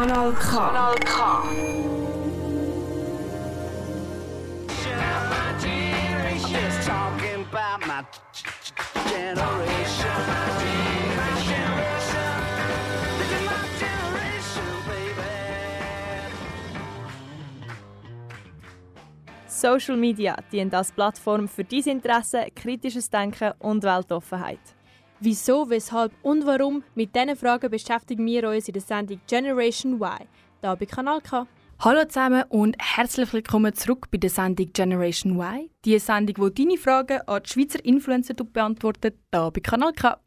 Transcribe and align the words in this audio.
Kanal 0.00 0.32
K. 0.32 0.56
Kanal 0.56 0.94
K. 1.04 1.14
Social 19.46 19.98
Media 19.98 20.34
dient 20.50 20.72
als 20.72 20.92
Plattform 20.92 21.46
für 21.46 21.64
dein 21.64 21.80
Interesse, 21.80 22.46
kritisches 22.56 23.10
Denken 23.10 23.52
und 23.58 23.82
Weltoffenheit. 23.82 24.79
Wieso, 25.22 25.68
weshalb 25.68 26.12
und 26.22 26.46
warum? 26.46 26.82
Mit 26.94 27.14
diesen 27.14 27.36
Fragen 27.36 27.70
beschäftigen 27.70 28.24
wir 28.24 28.48
uns 28.48 28.68
in 28.68 28.72
der 28.72 28.80
Sendung 28.80 29.20
Generation 29.26 30.00
Y, 30.00 30.26
hier 30.62 30.76
bei 30.76 30.86
Kanal 30.86 31.20
K. 31.20 31.46
Hallo 31.80 32.06
zusammen 32.06 32.44
und 32.48 32.74
herzlich 32.78 33.30
willkommen 33.34 33.74
zurück 33.74 34.06
bei 34.10 34.16
der 34.16 34.30
Sendung 34.30 34.72
Generation 34.72 35.38
Y. 35.38 35.68
Die 35.84 35.98
Sendung, 35.98 36.36
wo 36.38 36.48
deine 36.48 36.78
Fragen 36.78 37.20
an 37.26 37.42
die 37.42 37.50
Schweizer 37.50 37.84
Influencer 37.84 38.32
beantwortet, 38.32 39.18
hier 39.30 39.50
bei 39.50 39.60
Kanal 39.60 39.92
K. 39.92 40.18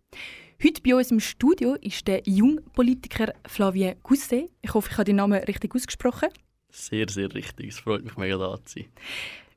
Heute 0.64 0.82
bei 0.84 0.94
uns 0.94 1.10
im 1.10 1.20
Studio 1.20 1.74
ist 1.82 2.08
der 2.08 2.22
Jungpolitiker 2.26 3.34
Flavien 3.48 3.96
Gousset. 4.04 4.52
Ich 4.62 4.76
hoffe, 4.76 4.90
ich 4.92 4.98
habe 5.00 5.06
den 5.06 5.16
Namen 5.16 5.42
richtig 5.42 5.74
ausgesprochen. 5.74 6.30
Sehr, 6.70 7.10
sehr 7.10 7.34
richtig. 7.34 7.70
Es 7.70 7.80
freut 7.80 8.04
mich 8.04 8.16
mega 8.16 8.38
da 8.38 8.64
zu 8.64 8.76
sein. 8.76 8.86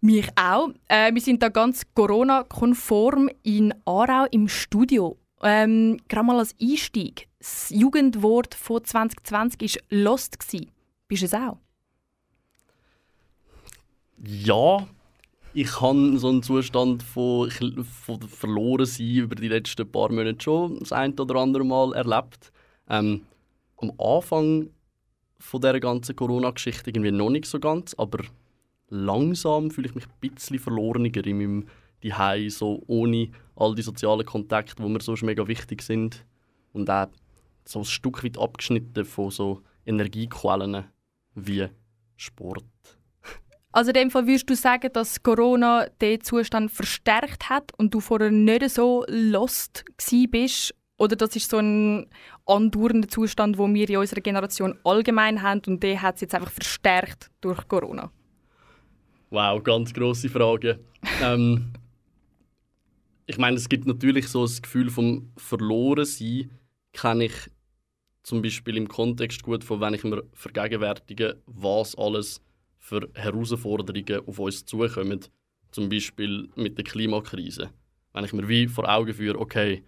Mich 0.00 0.28
auch. 0.34 0.70
Äh, 0.88 1.12
wir 1.12 1.20
sind 1.20 1.42
da 1.42 1.50
ganz 1.50 1.82
Corona-konform 1.94 3.28
in 3.42 3.74
Aarau 3.84 4.26
im 4.30 4.48
Studio. 4.48 5.18
Ähm, 5.42 5.98
Gerade 6.08 6.26
mal 6.26 6.38
als 6.38 6.54
Einstieg. 6.60 7.28
Das 7.38 7.70
Jugendwort 7.70 8.54
von 8.54 8.84
2020 8.84 9.76
war 9.76 9.82
«Lost». 9.90 10.38
Bist 11.08 11.22
du 11.22 11.26
es 11.26 11.34
auch? 11.34 11.58
Ja, 14.24 14.86
ich 15.52 15.80
habe 15.80 16.18
so 16.18 16.28
einen 16.28 16.42
Zustand 16.42 17.02
von, 17.02 17.50
von 17.50 18.20
verloren 18.22 18.86
sein 18.86 19.10
über 19.10 19.34
die 19.34 19.48
letzten 19.48 19.90
paar 19.90 20.10
Monate 20.10 20.42
schon 20.42 20.78
das 20.80 20.92
ein 20.92 21.18
oder 21.18 21.36
andere 21.36 21.64
Mal 21.64 21.94
erlebt. 21.94 22.52
Ähm, 22.88 23.22
am 23.78 23.92
Anfang 23.98 24.70
von 25.38 25.60
dieser 25.60 25.80
ganzen 25.80 26.16
Corona-Geschichte 26.16 26.90
irgendwie 26.90 27.10
noch 27.10 27.30
nicht 27.30 27.46
so 27.46 27.60
ganz, 27.60 27.94
aber 27.94 28.24
langsam 28.88 29.70
fühle 29.70 29.88
ich 29.88 29.94
mich 29.94 30.04
ein 30.06 30.30
bisschen 30.30 30.58
verlorener 30.58 31.14
in 31.24 31.38
meinem 31.38 31.68
Zuhause, 32.02 32.50
so 32.50 32.82
ohne 32.86 33.30
all 33.54 33.74
die 33.74 33.82
sozialen 33.82 34.26
Kontakte, 34.26 34.82
die 34.82 34.88
mir 34.88 35.00
sonst 35.00 35.22
mega 35.22 35.46
wichtig 35.46 35.82
sind. 35.82 36.24
Und 36.72 36.90
auch 36.90 37.08
so 37.64 37.80
ein 37.80 37.84
Stück 37.84 38.22
weit 38.22 38.38
abgeschnitten 38.38 39.04
von 39.04 39.30
so 39.30 39.62
Energiequellen 39.84 40.84
wie 41.34 41.68
Sport. 42.16 42.64
Also 43.72 43.90
in 43.90 43.94
dem 43.94 44.10
Fall 44.10 44.26
würdest 44.26 44.48
du 44.48 44.56
sagen, 44.56 44.90
dass 44.92 45.22
Corona 45.22 45.86
den 46.00 46.22
Zustand 46.22 46.70
verstärkt 46.70 47.50
hat 47.50 47.72
und 47.76 47.92
du 47.92 48.00
vorher 48.00 48.30
nicht 48.30 48.70
so 48.70 49.04
lost 49.08 49.84
gsi 49.98 50.26
bist? 50.26 50.74
Oder 50.98 51.14
das 51.14 51.36
ist 51.36 51.50
so 51.50 51.58
ein 51.58 52.06
andauernder 52.46 53.08
Zustand, 53.08 53.58
wo 53.58 53.68
wir 53.68 53.88
in 53.90 53.98
unserer 53.98 54.22
Generation 54.22 54.78
allgemein 54.82 55.42
haben 55.42 55.60
und 55.66 55.82
der 55.82 56.00
hat 56.00 56.14
es 56.14 56.22
jetzt 56.22 56.34
einfach 56.34 56.50
verstärkt 56.50 57.30
durch 57.42 57.68
Corona? 57.68 58.10
Wow, 59.28 59.62
ganz 59.62 59.92
grosse 59.92 60.30
Frage. 60.30 60.80
ähm, 61.22 61.72
ich 63.26 63.38
meine, 63.38 63.56
es 63.56 63.68
gibt 63.68 63.86
natürlich 63.86 64.28
so 64.28 64.44
ein 64.44 64.62
Gefühl 64.62 64.90
vom 64.90 65.32
Verlorensein, 65.36 66.50
kenne 66.92 67.24
ich 67.24 67.50
zum 68.22 68.42
Beispiel 68.42 68.76
im 68.76 68.88
Kontext 68.88 69.42
gut 69.42 69.64
von, 69.64 69.80
wenn 69.80 69.94
ich 69.94 70.04
mir 70.04 70.22
vergegenwärtige, 70.32 71.40
was 71.46 71.96
alles 71.96 72.40
für 72.78 73.08
Herausforderungen 73.14 74.26
auf 74.26 74.38
uns 74.38 74.64
zukommen. 74.64 75.20
Zum 75.70 75.88
Beispiel 75.88 76.48
mit 76.54 76.78
der 76.78 76.84
Klimakrise. 76.84 77.70
Wenn 78.12 78.24
ich 78.24 78.32
mir 78.32 78.48
wie 78.48 78.68
vor 78.68 78.88
Augen 78.88 79.12
führe, 79.12 79.38
okay, 79.38 79.84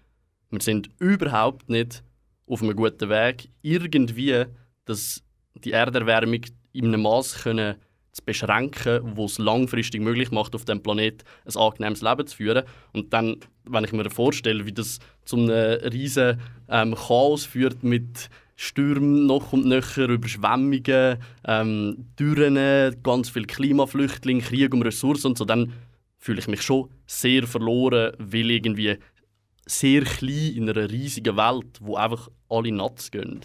wir 0.50 0.60
sind 0.60 0.90
überhaupt 0.98 1.68
nicht 1.68 2.02
auf 2.46 2.62
einem 2.62 2.76
guten 2.76 3.08
Weg, 3.08 3.50
irgendwie 3.62 4.44
dass 4.84 5.22
die 5.54 5.72
Erderwärmung 5.72 6.40
in 6.72 6.86
einem 6.86 7.02
Maß 7.02 7.42
können 7.42 7.76
zu 8.18 8.24
beschränken, 8.24 9.00
wo 9.16 9.24
es 9.24 9.38
langfristig 9.38 10.00
möglich 10.00 10.30
macht, 10.30 10.54
auf 10.54 10.64
dem 10.64 10.82
Planet 10.82 11.24
ein 11.46 11.56
angenehmes 11.56 12.02
Leben 12.02 12.26
zu 12.26 12.36
führen. 12.36 12.64
Und 12.92 13.12
dann, 13.12 13.36
wenn 13.64 13.84
ich 13.84 13.92
mir 13.92 14.10
vorstelle, 14.10 14.66
wie 14.66 14.72
das 14.72 14.98
zu 15.24 15.36
einem 15.36 15.50
riesen 15.50 16.40
ähm, 16.68 16.94
Chaos 16.94 17.44
führt 17.46 17.82
mit 17.82 18.28
Stürmen 18.56 19.26
noch 19.26 19.52
und 19.52 19.66
nöcher, 19.66 20.08
Überschwemmungen, 20.08 21.18
ähm, 21.46 22.06
Dürren, 22.18 23.02
ganz 23.02 23.30
viel 23.30 23.46
Klimaflüchtlinge, 23.46 24.42
Krieg 24.42 24.74
um 24.74 24.82
Ressourcen 24.82 25.28
und 25.28 25.38
so, 25.38 25.44
dann 25.44 25.72
fühle 26.18 26.40
ich 26.40 26.48
mich 26.48 26.62
schon 26.62 26.90
sehr 27.06 27.46
verloren, 27.46 28.12
weil 28.18 28.50
irgendwie 28.50 28.98
sehr 29.64 30.02
klein 30.02 30.54
in 30.56 30.68
einer 30.68 30.90
riesigen 30.90 31.36
Welt, 31.36 31.78
wo 31.80 31.96
einfach 31.96 32.28
alle 32.48 32.72
nuts 32.72 33.10
gehen. 33.10 33.44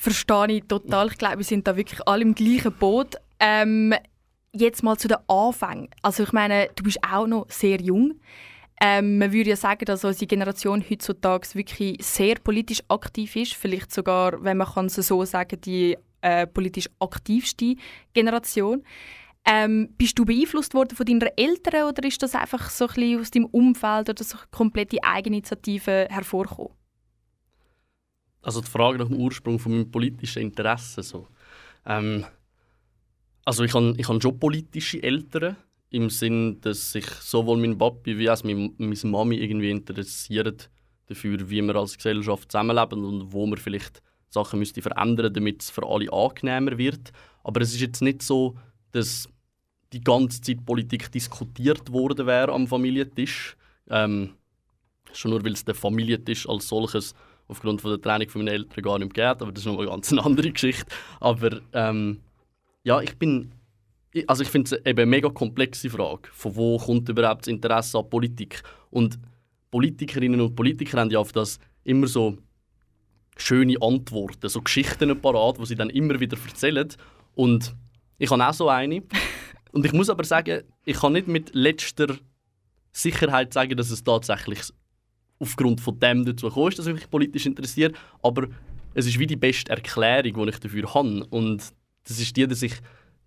Verstehe 0.00 0.46
ich 0.52 0.64
total. 0.64 1.08
Ich 1.08 1.18
glaube, 1.18 1.36
wir 1.36 1.44
sind 1.44 1.66
da 1.66 1.76
wirklich 1.76 2.00
alle 2.08 2.22
im 2.22 2.34
gleichen 2.34 2.72
Boot. 2.72 3.16
Ähm, 3.38 3.92
jetzt 4.50 4.82
mal 4.82 4.96
zu 4.96 5.08
den 5.08 5.18
Anfängen. 5.28 5.90
Also 6.00 6.22
ich 6.22 6.32
meine, 6.32 6.70
du 6.74 6.84
bist 6.84 7.00
auch 7.06 7.26
noch 7.26 7.50
sehr 7.50 7.78
jung. 7.82 8.18
Ähm, 8.80 9.18
man 9.18 9.30
würde 9.30 9.50
ja 9.50 9.56
sagen, 9.56 9.84
dass 9.84 10.02
unsere 10.02 10.26
Generation 10.26 10.82
heutzutage 10.88 11.48
wirklich 11.52 12.02
sehr 12.02 12.36
politisch 12.36 12.82
aktiv 12.88 13.36
ist. 13.36 13.52
Vielleicht 13.52 13.92
sogar, 13.92 14.42
wenn 14.42 14.56
man 14.56 14.68
kann 14.68 14.88
so 14.88 15.22
sagen, 15.26 15.60
die 15.60 15.98
äh, 16.22 16.46
politisch 16.46 16.88
aktivste 16.98 17.76
Generation. 18.14 18.82
Ähm, 19.44 19.90
bist 19.98 20.18
du 20.18 20.24
beeinflusst 20.24 20.72
worden 20.72 20.96
von 20.96 21.04
deinen 21.04 21.28
Eltern 21.36 21.88
oder 21.90 22.08
ist 22.08 22.22
das 22.22 22.34
einfach 22.34 22.70
so 22.70 22.86
ein 22.86 22.94
bisschen 22.94 23.20
aus 23.20 23.30
deinem 23.30 23.46
Umfeld 23.46 24.08
oder 24.08 24.24
so 24.24 24.38
komplette 24.50 24.96
Eigeninitiative 25.02 26.08
hervorgekommen? 26.08 26.79
Also 28.42 28.60
die 28.60 28.70
Frage 28.70 28.98
nach 28.98 29.08
dem 29.08 29.16
Ursprung 29.16 29.58
von 29.58 29.72
meinem 29.72 29.90
politischen 29.90 30.42
Interesse 30.42 31.02
so. 31.02 31.28
Ähm, 31.84 32.24
also 33.44 33.64
ich 33.64 33.74
habe 33.74 33.94
ich 33.96 34.08
hab 34.08 34.22
schon 34.22 34.38
politische 34.38 35.02
Eltern 35.02 35.56
im 35.90 36.08
Sinn, 36.08 36.60
dass 36.60 36.92
sich 36.92 37.06
sowohl 37.06 37.58
mein 37.58 37.76
Papi 37.76 38.16
wie 38.16 38.30
auch 38.30 38.42
meine, 38.44 38.72
Mami 39.04 39.36
irgendwie 39.36 39.70
interessieren 39.70 40.56
dafür, 41.06 41.50
wie 41.50 41.62
wir 41.62 41.74
als 41.74 41.96
Gesellschaft 41.96 42.52
zusammenleben 42.52 43.04
und 43.04 43.32
wo 43.32 43.46
wir 43.46 43.56
vielleicht 43.56 44.02
Sachen 44.28 44.60
müsste 44.60 44.80
verändern, 44.80 45.34
damit 45.34 45.62
es 45.62 45.70
für 45.70 45.84
alle 45.86 46.12
angenehmer 46.12 46.78
wird. 46.78 47.12
Aber 47.42 47.60
es 47.60 47.74
ist 47.74 47.80
jetzt 47.80 48.00
nicht 48.00 48.22
so, 48.22 48.56
dass 48.92 49.28
die 49.92 50.00
ganze 50.00 50.40
Zeit 50.40 50.64
Politik 50.64 51.10
diskutiert 51.10 51.92
worden 51.92 52.26
wäre 52.26 52.52
am 52.52 52.68
Familientisch. 52.68 53.56
Ähm, 53.88 54.34
schon 55.12 55.32
nur, 55.32 55.44
weil 55.44 55.52
es 55.52 55.64
der 55.64 55.74
Familientisch 55.74 56.48
als 56.48 56.68
solches 56.68 57.14
aufgrund 57.50 57.80
von 57.80 57.90
der 57.90 58.00
Training 58.00 58.28
von 58.28 58.44
meinen 58.44 58.54
Eltern 58.54 58.82
gar 58.82 58.98
nicht 58.98 59.12
geht, 59.12 59.24
aber 59.24 59.52
das 59.52 59.64
ist 59.64 59.66
noch 59.66 59.78
eine 59.78 59.88
ganz 59.88 60.12
andere 60.12 60.50
Geschichte. 60.50 60.86
Aber 61.18 61.60
ähm, 61.72 62.20
ja, 62.84 63.00
ich 63.00 63.16
bin, 63.18 63.52
also 64.26 64.42
ich 64.42 64.48
finde 64.48 64.74
es 64.74 64.86
eben 64.86 65.00
eine 65.00 65.06
mega 65.06 65.28
komplexe 65.28 65.90
Frage, 65.90 66.28
von 66.32 66.56
wo 66.56 66.78
kommt 66.78 67.08
überhaupt 67.08 67.42
das 67.42 67.48
Interesse 67.48 67.98
an 67.98 68.08
Politik? 68.08 68.62
Und 68.90 69.18
Politikerinnen 69.70 70.40
und 70.40 70.54
Politiker 70.54 71.00
haben 71.00 71.10
ja 71.10 71.18
auf 71.18 71.32
das 71.32 71.58
immer 71.84 72.06
so 72.06 72.38
schöne 73.36 73.76
Antworten, 73.80 74.48
so 74.48 74.60
Geschichten 74.60 75.20
parat, 75.20 75.58
die 75.58 75.66
sie 75.66 75.74
dann 75.74 75.90
immer 75.90 76.18
wieder 76.20 76.36
erzählen. 76.46 76.88
Und 77.34 77.74
ich 78.18 78.30
habe 78.30 78.46
auch 78.46 78.52
so 78.52 78.68
eine. 78.68 79.02
Und 79.72 79.86
ich 79.86 79.92
muss 79.92 80.10
aber 80.10 80.24
sagen, 80.24 80.62
ich 80.84 80.96
kann 80.96 81.12
nicht 81.12 81.28
mit 81.28 81.54
letzter 81.54 82.16
Sicherheit 82.92 83.52
sagen, 83.52 83.76
dass 83.76 83.90
es 83.90 84.02
tatsächlich 84.02 84.60
aufgrund 85.40 85.80
von 85.80 85.98
dem 85.98 86.24
dazu 86.24 86.46
gekommen 86.46 86.68
ist, 86.68 86.78
dass 86.78 86.86
ich 86.86 86.94
mich 86.94 87.10
politisch 87.10 87.46
interessiere. 87.46 87.92
Aber 88.22 88.46
es 88.94 89.06
ist 89.06 89.18
wie 89.18 89.26
die 89.26 89.36
beste 89.36 89.72
Erklärung, 89.72 90.44
die 90.44 90.50
ich 90.50 90.60
dafür 90.60 90.94
habe. 90.94 91.24
Und 91.30 91.72
das 92.06 92.20
ist 92.20 92.36
die, 92.36 92.46
dass 92.46 92.62
ich 92.62 92.74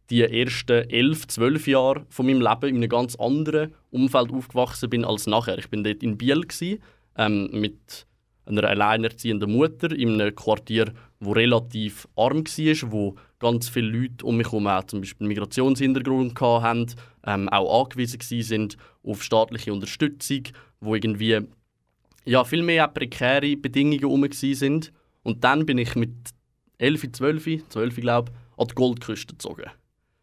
die 0.09 0.21
ersten 0.21 0.89
elf, 0.89 1.27
zwölf 1.27 1.67
Jahre 1.67 2.05
von 2.09 2.25
meinem 2.25 2.41
Leben 2.41 2.69
in 2.69 2.75
einem 2.77 2.89
ganz 2.89 3.15
anderen 3.15 3.73
Umfeld 3.89 4.31
aufgewachsen 4.31 4.89
bin 4.89 5.05
als 5.05 5.27
nachher. 5.27 5.57
Ich 5.57 5.69
bin 5.69 5.83
dort 5.83 6.03
in 6.03 6.17
Biel 6.17 6.41
gewesen, 6.41 6.79
ähm, 7.17 7.49
mit 7.51 8.05
einer 8.45 8.65
alleinerziehenden 8.65 9.51
Mutter 9.51 9.91
in 9.91 10.19
einem 10.19 10.35
Quartier, 10.35 10.93
wo 11.19 11.31
relativ 11.31 12.07
arm 12.15 12.43
war, 12.43 12.91
wo 12.91 13.15
ganz 13.39 13.69
viele 13.69 13.87
Leute 13.87 14.25
um 14.25 14.37
mich 14.37 14.47
herum 14.47 14.67
auch 14.67 14.83
zum 14.83 14.99
Beispiel 14.99 15.27
Migrationshintergrund 15.27 16.39
hatten, 16.39 16.87
ähm, 17.25 17.47
auch 17.49 17.85
angewiesen 17.85 18.19
sind 18.41 18.77
auf 19.03 19.23
staatliche 19.23 19.71
Unterstützung, 19.71 20.43
wo 20.81 20.95
irgendwie 20.95 21.39
ja, 22.25 22.43
viel 22.43 22.63
mehr 22.63 22.87
prekäre 22.87 23.55
Bedingungen 23.57 23.99
herum 23.99 24.31
sind. 24.31 24.91
Und 25.23 25.43
dann 25.43 25.65
bin 25.65 25.77
ich 25.77 25.95
mit 25.95 26.13
11, 26.77 27.11
12, 27.11 27.69
12 27.69 27.95
glaube 27.97 28.31
ich, 28.31 28.59
an 28.61 28.67
die 28.67 28.75
Goldküste 28.75 29.33
gezogen. 29.33 29.69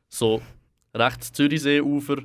So 0.08 0.42
rechts 0.94 1.32
Zürichseeufer, 1.32 2.22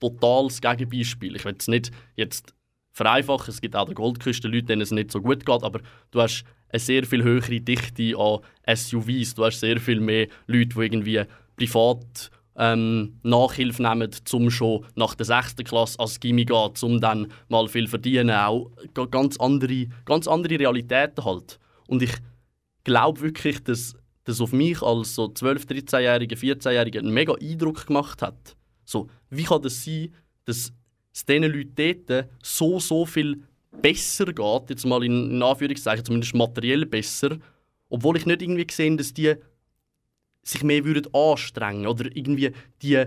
totales 0.00 0.60
Gegenbeispiel. 0.60 1.36
Ich 1.36 1.44
will 1.44 1.56
es 1.58 1.68
nicht 1.68 1.90
jetzt 2.16 2.54
vereinfachen. 2.92 3.50
Es 3.50 3.60
gibt 3.60 3.76
auch 3.76 3.86
den 3.86 3.94
Goldküsten-Leute, 3.94 4.66
denen 4.66 4.82
es 4.82 4.90
nicht 4.90 5.12
so 5.12 5.20
gut 5.20 5.44
geht, 5.44 5.62
aber 5.62 5.80
du 6.10 6.20
hast 6.20 6.44
eine 6.70 6.80
sehr 6.80 7.04
viel 7.04 7.22
höhere 7.22 7.60
Dichte 7.60 8.16
an 8.18 8.40
SUVs. 8.74 9.34
Du 9.34 9.44
hast 9.44 9.60
sehr 9.60 9.80
viel 9.80 10.00
mehr 10.00 10.28
Leute, 10.46 10.74
die 10.74 10.80
irgendwie 10.80 11.22
privat 11.56 12.30
ähm, 12.58 13.18
Nachhilfe 13.22 13.82
nehmen, 13.82 14.10
um 14.32 14.50
schon 14.50 14.84
nach 14.96 15.14
der 15.14 15.26
6. 15.26 15.56
Klasse 15.64 15.98
als 16.00 16.18
Gimmi 16.20 16.44
gehen, 16.44 16.72
um 16.82 17.00
dann 17.00 17.28
mal 17.48 17.68
viel 17.68 17.86
verdienen. 17.86 18.30
Auch 18.30 18.70
ga- 18.94 19.06
ganz 19.06 19.36
andere, 19.38 19.86
ganz 20.04 20.26
andere 20.26 20.58
Realitäten 20.58 21.24
halt. 21.24 21.58
Und 21.86 22.02
ich 22.02 22.12
glaube 22.84 23.20
wirklich, 23.20 23.62
dass 23.62 23.94
das 24.24 24.40
auf 24.40 24.52
mich 24.52 24.82
als 24.82 25.14
so 25.14 25.26
12-, 25.26 25.66
13-Jähriger, 25.68 26.36
14-Jähriger 26.36 26.98
einen 26.98 27.14
mega 27.14 27.34
Eindruck 27.40 27.86
gemacht 27.86 28.20
hat. 28.20 28.56
So, 28.84 29.08
wie 29.30 29.44
kann 29.44 29.62
das 29.62 29.84
sein, 29.84 30.12
dass 30.44 30.72
es 31.14 31.24
diesen 31.24 31.44
Leuten 31.44 32.04
dort 32.06 32.28
so, 32.42 32.78
so 32.80 33.06
viel 33.06 33.42
besser 33.80 34.26
geht, 34.26 34.70
jetzt 34.70 34.84
mal 34.84 35.04
in, 35.04 35.30
in 35.30 35.42
Anführungszeichen, 35.42 36.04
zumindest 36.04 36.34
materiell 36.34 36.84
besser, 36.86 37.38
obwohl 37.88 38.16
ich 38.16 38.26
nicht 38.26 38.42
irgendwie 38.42 38.66
gesehen 38.66 38.96
dass 38.96 39.14
die 39.14 39.34
sich 40.48 40.62
mehr 40.62 40.84
würden 40.84 41.12
anstrengen 41.14 41.86
oder 41.86 42.04
irgendwie 42.14 42.52
die 42.82 43.04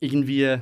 irgendwie 0.00 0.58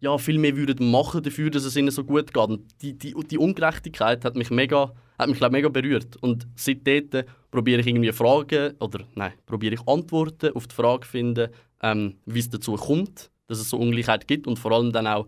ja, 0.00 0.16
viel 0.18 0.38
mehr 0.38 0.56
würden 0.56 0.90
machen 0.90 1.22
dafür, 1.22 1.50
dass 1.50 1.64
es 1.64 1.76
ihnen 1.76 1.90
so 1.90 2.04
gut 2.04 2.32
geht. 2.32 2.48
Und 2.48 2.82
die, 2.82 2.96
die, 2.96 3.14
die 3.14 3.38
Ungerechtigkeit 3.38 4.24
hat 4.24 4.36
mich 4.36 4.50
mega, 4.50 4.92
hat 5.18 5.28
mich 5.28 5.38
glaub, 5.38 5.52
mega 5.52 5.68
berührt. 5.68 6.16
Und 6.16 6.46
seitdem 6.54 7.24
probiere 7.50 7.80
ich 7.80 7.86
irgendwie 7.86 8.12
Fragen 8.12 8.76
oder 8.78 9.00
nein, 9.14 9.32
probiere 9.46 9.74
ich 9.74 9.88
Antworten 9.88 10.54
auf 10.54 10.68
die 10.68 10.74
Frage 10.74 11.06
finden, 11.06 11.48
ähm, 11.82 12.16
wie 12.26 12.38
es 12.38 12.50
dazu 12.50 12.74
kommt, 12.76 13.30
dass 13.48 13.58
es 13.58 13.70
so 13.70 13.78
Ungleichheit 13.78 14.28
gibt 14.28 14.46
und 14.46 14.58
vor 14.58 14.72
allem 14.72 14.92
dann 14.92 15.06
auch 15.06 15.26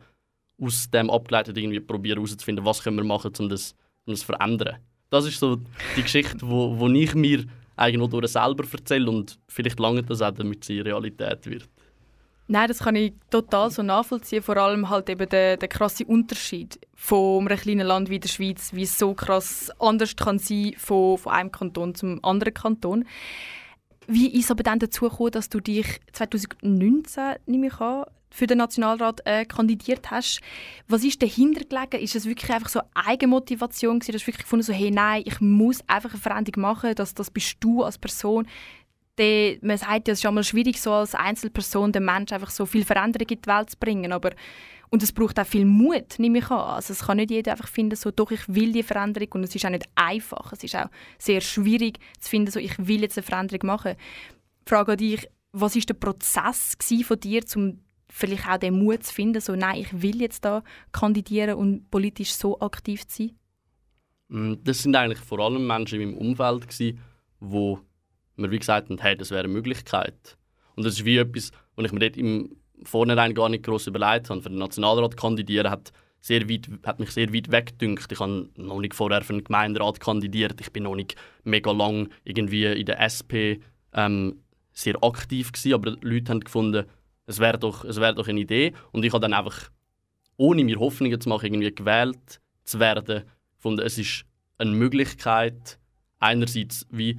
aus 0.61 0.91
dem 0.91 1.11
abgeleitet 1.11 1.57
irgendwie 1.57 1.81
probieren 1.81 2.19
herauszufinden, 2.19 2.65
was 2.65 2.83
können 2.83 2.97
wir 2.97 3.05
machen, 3.05 3.33
um 3.39 3.49
das, 3.49 3.75
um 4.05 4.13
das 4.13 4.21
zu 4.21 4.27
verändern. 4.27 4.77
Das 5.09 5.27
ist 5.27 5.41
so 5.41 5.59
die 5.97 6.03
Geschichte, 6.03 6.39
wo, 6.43 6.79
wo 6.79 6.89
ich 6.89 7.15
mir 7.15 7.45
eigentlich 7.81 8.11
durch 8.11 8.29
selber 8.29 8.65
erzähle 8.71 9.11
und 9.11 9.39
vielleicht 9.49 9.81
lange 9.81 10.03
das 10.03 10.23
auch, 10.23 10.33
damit 10.33 10.65
sie 10.65 10.81
Realität 10.81 11.47
wird. 11.47 11.69
Nein, 12.53 12.67
das 12.67 12.81
kann 12.81 12.97
ich 12.97 13.13
total 13.31 13.71
so 13.71 13.81
nachvollziehen. 13.83 14.43
Vor 14.43 14.57
allem 14.57 14.91
halt 14.91 15.09
eben 15.09 15.29
der, 15.29 15.57
der 15.57 15.69
krasse 15.69 16.05
Unterschied 16.05 16.81
von 16.97 17.47
einem 17.47 17.57
kleinen 17.57 17.87
Land 17.87 18.11
wie 18.11 18.19
der 18.19 18.29
Schweiz, 18.29 18.73
wie 18.75 18.83
es 18.83 18.99
so 18.99 19.15
krass 19.15 19.71
anders 19.79 20.17
kann 20.17 20.41
sein 20.41 20.75
von, 20.77 21.17
von 21.17 21.33
einem 21.33 21.53
Kanton 21.53 21.95
zum 21.95 22.19
anderen 22.25 22.53
Kanton. 22.53 23.05
Wie 24.13 24.29
ist 24.29 24.51
aber 24.51 24.65
dann 24.65 24.81
dazu 24.81 25.09
gekommen, 25.09 25.31
dass 25.31 25.49
du 25.49 25.61
dich 25.61 26.01
2019, 26.13 27.37
nehme 27.47 27.69
ich 27.69 27.81
an, 27.81 28.07
für 28.29 28.49
den 28.49 28.59
Nationalrat 28.59 29.21
äh, 29.25 29.45
kandidiert 29.45 30.11
hast? 30.11 30.41
Was 30.89 31.05
ist 31.05 31.23
dahinter 31.23 31.65
gelegen? 31.65 32.03
Ist 32.03 32.17
es 32.17 32.27
wirklich 32.27 32.51
einfach 32.51 32.71
so 32.71 32.81
Eigenmotivation 32.93 34.01
gewesen? 34.01 34.13
Dass 34.13 34.23
du 34.23 34.27
wirklich 34.27 34.45
gefunden 34.45 34.65
so, 34.65 34.73
hey, 34.73 34.91
nein, 34.91 35.23
ich 35.25 35.41
muss 35.41 35.85
einfach 35.87 36.11
eine 36.11 36.21
Veränderung 36.21 36.61
machen, 36.63 36.97
dass 36.97 37.15
das 37.15 37.31
bist 37.31 37.59
du 37.61 37.85
als 37.85 37.99
Person 37.99 38.49
der, 39.19 39.59
man 39.63 39.77
sagt 39.77 40.09
ja, 40.09 40.13
es 40.13 40.21
ist 40.21 40.27
einmal 40.27 40.45
schwierig, 40.45 40.81
so 40.81 40.93
als 40.93 41.15
Einzelperson 41.15 41.93
den 41.93 42.05
Menschen 42.05 42.35
einfach 42.35 42.51
so 42.51 42.67
viel 42.67 42.85
Veränderung 42.85 43.29
in 43.29 43.41
die 43.41 43.47
Welt 43.47 43.71
zu 43.71 43.77
bringen. 43.79 44.13
Aber, 44.13 44.31
und 44.89 45.03
es 45.03 45.13
braucht 45.13 45.39
auch 45.39 45.47
viel 45.47 45.65
Mut, 45.65 46.19
nehme 46.19 46.39
ich 46.39 46.51
an. 46.51 46.59
Also 46.59 46.93
es 46.93 47.01
kann 47.07 47.19
nicht 47.19 47.31
jeder 47.31 47.53
einfach 47.53 47.69
finden, 47.69 47.97
so, 47.97 48.11
doch, 48.11 48.31
ich 48.31 48.49
will 48.49 48.73
die 48.73 48.83
Veränderung. 48.83 49.29
Und 49.33 49.45
es 49.45 49.55
ist 49.55 49.65
auch 49.65 49.71
nicht 49.71 49.89
einfach. 49.95 50.53
Es 50.53 50.65
ist 50.65 50.77
auch 50.77 50.89
sehr 51.19 51.41
schwierig 51.41 51.99
zu 52.19 52.31
finden, 52.31 52.51
so, 52.51 52.59
ich 52.59 52.77
will 52.79 53.03
jetzt 53.03 53.19
eine 53.19 53.27
Veränderung 53.27 53.67
machen. 53.67 53.97
Die 54.67 54.71
Frage 54.71 54.93
an 54.93 54.99
dich, 54.99 55.29
was 55.53 55.75
war 55.75 55.83
der 55.83 55.95
Prozess 55.95 56.77
von 57.05 57.21
dir, 57.21 57.43
um 57.57 57.81
vielleicht 58.09 58.49
auch 58.49 58.59
den 58.59 58.79
Mut 58.79 59.05
zu 59.05 59.15
finden, 59.15 59.41
so, 59.41 59.55
nein, 59.55 59.81
ich 59.81 60.03
will 60.03 60.21
jetzt 60.21 60.45
da 60.45 60.63
kandidieren 60.93 61.57
und 61.57 61.91
politisch 61.91 62.33
so 62.33 62.59
aktiv 62.61 63.07
zu 63.07 63.25
sein? 63.25 63.37
Mm, 64.29 64.55
Das 64.65 64.83
sind 64.83 64.97
eigentlich 64.97 65.21
vor 65.21 65.41
allem 65.41 65.67
Menschen 65.67 66.01
in 66.01 66.11
meinem 66.11 66.19
Umfeld, 66.19 66.79
die 66.79 66.99
mir 68.41 68.51
wie 68.51 68.59
gesagt 68.59 68.91
haben, 68.91 68.99
hey, 68.99 69.17
das 69.17 69.31
wäre 69.31 69.45
eine 69.45 69.53
Möglichkeit. 69.53 70.37
Und 70.77 70.85
das 70.85 70.95
ist 70.95 71.05
wie 71.05 71.19
etwas, 71.19 71.51
was 71.77 71.87
ich 71.87 71.93
mir 71.93 72.01
dort 72.01 72.17
im 72.17 72.57
Vornherein 72.85 73.35
gar 73.35 73.49
nicht 73.49 73.65
groß 73.65 73.87
überlegt 73.89 74.31
habe. 74.31 74.43
Für 74.43 74.49
den 74.49 74.59
Nationalrat 74.59 75.17
kandidieren 75.17 75.71
hat, 75.71 75.93
sehr 76.21 76.49
weit, 76.49 76.69
hat 76.85 77.01
mich 77.01 77.11
sehr 77.11 77.33
weit 77.33 77.51
weggedünkt. 77.51 78.11
Ich 78.13 78.21
habe 78.21 78.49
noch 78.57 78.81
nicht 78.81 78.95
vorher 78.95 79.23
für 79.23 79.33
den 79.33 79.45
Gemeinderat 79.45 80.01
kandidiert. 80.01 80.61
Ich 80.61 80.73
bin 80.73 80.85
noch 80.85 80.95
nicht 80.95 81.17
mega 81.45 81.71
lang 81.73 82.09
irgendwie 82.25 82.67
in 82.67 82.87
der 82.87 83.01
SP 83.01 83.61
ähm, 83.93 84.41
sehr 84.73 85.03
aktiv 85.03 85.53
gewesen, 85.53 85.75
aber 85.75 85.97
Leute 86.01 86.31
haben 86.31 86.41
gefunden, 86.41 86.87
es 87.27 87.39
wäre 87.39 87.59
doch, 87.59 87.85
es 87.85 88.01
wäre 88.01 88.15
doch 88.15 88.29
eine 88.29 88.41
Idee. 88.41 88.73
Und 88.93 89.05
ich 89.05 89.13
habe 89.13 89.23
dann 89.23 89.33
einfach, 89.33 89.71
ohne 90.37 90.65
mir 90.65 90.79
Hoffnungen 90.79 91.21
zu 91.21 91.29
machen, 91.29 91.47
irgendwie 91.47 91.75
gewählt 91.75 92.41
zu 92.65 92.81
werden, 92.81 93.25
gefunden, 93.57 93.83
es 93.85 93.99
ist 93.99 94.25
eine 94.59 94.71
Möglichkeit, 94.71 95.79
einerseits 96.19 96.87
wie 96.91 97.19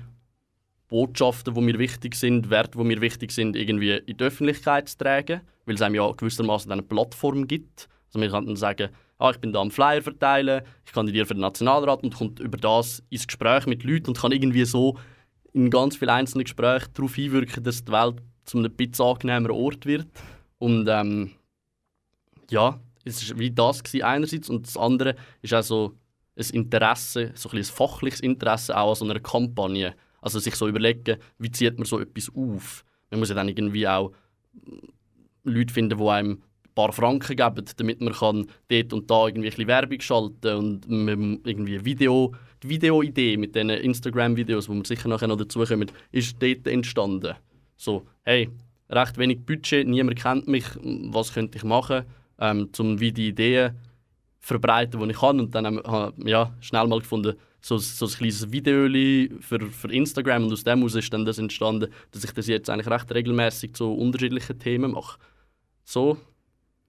Botschaften, 0.92 1.54
die 1.54 1.62
mir 1.62 1.80
wichtig 1.80 2.16
sind, 2.16 2.50
Werte, 2.50 2.78
die 2.78 2.84
mir 2.84 3.00
wichtig 3.00 3.32
sind, 3.32 3.56
irgendwie 3.56 3.94
in 4.06 4.18
die 4.18 4.24
Öffentlichkeit 4.24 4.90
zu 4.90 4.98
tragen, 4.98 5.40
weil 5.66 5.76
es 5.76 5.82
einem 5.82 5.96
ja 5.96 6.12
gewissermaßen 6.12 6.70
eine 6.70 6.82
Plattform 6.84 7.48
gibt. 7.48 7.88
Also 8.08 8.20
man 8.20 8.30
kann 8.30 8.46
dann 8.46 8.58
sagen, 8.58 8.90
ah, 9.18 9.32
ich 9.32 9.38
bin 9.38 9.54
da 9.54 9.62
am 9.62 9.72
Flyer 9.72 10.02
verteilen, 10.02 10.64
ich 10.86 10.92
kandidiere 10.92 11.26
für 11.26 11.34
den 11.34 11.42
Nationalrat 11.42 12.04
und 12.04 12.14
kommt 12.14 12.42
über 12.42 12.58
das 12.58 13.02
ins 13.10 13.26
Gespräch 13.26 13.68
mit 13.68 13.86
Leuten 13.86 14.08
und 14.08 14.20
kann 14.20 14.34
irgendwie 14.34 14.66
so 14.66 14.98
in 15.54 15.70
ganz 15.70 15.96
vielen 15.96 16.10
einzelnen 16.10 16.44
Gesprächen 16.44 16.90
darauf 16.94 17.18
einwirken, 17.18 17.64
dass 17.64 17.86
die 17.86 17.92
Welt 17.94 18.18
zu 18.44 18.58
einem 18.58 18.72
bisschen 18.74 19.06
angenehmeren 19.06 19.56
Ort 19.56 19.86
wird. 19.86 20.08
Und 20.58 20.90
ähm, 20.90 21.32
ja, 22.50 22.82
es 23.06 23.32
war 23.32 23.40
wie 23.40 23.52
das 23.52 23.82
gewesen 23.82 24.04
einerseits 24.04 24.50
und 24.50 24.68
das 24.68 24.76
andere 24.76 25.16
ist 25.42 25.54
auch 25.54 25.64
so 25.64 25.96
ein 26.38 26.46
Interesse, 26.52 27.32
so 27.36 27.50
ein, 27.50 27.60
ein 27.60 27.64
fachliches 27.64 28.20
Interesse 28.20 28.78
auch 28.78 28.90
an 28.90 28.96
so 28.96 29.06
einer 29.06 29.22
Kampagne. 29.22 29.96
Also 30.21 30.39
sich 30.39 30.56
so 30.56 30.68
überlegen, 30.68 31.18
wie 31.39 31.51
zieht 31.51 31.77
man 31.77 31.85
so 31.85 32.00
etwas 32.00 32.31
auf. 32.35 32.85
Man 33.09 33.19
muss 33.19 33.29
ja 33.29 33.35
dann 33.35 33.50
irgendwie 33.50 33.88
auch 33.88 34.12
Leute 35.44 35.73
finden, 35.73 35.97
die 35.97 36.06
einem 36.06 36.31
ein 36.31 36.75
paar 36.75 36.94
Franken 36.94 37.35
geben, 37.35 37.65
damit 37.75 38.01
man 38.01 38.13
kann 38.13 38.47
dort 38.69 38.94
und 38.94 39.12
da 39.12 39.27
irgendwie 39.27 39.51
ein 39.51 39.68
Werbung 39.68 40.00
schalten 40.00 40.56
und 40.56 40.85
irgendwie 41.45 41.83
Video, 41.83 42.33
die 42.63 42.69
Videoidee 42.69 43.38
mit 43.38 43.56
diesen 43.56 43.69
Instagram-Videos, 43.69 44.69
wo 44.69 44.73
wir 44.73 44.85
sicher 44.85 45.09
nachher 45.09 45.27
noch 45.27 45.38
dazu 45.38 45.63
kommen, 45.63 45.91
ist 46.12 46.41
dort 46.41 46.68
entstanden. 46.68 47.35
So, 47.75 48.06
hey, 48.23 48.50
recht 48.89 49.18
wenig 49.18 49.45
Budget, 49.45 49.88
niemand 49.88 50.19
kennt 50.19 50.47
mich, 50.47 50.65
was 50.83 51.33
könnte 51.33 51.57
ich 51.57 51.63
machen, 51.63 52.03
ähm, 52.39 52.69
um 52.77 53.00
wie 53.00 53.12
die 53.12 53.29
Ideen 53.29 53.75
verbreiten, 54.39 55.01
die 55.01 55.12
ich 55.12 55.19
kann. 55.19 55.39
Und 55.39 55.53
dann 55.56 55.65
habe 55.83 56.13
ich 56.18 56.28
ja, 56.28 56.56
schnell 56.61 56.87
mal 56.87 56.99
gefunden, 56.99 57.35
so, 57.61 57.77
so 57.77 58.07
ein 58.07 58.11
kleines 58.11 58.51
Video 58.51 58.87
für, 59.39 59.59
für 59.69 59.94
Instagram 59.94 60.45
und 60.45 60.53
aus 60.53 60.63
dem 60.63 60.80
heraus 60.80 60.95
ist 60.95 61.13
dann 61.13 61.25
das 61.25 61.37
entstanden, 61.37 61.91
dass 62.11 62.23
ich 62.23 62.31
das 62.31 62.47
jetzt 62.47 62.69
eigentlich 62.69 62.89
recht 62.89 63.13
regelmäßig 63.13 63.73
zu 63.75 63.94
unterschiedlichen 63.94 64.59
Themen 64.59 64.91
mache. 64.91 65.19
So, 65.83 66.18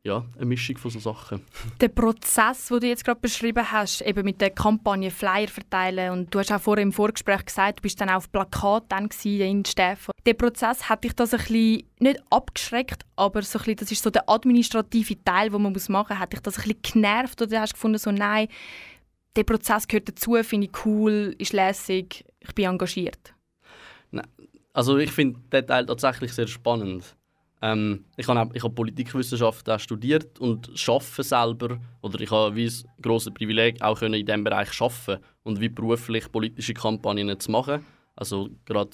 ja, 0.05 0.25
eine 0.37 0.47
Mischung 0.47 0.79
von 0.79 0.91
so 0.91 0.99
Sachen. 0.99 1.43
Der 1.81 1.89
Prozess, 1.89 2.67
den 2.67 2.81
du 2.81 2.87
jetzt 2.89 3.05
gerade 3.05 3.21
beschrieben 3.21 3.71
hast, 3.71 4.01
eben 4.03 4.25
mit 4.25 4.41
der 4.41 4.51
Kampagne 4.51 5.13
Flyer 5.13 5.47
verteilen 5.47 6.11
und 6.11 6.35
du 6.35 6.41
hast 6.41 6.51
auch 6.51 6.61
vorher 6.61 6.83
im 6.83 6.93
Vorgespräch 6.93 7.45
gesagt, 7.45 7.79
du 7.79 7.83
bist 7.83 8.01
dann 8.01 8.11
auf 8.11 8.31
Plakat 8.33 8.85
dann 8.89 9.09
in 9.25 9.65
Stefan. 9.65 10.13
Der 10.27 10.35
Prozess 10.35 10.89
hat 10.89 11.05
dich 11.05 11.15
das 11.15 11.33
ein 11.33 11.39
bisschen, 11.39 11.85
nicht 12.01 12.21
abgeschreckt, 12.31 13.05
aber 13.15 13.43
so 13.43 13.59
bisschen, 13.59 13.77
das 13.77 13.93
ist 13.93 14.03
so 14.03 14.11
der 14.11 14.29
administrative 14.29 15.23
Teil, 15.23 15.51
den 15.51 15.63
man 15.63 15.73
machen 15.73 15.89
muss. 15.91 16.19
Hat 16.19 16.33
dich 16.33 16.41
das 16.41 16.59
ein 16.59 16.63
bisschen 16.63 16.83
genervt 16.83 17.41
oder 17.41 17.61
hast 17.61 17.73
du 17.73 17.75
gefunden, 17.75 17.99
so 17.99 18.11
nein, 18.11 18.49
der 19.37 19.45
Prozess 19.45 19.89
gehört 19.89 20.09
dazu, 20.09 20.37
finde 20.43 20.69
ich 20.69 20.85
cool, 20.85 21.35
ist 21.39 21.53
lässig, 21.53 22.25
ich 22.41 22.55
bin 22.55 22.67
engagiert? 22.67 23.35
Also 24.73 24.99
ich 24.99 25.11
finde 25.11 25.41
den 25.53 25.67
Teil 25.67 25.87
tatsächlich 25.87 26.33
sehr 26.33 26.47
spannend. 26.47 27.17
Ähm, 27.61 28.05
ich 28.17 28.27
habe 28.27 28.61
hab 28.61 28.75
Politikwissenschaft 28.75 29.69
auch 29.71 29.79
studiert 29.79 30.39
und 30.41 30.69
arbeite 30.89 31.23
selber, 31.23 31.79
oder 32.01 32.21
ich 32.21 32.31
habe 32.31 32.57
wie 32.57 32.67
ein 32.67 33.03
grosses 33.03 33.33
Privileg, 33.33 33.81
auch 33.83 33.99
können 34.01 34.15
in 34.15 34.27
diesem 34.27 34.45
Bereich 34.45 34.81
arbeiten 34.81 35.23
und 35.45 35.61
wie 35.61 35.69
beruflich 35.69 36.31
politische 36.33 36.75
Kampagnen 36.75 37.39
zu 37.39 37.51
machen. 37.51 37.85
Also 38.17 38.51
gerade 38.65 38.91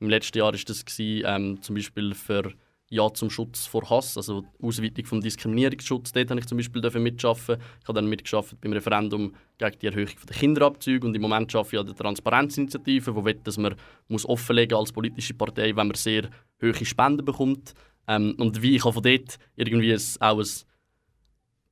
im 0.00 0.08
letzten 0.08 0.38
Jahr 0.38 0.46
war 0.46 0.52
das 0.52 0.84
gewesen, 0.84 1.24
ähm, 1.26 1.62
zum 1.62 1.74
Beispiel 1.74 2.14
für 2.14 2.52
Ja 2.88 3.12
zum 3.12 3.30
Schutz 3.30 3.66
vor 3.66 3.88
Hass, 3.90 4.16
also 4.16 4.42
die 4.42 4.64
Ausweitung 4.64 5.04
vom 5.06 5.20
Diskriminierungsschutz. 5.20 6.12
Dort 6.12 6.30
habe 6.30 6.38
ich 6.38 6.46
zum 6.46 6.56
Beispiel 6.56 6.82
mitarbeiten. 7.00 7.60
Ich 7.80 7.88
habe 7.88 7.94
dann 7.94 8.06
mitgeschafft 8.06 8.60
beim 8.60 8.72
Referendum 8.72 9.34
gegen 9.58 9.78
die 9.80 9.86
Erhöhung 9.86 10.10
der 10.28 10.36
Kinderabzüge 10.36 11.04
und 11.04 11.14
im 11.14 11.22
Moment 11.22 11.52
arbeite 11.54 11.76
ich 11.76 11.80
an 11.80 11.86
der 11.86 11.96
Transparenzinitiative, 11.96 13.16
wo 13.16 13.24
will, 13.24 13.40
dass 13.42 13.58
man 13.58 13.74
muss 14.06 14.24
offenlegen 14.24 14.78
als 14.78 14.92
politische 14.92 15.34
Partei, 15.34 15.74
wenn 15.74 15.88
man 15.88 15.94
sehr 15.94 16.30
hohe 16.62 16.84
Spenden 16.84 17.24
bekommt. 17.24 17.74
Ähm, 18.06 18.36
und 18.38 18.62
wie 18.62 18.76
ich 18.76 18.84
habe 18.84 18.94
von 18.94 19.02
dort 19.02 19.36
irgendwie 19.56 19.92
ein, 19.92 20.02
auch 20.20 20.38
ein 20.38 20.46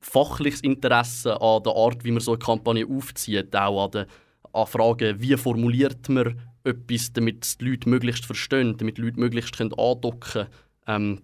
fachliches 0.01 0.61
Interesse 0.61 1.39
an 1.41 1.63
der 1.63 1.73
Art, 1.73 2.03
wie 2.03 2.11
man 2.11 2.19
so 2.19 2.31
eine 2.31 2.39
Kampagne 2.39 2.85
aufzieht, 2.85 3.55
auch 3.55 3.85
an, 3.85 3.91
der, 3.91 4.07
an 4.53 4.67
Fragen, 4.67 5.21
wie 5.21 5.37
formuliert 5.37 6.09
man 6.09 6.39
etwas, 6.63 7.13
damit 7.13 7.59
die 7.61 7.69
Leute 7.69 7.89
möglichst 7.89 8.25
verstehen, 8.25 8.77
damit 8.77 8.97
die 8.97 9.01
Leute 9.01 9.19
möglichst 9.19 9.59
andocken 9.61 10.19
können. 10.19 10.47
Ähm, 10.87 11.21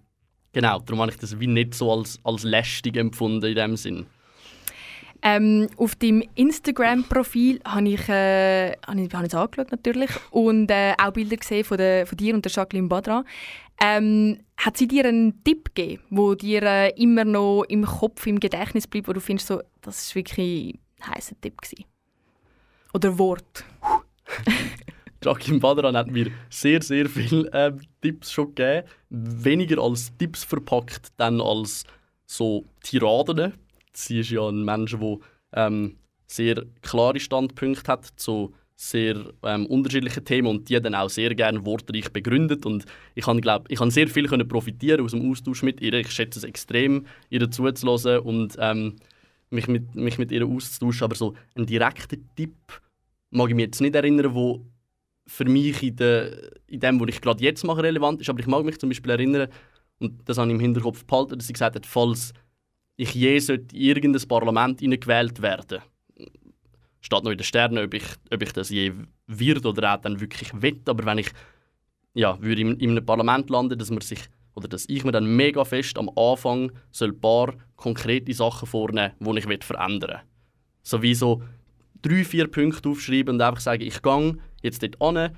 genau, 0.53 0.79
darum 0.79 1.01
habe 1.01 1.11
ich 1.11 1.17
das 1.17 1.39
wie 1.39 1.47
nicht 1.47 1.73
so 1.73 1.91
als, 1.91 2.19
als 2.23 2.43
lästig 2.43 2.97
empfunden 2.97 3.45
in 3.45 3.55
dem 3.55 3.75
Sinn. 3.75 4.05
Ähm, 5.23 5.67
auf 5.77 5.95
deinem 5.95 6.23
Instagram-Profil 6.33 7.59
habe 7.63 7.89
ich, 7.89 8.09
äh, 8.09 8.71
hab 8.71 8.95
ich, 8.95 9.13
hab 9.13 9.23
ich 9.23 9.27
es 9.27 9.35
angeschaut 9.35 9.71
natürlich 9.71 10.09
und 10.31 10.71
äh, 10.71 10.93
auch 10.97 11.11
Bilder 11.11 11.37
gesehen 11.37 11.63
von, 11.63 11.77
der, 11.77 12.07
von 12.07 12.17
dir 12.17 12.33
und 12.33 12.43
der 12.43 12.51
Jacqueline 12.51 12.87
Badra. 12.87 13.23
Ähm, 13.83 14.39
hat 14.57 14.77
sie 14.77 14.87
dir 14.87 15.05
einen 15.05 15.43
Tipp 15.43 15.75
gegeben, 15.75 16.03
wo 16.09 16.33
dir 16.33 16.63
äh, 16.63 16.89
immer 17.01 17.23
noch 17.23 17.63
im 17.63 17.85
Kopf, 17.85 18.25
im 18.25 18.39
Gedächtnis 18.39 18.87
bleibt, 18.87 19.07
wo 19.07 19.13
du 19.13 19.19
findest, 19.19 19.47
so, 19.47 19.61
das 19.81 20.03
ist 20.03 20.15
wirklich 20.15 20.79
ein 21.01 21.15
heißer 21.15 21.35
Tipp 21.39 21.61
gewesen? 21.61 21.85
Oder 22.93 23.17
Wort? 23.17 23.63
Jacqueline 25.23 25.59
Badran 25.59 25.95
hat 25.95 26.11
mir 26.11 26.31
sehr, 26.49 26.81
sehr 26.81 27.07
viele 27.07 27.49
ähm, 27.53 27.79
Tipps 28.01 28.31
schon 28.31 28.55
gegeben. 28.55 28.87
Weniger 29.09 29.81
als 29.81 30.15
Tipps 30.17 30.43
verpackt, 30.43 31.09
dann 31.17 31.39
als 31.39 31.83
so 32.25 32.65
Tiraden. 32.83 33.53
Sie 33.93 34.19
ist 34.19 34.31
ja 34.31 34.47
ein 34.47 34.63
Mensch, 34.63 34.95
der 34.97 35.17
ähm, 35.53 35.97
sehr 36.27 36.63
klare 36.81 37.19
Standpunkte 37.19 37.91
hat 37.91 38.07
zu 38.15 38.53
sehr 38.75 39.31
ähm, 39.43 39.67
unterschiedlichen 39.67 40.25
Themen 40.25 40.47
und 40.47 40.69
die 40.69 40.81
dann 40.81 40.95
auch 40.95 41.09
sehr 41.09 41.35
gerne 41.35 41.63
wortreich 41.65 42.11
begründet. 42.11 42.65
Und 42.65 42.85
ich 43.13 43.25
glaub, 43.25 43.69
ich 43.69 43.77
kann 43.77 43.91
sehr 43.91 44.07
viel 44.07 44.27
können 44.27 44.47
profitieren 44.47 45.01
aus 45.01 45.11
dem 45.11 45.29
Austausch 45.29 45.61
mit 45.61 45.81
ihr. 45.81 45.93
Ich 45.93 46.11
schätze 46.11 46.39
es 46.39 46.43
extrem, 46.43 47.05
ihr 47.29 47.51
zuzuhören 47.51 48.21
und 48.21 48.55
ähm, 48.59 48.95
mich, 49.51 49.67
mit, 49.67 49.93
mich 49.93 50.17
mit 50.17 50.31
ihr 50.31 50.47
auszutauschen. 50.47 51.03
Aber 51.03 51.15
so 51.15 51.35
einen 51.53 51.67
direkten 51.67 52.27
Tipp 52.35 52.55
mag 53.29 53.49
ich 53.49 53.55
mich 53.55 53.65
jetzt 53.65 53.81
nicht 53.81 53.93
erinnern, 53.93 54.33
wo 54.33 54.65
für 55.31 55.45
mich 55.45 55.81
in, 55.81 55.95
de, 55.95 56.51
in 56.67 56.79
dem, 56.79 56.99
was 56.99 57.09
ich 57.09 57.21
gerade 57.21 57.43
jetzt 57.43 57.63
mache, 57.63 57.83
relevant 57.83 58.21
ist. 58.21 58.29
Aber 58.29 58.39
ich 58.39 58.47
mag 58.47 58.63
mich 58.63 58.79
zum 58.79 58.89
Beispiel 58.89 59.11
erinnern, 59.11 59.49
und 59.99 60.27
das 60.27 60.37
habe 60.37 60.47
ich 60.49 60.55
im 60.55 60.59
Hinterkopf 60.59 61.05
behalten, 61.05 61.37
dass 61.37 61.47
sie 61.47 61.53
gesagt 61.53 61.75
hat, 61.75 61.85
falls 61.85 62.33
ich 62.97 63.13
je 63.13 63.39
sollte 63.39 63.75
in 63.75 63.81
irgendein 63.81 64.27
Parlament 64.27 64.79
gewählt 64.79 65.41
werden 65.41 65.81
steht 67.01 67.23
noch 67.23 67.31
in 67.31 67.37
den 67.37 67.43
Sternen, 67.43 67.83
ob 67.83 67.93
ich, 67.93 68.03
ob 68.31 68.41
ich 68.41 68.53
das 68.53 68.69
je 68.69 68.93
wird 69.27 69.65
oder 69.65 69.93
auch 69.93 70.01
dann 70.01 70.21
wirklich 70.21 70.49
will. 70.61 70.79
Aber 70.85 71.05
wenn 71.05 71.17
ich 71.17 71.29
ja, 72.13 72.39
würde 72.41 72.61
in, 72.61 72.77
in 72.77 72.91
einem 72.91 73.05
Parlament 73.05 73.49
landen, 73.49 73.77
dass 73.77 73.89
man 73.89 74.01
sich 74.01 74.19
oder 74.53 74.67
dass 74.67 74.87
ich 74.87 75.03
mir 75.03 75.11
dann 75.11 75.35
mega 75.35 75.63
fest 75.63 75.97
am 75.97 76.09
Anfang 76.15 76.71
soll 76.91 77.09
ein 77.09 77.19
paar 77.19 77.53
konkrete 77.75 78.33
Sachen 78.33 78.67
vornehmen, 78.67 79.13
die 79.19 79.39
ich 79.39 79.63
verändern 79.63 80.09
will. 80.11 80.21
So 80.83 81.01
wie 81.01 81.15
so 81.15 81.41
drei, 82.01 82.23
vier 82.23 82.47
Punkte 82.47 82.89
aufschreiben 82.89 83.35
und 83.35 83.41
einfach 83.41 83.61
sagen, 83.61 83.83
ich 83.83 84.01
gehe 84.01 84.37
jetzt 84.61 84.83
dort 84.83 85.01
an, 85.01 85.37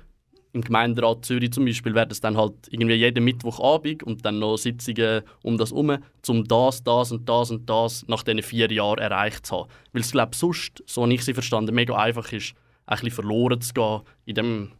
im 0.54 0.60
Gemeinderat 0.62 1.24
Zürich 1.24 1.52
zum 1.52 1.64
Beispiel 1.64 1.94
wäre 1.94 2.06
das 2.06 2.20
dann 2.20 2.36
halt 2.36 2.54
irgendwie 2.70 2.94
jeden 2.94 3.24
Mittwochabend 3.24 4.04
und 4.04 4.24
dann 4.24 4.38
noch 4.38 4.56
Sitzungen 4.56 5.22
um 5.42 5.58
das 5.58 5.70
herum, 5.72 5.98
um 6.28 6.44
das, 6.44 6.84
das 6.84 7.10
und 7.10 7.28
das 7.28 7.50
und 7.50 7.68
das 7.68 8.06
nach 8.06 8.22
diesen 8.22 8.42
vier 8.42 8.70
Jahren 8.70 8.98
erreicht 8.98 9.46
zu 9.46 9.56
haben. 9.56 9.70
Weil 9.92 10.02
es, 10.02 10.12
glaube 10.12 10.36
sonst, 10.36 10.84
so 10.86 11.02
habe 11.02 11.12
ich 11.12 11.24
sie 11.24 11.34
verstanden, 11.34 11.74
mega 11.74 11.96
einfach 11.96 12.32
ist, 12.32 12.54
ein 12.86 12.94
bisschen 12.96 13.10
verloren 13.10 13.60
zu 13.60 13.74
gehen 13.74 14.00
in 14.26 14.34
dem, 14.36 14.72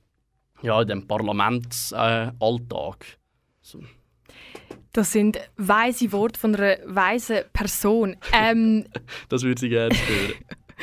ja, 0.63 0.81
in 0.81 0.89
dem 0.89 1.07
Parlamentsalltag. 1.09 3.05
Äh, 3.05 3.17
so. 3.61 3.81
Das 4.93 5.11
sind 5.11 5.41
weise 5.57 6.13
Worte 6.13 6.39
von 6.39 6.55
einer 6.55 6.77
weisen 6.87 7.41
Person. 7.53 8.17
Ähm, 8.33 8.87
das 9.29 9.43
würde 9.43 9.61
sie 9.61 9.71
gerne 9.71 9.95
hören. 9.95 10.35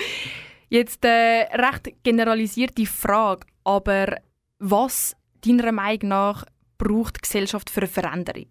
Jetzt 0.70 1.03
äh, 1.06 1.48
recht 1.53 1.94
generalisierte 2.03 2.86
Frage, 2.86 3.48
aber 3.63 4.18
was 4.60 5.15
deiner 5.46 5.72
Meinung 5.72 6.10
nach 6.10 6.46
braucht 6.77 7.18
die 7.18 7.22
Gesellschaft 7.22 7.70
für 7.70 7.82
eine 7.82 7.88
Veränderung? 7.88 8.48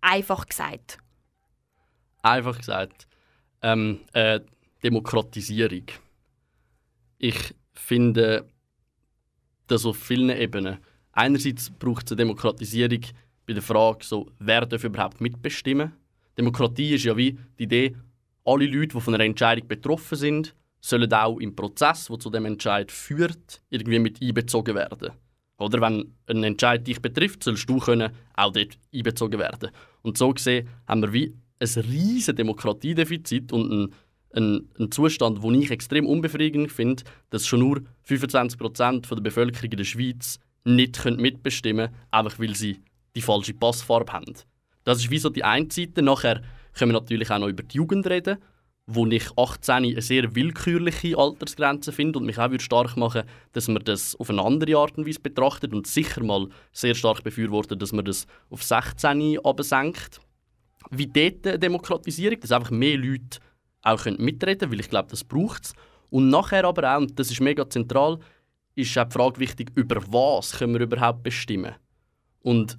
Einfach 0.00 0.46
gesagt. 0.46 0.98
Einfach 2.22 2.58
gesagt. 2.58 3.06
Ähm, 3.62 4.00
äh, 4.12 4.40
Demokratisierung. 4.82 5.86
Ich 7.18 7.54
finde 7.74 8.48
das 9.68 9.86
auf 9.86 9.96
vielen 9.96 10.30
Ebenen. 10.30 10.78
Einerseits 11.12 11.70
braucht 11.70 12.06
es 12.06 12.12
eine 12.12 12.18
Demokratisierung 12.18 13.00
bei 13.46 13.52
der 13.52 13.62
Frage, 13.62 14.04
so, 14.04 14.30
wer 14.38 14.66
darf 14.66 14.84
überhaupt 14.84 15.20
mitbestimmen. 15.20 15.92
Demokratie 16.36 16.94
ist 16.94 17.04
ja 17.04 17.16
wie 17.16 17.38
die 17.58 17.64
Idee, 17.64 17.96
alle 18.44 18.66
Leute, 18.66 18.96
die 18.96 19.00
von 19.00 19.14
einer 19.14 19.24
Entscheidung 19.24 19.68
betroffen 19.68 20.16
sind, 20.16 20.54
sollen 20.82 21.12
auch 21.14 21.38
im 21.38 21.54
Prozess, 21.54 22.08
der 22.08 22.18
zu 22.18 22.28
dem 22.28 22.44
Entscheid 22.44 22.90
führt, 22.90 23.62
irgendwie 23.70 24.00
mit 24.00 24.20
einbezogen 24.20 24.74
werden. 24.74 25.12
Oder 25.58 25.80
wenn 25.80 26.12
ein 26.26 26.42
Entscheid 26.42 26.86
dich 26.86 27.00
betrifft, 27.00 27.44
sollst 27.44 27.68
du 27.68 27.78
können 27.78 28.12
auch 28.34 28.52
dort 28.52 28.78
einbezogen 28.92 29.38
werden. 29.38 29.70
Und 30.02 30.18
so 30.18 30.34
gesehen 30.34 30.68
haben 30.86 31.02
wir 31.02 31.12
wie 31.12 31.34
ein 31.60 31.84
riesiges 31.84 32.34
Demokratiedefizit 32.34 33.52
und 33.52 33.70
einen, 33.70 33.94
einen, 34.34 34.70
einen 34.76 34.90
Zustand, 34.90 35.42
den 35.42 35.54
ich 35.54 35.70
extrem 35.70 36.04
unbefriedigend 36.04 36.72
finde, 36.72 37.04
dass 37.30 37.46
schon 37.46 37.60
nur 37.60 37.82
25% 38.08 39.14
der 39.14 39.22
Bevölkerung 39.22 39.70
in 39.70 39.76
der 39.76 39.84
Schweiz 39.84 40.40
nicht 40.64 41.04
mitbestimmen 41.04 41.86
können, 41.86 41.98
einfach 42.10 42.40
weil 42.40 42.56
sie 42.56 42.80
die 43.14 43.22
falsche 43.22 43.54
Passfarbe 43.54 44.12
haben. 44.12 44.34
Das 44.82 44.98
ist 44.98 45.10
wie 45.10 45.18
so 45.18 45.28
die 45.28 45.44
eine 45.44 45.70
Seite. 45.70 46.02
Nachher 46.02 46.42
können 46.72 46.92
wir 46.92 47.00
natürlich 47.00 47.30
auch 47.30 47.38
noch 47.38 47.48
über 47.48 47.62
die 47.62 47.76
Jugend 47.76 48.06
reden 48.08 48.38
wo 48.94 49.06
ich 49.06 49.26
18 49.36 49.74
eine 49.74 50.02
sehr 50.02 50.34
willkürliche 50.34 51.16
Altersgrenze 51.16 51.92
finde 51.92 52.18
und 52.18 52.26
mich 52.26 52.38
auch 52.38 52.50
stark 52.58 52.96
machen 52.96 53.22
dass 53.52 53.68
man 53.68 53.84
das 53.84 54.16
auf 54.16 54.30
eine 54.30 54.42
andere 54.42 54.76
Art 54.76 54.96
und 54.96 55.06
Weise 55.06 55.20
betrachtet 55.20 55.72
und 55.72 55.86
sicher 55.86 56.22
mal 56.22 56.48
sehr 56.72 56.94
stark 56.94 57.22
befürwortet, 57.22 57.82
dass 57.82 57.92
man 57.92 58.04
das 58.04 58.26
auf 58.50 58.62
16 58.62 59.38
absenkt. 59.44 60.20
Wie 60.90 61.06
dort 61.06 61.46
eine 61.46 61.58
Demokratisierung, 61.58 62.40
dass 62.40 62.52
einfach 62.52 62.70
mehr 62.70 62.96
Leute 62.96 63.38
auch 63.82 64.04
mitreden 64.04 64.58
können, 64.58 64.72
weil 64.72 64.80
ich 64.80 64.90
glaube, 64.90 65.08
das 65.10 65.24
braucht 65.24 65.64
es. 65.64 65.72
Und 66.10 66.28
nachher 66.28 66.64
aber 66.64 66.94
auch, 66.94 67.00
und 67.00 67.18
das 67.18 67.30
ist 67.30 67.40
mega 67.40 67.68
zentral, 67.68 68.18
ist 68.74 68.96
auch 68.98 69.04
die 69.04 69.12
Frage 69.12 69.40
wichtig, 69.40 69.70
über 69.74 70.02
was 70.08 70.58
können 70.58 70.74
wir 70.74 70.82
überhaupt 70.82 71.22
bestimmen. 71.22 71.74
Und 72.40 72.78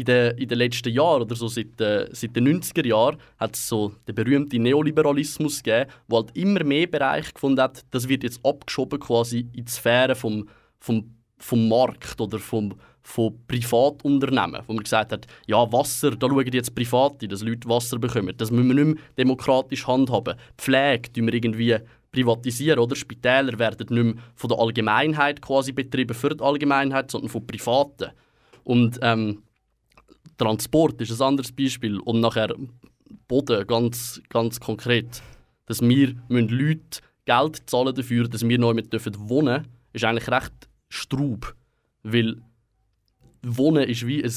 in 0.00 0.06
den, 0.06 0.38
in 0.38 0.48
den 0.48 0.58
letzten 0.58 0.90
Jahren 0.90 1.22
oder 1.22 1.36
so 1.36 1.46
seit, 1.46 1.78
äh, 1.80 2.08
seit 2.12 2.34
den 2.34 2.48
90er 2.48 2.86
Jahren 2.86 3.18
hat 3.38 3.54
es 3.54 3.68
so 3.68 3.92
den 4.08 4.14
berühmten 4.14 4.62
Neoliberalismus 4.62 5.62
gegeben, 5.62 5.90
der 6.08 6.16
halt 6.16 6.36
immer 6.36 6.64
mehr 6.64 6.86
Bereiche 6.86 7.32
gefunden 7.32 7.60
hat, 7.60 7.84
das 7.90 8.08
wird 8.08 8.22
jetzt 8.22 8.40
abgeschoben 8.44 8.98
quasi 8.98 9.46
in 9.52 9.66
die 9.66 9.70
Sphäre 9.70 10.14
vom, 10.14 10.48
vom, 10.78 11.14
vom 11.36 11.68
Markt 11.68 12.18
oder 12.18 12.38
vom, 12.38 12.74
von 13.02 13.34
Privatunternehmen, 13.46 14.62
wo 14.66 14.72
man 14.72 14.82
gesagt 14.82 15.12
hat, 15.12 15.26
ja 15.46 15.70
Wasser, 15.70 16.12
da 16.12 16.28
schauen 16.28 16.50
jetzt 16.50 16.74
Private, 16.74 17.28
dass 17.28 17.42
Leute 17.42 17.68
Wasser 17.68 17.98
bekommen. 17.98 18.34
Das 18.38 18.50
müssen 18.50 18.68
wir 18.68 18.84
nicht 18.84 18.96
mehr 18.96 19.04
demokratisch 19.18 19.86
handhaben. 19.86 20.36
Pflege 20.56 21.12
tun 21.12 21.26
wir 21.26 21.34
irgendwie 21.34 21.76
privatisieren, 22.10 22.78
oder? 22.78 22.96
Spitäler 22.96 23.58
werden 23.58 23.86
nicht 23.90 24.14
mehr 24.14 24.24
von 24.34 24.48
der 24.48 24.58
Allgemeinheit 24.58 25.42
quasi 25.42 25.72
betrieben 25.72 26.14
für 26.14 26.34
die 26.34 26.42
Allgemeinheit, 26.42 27.10
sondern 27.10 27.28
von 27.28 27.46
Privaten. 27.46 28.12
Und 28.64 28.98
ähm, 29.02 29.42
Transport 30.40 31.00
ist 31.00 31.20
ein 31.20 31.26
anderes 31.28 31.52
Beispiel 31.52 31.98
und 32.00 32.20
nachher 32.20 32.54
Boden 33.28 33.66
ganz, 33.66 34.20
ganz 34.28 34.58
konkret. 34.58 35.22
Dass 35.66 35.80
wir 35.80 36.14
Leute 36.28 37.00
Geld 37.26 37.62
zahlen 37.66 37.94
dafür, 37.94 38.26
dass 38.26 38.48
wir 38.48 38.58
neu 38.58 38.74
mit 38.74 38.92
dürfen 38.92 39.14
wohnen, 39.28 39.68
ist 39.92 40.04
eigentlich 40.04 40.28
recht 40.28 40.68
straub, 40.88 41.54
weil 42.02 42.42
Wohnen 43.42 43.88
ist 43.88 44.06
wie 44.06 44.24
ein 44.24 44.34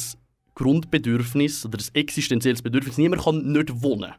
Grundbedürfnis 0.56 1.66
oder 1.66 1.80
ein 1.80 1.96
existenzielles 1.96 2.62
Bedürfnis. 2.62 2.98
Niemand 2.98 3.24
kann 3.24 3.52
nicht 3.52 3.82
wohnen. 3.82 4.14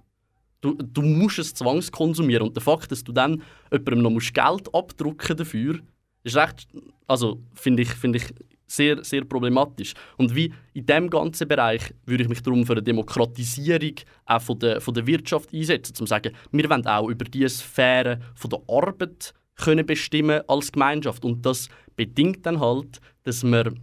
Du, 0.60 0.74
du 0.74 1.02
musst 1.02 1.38
es 1.38 1.54
zwangskonsumieren 1.54 2.48
und 2.48 2.56
der 2.56 2.62
Fakt, 2.62 2.90
dass 2.90 3.04
du 3.04 3.12
dann 3.12 3.42
jemandem 3.70 4.14
noch 4.14 4.32
Geld 4.32 4.74
abdrucken 4.74 5.36
dafür, 5.36 5.78
ist 6.22 6.36
recht, 6.36 6.66
also 7.06 7.42
finde 7.54 7.82
ich, 7.82 7.90
find 7.90 8.16
ich 8.16 8.24
sehr, 8.66 9.04
sehr 9.04 9.24
problematisch. 9.24 9.94
Und 10.16 10.34
wie 10.34 10.52
in 10.72 10.86
diesem 10.86 11.10
ganzen 11.10 11.48
Bereich 11.48 11.94
würde 12.06 12.24
ich 12.24 12.28
mich 12.28 12.42
darum 12.42 12.66
für 12.66 12.72
eine 12.72 12.82
Demokratisierung 12.82 13.94
auch 14.26 14.42
von 14.42 14.58
der, 14.58 14.80
von 14.80 14.94
der 14.94 15.06
Wirtschaft 15.06 15.52
einsetzen, 15.52 15.92
um 15.92 15.96
zu 15.96 16.06
sagen, 16.06 16.34
wir 16.50 16.70
wollen 16.70 16.86
auch 16.86 17.08
über 17.08 17.24
diese 17.24 17.48
Sphäre 17.48 18.20
von 18.34 18.50
der 18.50 18.60
Arbeit 18.68 19.34
können 19.56 19.86
bestimmen 19.86 20.42
als 20.48 20.72
Gemeinschaft. 20.72 21.24
Und 21.24 21.44
das 21.46 21.68
bedingt 21.96 22.44
dann 22.46 22.60
halt, 22.60 23.00
dass 23.22 23.42
man 23.42 23.80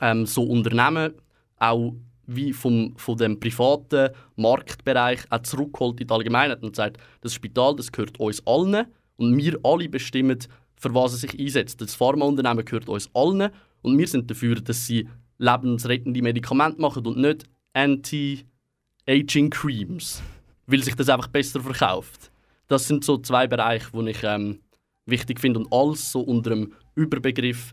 ähm, 0.00 0.26
so 0.26 0.42
Unternehmen 0.42 1.14
auch 1.58 1.94
wie 2.26 2.52
vom, 2.52 2.94
von 2.96 3.16
dem 3.16 3.40
privaten 3.40 4.10
Marktbereich 4.36 5.20
auch 5.30 5.42
zurückholt 5.42 6.00
in 6.00 6.06
die 6.06 6.12
Allgemeinheit 6.12 6.62
und 6.62 6.76
sagt, 6.76 6.98
das 7.22 7.32
Spital 7.34 7.74
das 7.74 7.90
gehört 7.90 8.20
uns 8.20 8.46
allen 8.46 8.86
und 9.16 9.36
wir 9.36 9.58
alle 9.62 9.88
bestimmen, 9.88 10.38
für 10.76 10.94
was 10.94 11.14
es 11.14 11.22
sich 11.22 11.38
einsetzt. 11.38 11.80
Das 11.80 11.94
Pharmaunternehmen 11.94 12.64
gehört 12.64 12.88
uns 12.88 13.10
allen 13.14 13.50
und 13.82 13.98
wir 13.98 14.06
sind 14.06 14.30
dafür, 14.30 14.56
dass 14.56 14.86
sie 14.86 15.08
lebensrettende 15.38 16.22
Medikamente 16.22 16.80
machen 16.80 17.06
und 17.06 17.18
nicht 17.18 17.44
Anti-Aging 17.72 19.50
Creams, 19.50 20.22
weil 20.66 20.82
sich 20.82 20.94
das 20.94 21.08
einfach 21.08 21.28
besser 21.28 21.60
verkauft. 21.60 22.30
Das 22.66 22.86
sind 22.86 23.04
so 23.04 23.18
zwei 23.18 23.46
Bereiche, 23.46 23.90
die 23.92 24.10
ich 24.10 24.22
ähm, 24.22 24.60
wichtig 25.06 25.40
finde 25.40 25.60
und 25.60 25.72
alles 25.72 26.12
so 26.12 26.20
unter 26.20 26.50
dem 26.50 26.72
Überbegriff 26.94 27.72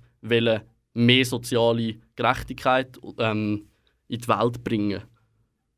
mehr 0.96 1.26
soziale 1.26 1.96
Gerechtigkeit 2.16 2.98
ähm, 3.18 3.68
in 4.08 4.22
die 4.22 4.28
Welt 4.28 4.64
bringen. 4.64 5.02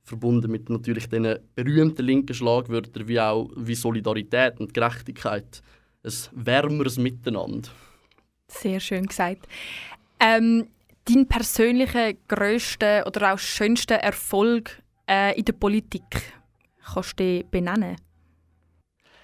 verbunden 0.03 0.51
mit 0.51 0.69
natürlich 0.69 1.09
den 1.09 1.37
berühmten 1.55 2.05
linken 2.05 2.33
Schlagwörtern 2.33 3.07
wie 3.07 3.19
auch 3.19 3.49
wie 3.57 3.75
Solidarität 3.75 4.59
und 4.59 4.73
Gerechtigkeit. 4.73 5.61
Ein 6.03 6.13
wärmeres 6.45 6.97
Miteinander. 6.97 7.69
Sehr 8.47 8.79
schön 8.79 9.07
gesagt. 9.07 9.47
Ähm, 10.19 10.67
dein 11.05 11.27
persönlicher 11.27 12.13
grösster 12.27 13.05
oder 13.05 13.33
auch 13.33 13.39
schönster 13.39 13.95
Erfolg 13.95 14.81
äh, 15.07 15.37
in 15.37 15.45
der 15.45 15.53
Politik, 15.53 16.33
kannst 16.83 17.19
du 17.19 17.23
den 17.23 17.49
benennen? 17.49 17.95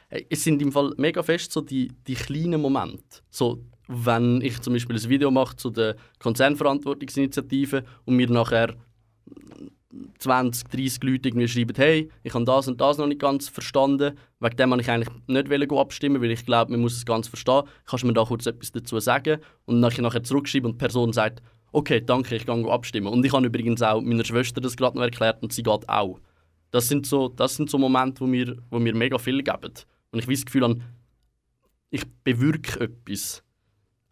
Hey, 0.09 0.25
Es 0.29 0.43
sind 0.43 0.61
im 0.61 0.71
Fall 0.71 0.93
mega 0.97 1.23
fest 1.23 1.51
so 1.51 1.61
die, 1.61 1.91
die 2.07 2.15
kleinen 2.15 2.61
Momente. 2.61 3.21
So, 3.29 3.63
wenn 3.87 4.41
ich 4.41 4.61
zum 4.61 4.73
Beispiel 4.73 4.95
ein 4.95 5.09
Video 5.09 5.31
mache 5.31 5.55
zu 5.55 5.69
der 5.69 5.95
Konzernverantwortungsinitiative 6.19 7.83
und 8.05 8.15
mir 8.15 8.29
nachher 8.29 8.75
20, 10.19 10.69
30 10.69 11.03
Leute 11.03 11.29
irgendwie 11.29 11.47
schreiben, 11.47 11.73
hey, 11.75 12.09
ich 12.23 12.33
habe 12.33 12.45
das 12.45 12.67
und 12.67 12.81
das 12.81 12.97
noch 12.97 13.07
nicht 13.07 13.21
ganz 13.21 13.49
verstanden, 13.49 14.17
wegen 14.39 14.55
dem 14.57 14.71
wollte 14.71 14.83
ich 14.83 14.89
eigentlich 14.89 15.09
nicht 15.27 15.71
abstimmen, 15.71 16.21
weil 16.21 16.31
ich 16.31 16.45
glaube, 16.45 16.71
man 16.71 16.81
muss 16.81 16.97
es 16.97 17.05
ganz 17.05 17.27
verstehen. 17.27 17.63
Kannst 17.85 18.03
du 18.03 18.07
mir 18.07 18.13
da 18.13 18.25
kurz 18.25 18.45
etwas 18.45 18.71
dazu 18.71 18.99
sagen? 18.99 19.39
Und 19.65 19.75
dann 19.75 19.81
nachher, 19.81 20.01
nachher 20.01 20.23
zurückschreiben 20.23 20.71
und 20.71 20.75
die 20.75 20.83
Person 20.83 21.13
sagt, 21.13 21.41
okay, 21.71 22.01
danke, 22.01 22.35
ich 22.35 22.45
gehe 22.45 22.71
abstimmen. 22.71 23.07
Und 23.07 23.25
ich 23.25 23.33
habe 23.33 23.45
übrigens 23.45 23.81
auch 23.81 24.01
meiner 24.01 24.23
Schwester 24.23 24.61
das 24.61 24.77
gerade 24.77 24.97
noch 24.97 25.03
erklärt 25.03 25.41
und 25.41 25.53
sie 25.53 25.63
geht 25.63 25.89
auch. 25.89 26.19
Das 26.71 26.87
sind 26.87 27.05
so, 27.05 27.29
das 27.29 27.55
sind 27.55 27.69
so 27.69 27.77
Momente, 27.77 28.21
wo 28.21 28.27
mir, 28.27 28.57
wo 28.69 28.79
mir 28.79 28.95
mega 28.95 29.17
viel 29.17 29.43
geben. 29.43 29.73
Und 30.11 30.19
ich 30.19 30.25
habe 30.25 30.33
das 30.33 30.45
Gefühl, 30.45 30.81
ich 31.89 32.03
bewirke 32.23 32.85
etwas. 32.85 33.43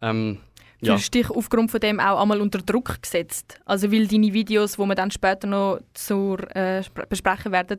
Ähm, 0.00 0.38
ja. 0.82 0.94
Fühlst 0.94 1.14
du 1.14 1.18
dich 1.18 1.30
aufgrund 1.30 1.70
von 1.70 1.80
dem 1.80 2.00
auch 2.00 2.20
einmal 2.20 2.40
unter 2.40 2.58
Druck 2.58 3.00
gesetzt? 3.00 3.60
Also 3.64 3.90
weil 3.90 4.06
deine 4.06 4.32
Videos, 4.32 4.76
die 4.76 4.82
wir 4.82 4.94
dann 4.94 5.10
später 5.10 5.46
noch 5.46 5.80
zur, 5.94 6.38
äh, 6.54 6.80
spre- 6.80 7.06
besprechen 7.06 7.52
werden, 7.52 7.78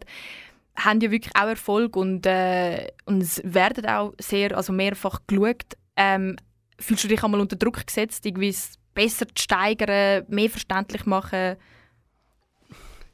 haben 0.76 1.02
ja 1.02 1.12
wirklich 1.12 1.36
auch 1.36 1.48
Erfolg 1.48 1.96
und, 1.96 2.26
äh, 2.26 2.88
und 3.06 3.22
es 3.22 3.42
werden 3.44 3.86
auch 3.86 4.14
sehr, 4.20 4.58
also 4.58 4.74
mehrfach 4.74 5.20
geschaut. 5.28 5.78
Ähm, 5.96 6.38
fühlst 6.80 7.04
du 7.04 7.08
dich 7.08 7.24
einmal 7.24 7.42
unter 7.42 7.56
Druck 7.56 7.86
gesetzt, 7.86 8.26
irgendwie 8.26 8.50
es 8.50 8.80
besser 8.96 9.28
zu 9.28 9.44
steigern, 9.44 10.26
mehr 10.30 10.50
verständlich 10.50 11.06
machen? 11.06 11.58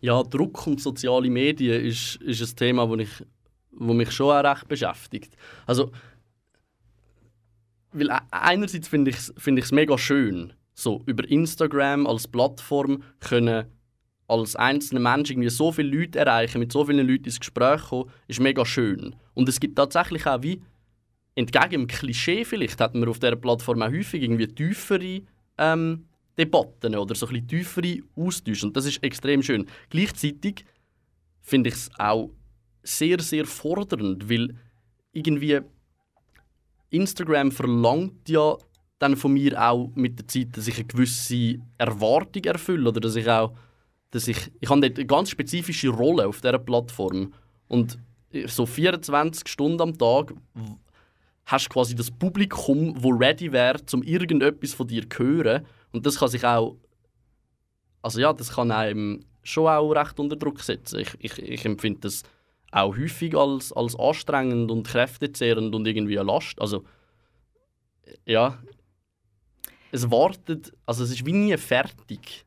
Ja, 0.01 0.24
Druck 0.24 0.65
und 0.67 0.79
soziale 0.79 1.29
Medien 1.29 1.84
ist, 1.84 2.15
ist 2.17 2.41
ein 2.41 2.55
Thema, 2.55 2.89
das 2.89 3.00
ich, 3.00 3.25
wo 3.72 3.93
mich 3.93 4.12
schon 4.12 4.34
auch 4.34 4.43
recht 4.43 4.67
beschäftigt. 4.67 5.36
Also, 5.65 5.91
weil 7.91 8.10
einerseits 8.31 8.88
finde 8.88 9.12
ich 9.12 9.17
es 9.17 9.34
find 9.38 9.72
mega 9.72 9.98
schön, 9.98 10.53
so 10.74 11.01
über 11.05 11.27
Instagram 11.29 12.08
als 12.08 12.27
Plattform 12.27 13.03
können 13.19 13.65
als 14.29 14.55
einzelner 14.55 15.01
Mensch 15.01 15.31
irgendwie 15.31 15.50
so 15.50 15.72
viele 15.72 15.98
Leute 15.98 16.19
erreichen, 16.19 16.60
mit 16.60 16.72
so 16.72 16.86
vielen 16.86 17.08
Leuten 17.08 17.25
ins 17.25 17.39
Gespräch 17.39 17.81
kommen, 17.81 18.12
ist 18.27 18.39
mega 18.39 18.63
schön. 18.63 19.15
Und 19.34 19.50
es 19.50 19.60
gibt 19.60 19.75
tatsächlich 19.75 20.25
auch 20.27 20.43
wie, 20.43 20.62
entgegen 21.36 21.72
dem 21.72 21.88
Klischee 21.88 22.46
vielleicht, 22.46 22.79
hat 22.79 22.93
man 22.93 23.10
auf 23.10 23.19
dieser 23.19 23.36
Plattform 23.36 23.81
auch 23.81 23.89
häufig 23.89 24.22
irgendwie 24.22 24.48
tiefere 24.48 25.22
ähm, 25.58 26.05
Debatten 26.38 26.96
oder 26.96 27.15
so 27.15 27.25
ein 27.25 27.34
bisschen 27.34 27.48
tiefere 27.48 28.00
Austausche. 28.15 28.67
Und 28.67 28.77
das 28.77 28.86
ist 28.86 29.03
extrem 29.03 29.41
schön. 29.41 29.65
Gleichzeitig 29.89 30.63
finde 31.41 31.69
ich 31.69 31.75
es 31.75 31.91
auch 31.98 32.29
sehr, 32.84 33.19
sehr 33.19 33.46
fordernd, 33.46 34.29
weil 34.29 34.55
irgendwie 35.12 35.60
Instagram 36.89 37.51
verlangt 37.51 38.29
ja 38.29 38.58
dann 39.00 39.15
von 39.15 39.34
mir 39.34 39.62
auch 39.62 39.91
mit 39.96 40.19
der 40.19 40.27
Zeit, 40.27 40.58
dass 40.58 40.67
ich 40.67 40.75
eine 40.75 40.86
gewisse 40.86 41.60
Erwartung 41.77 42.43
erfülle 42.43 42.89
oder 42.89 43.00
dass 43.00 43.15
ich 43.15 43.29
auch, 43.29 43.53
dass 44.12 44.27
ich, 44.27 44.51
ich 44.60 44.69
habe 44.69 44.81
dort 44.81 44.98
eine 44.98 45.08
ganz 45.08 45.29
spezifische 45.29 45.89
Rolle 45.89 46.27
auf 46.27 46.41
dieser 46.41 46.60
Plattform 46.60 47.34
und 47.67 47.98
so 48.46 48.65
24 48.65 49.48
Stunden 49.48 49.81
am 49.81 49.98
Tag 49.98 50.34
hast 51.46 51.65
du 51.65 51.69
quasi 51.69 51.96
das 51.96 52.12
Publikum, 52.12 52.93
wo 52.98 53.10
ready 53.10 53.51
wäre, 53.51 53.79
um 53.93 54.03
irgendetwas 54.03 54.73
von 54.73 54.88
dir 54.88 55.10
zu 55.10 55.23
hören 55.23 55.65
und 55.91 56.06
das 56.06 56.19
kann 56.19 56.30
sich 56.30 56.45
auch, 56.45 56.75
also 58.02 58.19
ja, 58.19 58.34
das 58.34 58.52
kann 58.54 58.71
einem 58.71 59.25
schon 59.43 59.67
auch 59.67 59.91
recht 59.91 60.19
unter 60.19 60.36
Druck 60.36 60.62
setzen. 60.62 60.99
Ich, 60.99 61.15
ich, 61.19 61.39
ich 61.39 61.65
empfinde 61.65 62.02
das 62.02 62.23
auch 62.71 62.95
häufig 62.95 63.36
als, 63.36 63.73
als 63.73 63.97
anstrengend 63.97 64.71
und 64.71 64.88
kräftezehrend 64.88 65.73
und 65.73 65.88
irgendwie 65.88 66.19
eine 66.19 66.32
Last. 66.32 66.62
Also, 66.62 66.84
ja, 68.25 68.60
es 69.91 70.10
wartet, 70.12 70.71
also 70.86 71.03
es 71.03 71.12
ist 71.12 71.25
wie 71.25 71.34
nie 71.34 71.58
fertig. 71.58 72.45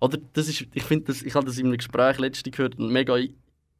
Oder 0.00 0.18
das 0.32 0.48
ist, 0.48 0.66
ich 0.72 0.82
finde 0.82 1.06
das, 1.06 1.22
ich 1.22 1.34
habe 1.34 1.46
das 1.46 1.58
in 1.58 1.66
einem 1.66 1.78
Gespräch 1.78 2.18
letztens 2.18 2.54
gehört 2.54 2.78
und 2.78 2.92
mega 2.92 3.16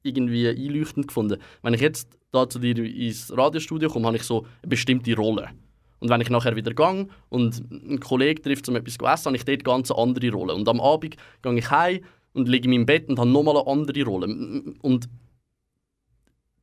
irgendwie 0.02 0.48
einleuchtend 0.48 1.08
gefunden. 1.08 1.40
Wenn 1.62 1.74
ich 1.74 1.80
jetzt 1.80 2.08
da 2.32 2.48
zu 2.48 2.58
dir 2.58 2.76
ins 2.78 3.36
Radiostudio 3.36 3.88
komme, 3.88 4.06
habe 4.06 4.16
ich 4.16 4.22
so 4.22 4.46
eine 4.62 4.68
bestimmte 4.68 5.14
Rolle. 5.14 5.50
Und 5.98 6.10
wenn 6.10 6.20
ich 6.20 6.30
nachher 6.30 6.56
wieder 6.56 6.74
gehe 6.74 7.08
und 7.28 7.62
einen 7.70 8.00
Kollegen 8.00 8.42
trifft, 8.42 8.68
um 8.68 8.76
etwas 8.76 8.98
zu 8.98 9.06
essen, 9.06 9.26
habe 9.26 9.36
ich 9.36 9.44
dort 9.44 9.64
ganz 9.64 9.90
eine 9.90 10.00
andere 10.00 10.30
Rolle. 10.30 10.54
Und 10.54 10.68
am 10.68 10.80
Abend 10.80 11.16
gehe 11.42 11.58
ich 11.58 11.70
heim 11.70 12.00
und 12.32 12.48
liege 12.48 12.66
in 12.66 12.72
meinem 12.72 12.86
Bett 12.86 13.08
und 13.08 13.18
habe 13.18 13.30
nochmal 13.30 13.56
eine 13.56 13.66
andere 13.66 14.02
Rolle. 14.04 14.26
Und 14.82 15.08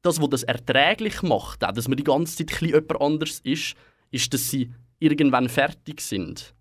das, 0.04 0.22
was 0.22 0.30
das 0.30 0.44
erträglich 0.44 1.22
macht, 1.24 1.63
auch, 1.63 1.72
dass 1.72 1.88
man 1.88 1.98
die 1.98 2.04
ganze 2.04 2.46
Zeit 2.46 2.62
jemand 2.62 3.02
anders 3.02 3.39
ist, 3.44 3.76
ist, 4.12 4.34
dass 4.34 4.50
sie 4.50 4.72
irgendwann 5.00 5.50
fertig 5.50 6.02
sind. 6.02 6.54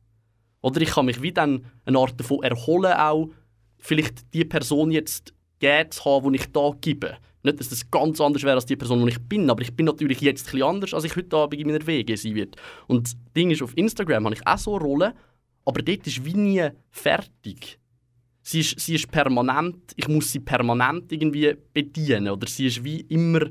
Oder 0.62 0.80
ich 0.80 0.90
kann 0.90 1.06
mich 1.06 1.20
wie 1.20 1.32
dann 1.32 1.66
eine 1.84 1.98
Art 1.98 2.18
davon 2.18 2.42
erholen, 2.42 2.94
auch 2.94 3.28
vielleicht 3.78 4.32
die 4.32 4.44
Person 4.44 4.90
jetzt 4.90 5.34
gegeben 5.58 5.90
zu 5.90 6.04
haben, 6.04 6.32
die 6.32 6.38
ich 6.38 6.52
da 6.52 6.70
gebe. 6.80 7.18
Nicht, 7.42 7.58
dass 7.58 7.68
das 7.68 7.90
ganz 7.90 8.20
anders 8.20 8.44
wäre 8.44 8.54
als 8.54 8.66
die 8.66 8.76
Person, 8.76 9.04
die 9.04 9.10
ich 9.10 9.20
bin, 9.20 9.50
aber 9.50 9.62
ich 9.62 9.74
bin 9.74 9.86
natürlich 9.86 10.20
jetzt 10.20 10.44
bisschen 10.44 10.62
anders, 10.62 10.94
als 10.94 11.04
ich 11.04 11.16
heute 11.16 11.36
Abend 11.36 11.60
in 11.60 11.66
meiner 11.66 11.84
Wege 11.86 12.16
sein 12.16 12.36
werde. 12.36 12.52
Und 12.86 13.06
das 13.06 13.16
Ding 13.34 13.50
ist, 13.50 13.62
auf 13.62 13.76
Instagram 13.76 14.24
habe 14.26 14.36
ich 14.36 14.46
auch 14.46 14.58
so 14.58 14.76
eine 14.76 14.84
Rolle, 14.84 15.14
aber 15.64 15.82
dort 15.82 16.06
ist 16.06 16.24
wie 16.24 16.34
nie 16.34 16.68
fertig. 16.90 17.80
Sie 18.42 18.60
ist, 18.60 18.78
sie 18.80 18.96
ist 18.96 19.10
permanent, 19.10 19.92
ich 19.96 20.08
muss 20.08 20.32
sie 20.32 20.40
permanent 20.40 21.12
irgendwie 21.12 21.56
bedienen. 21.72 22.28
Oder 22.28 22.48
sie 22.48 22.66
ist 22.66 22.82
wie 22.82 23.00
immer, 23.02 23.46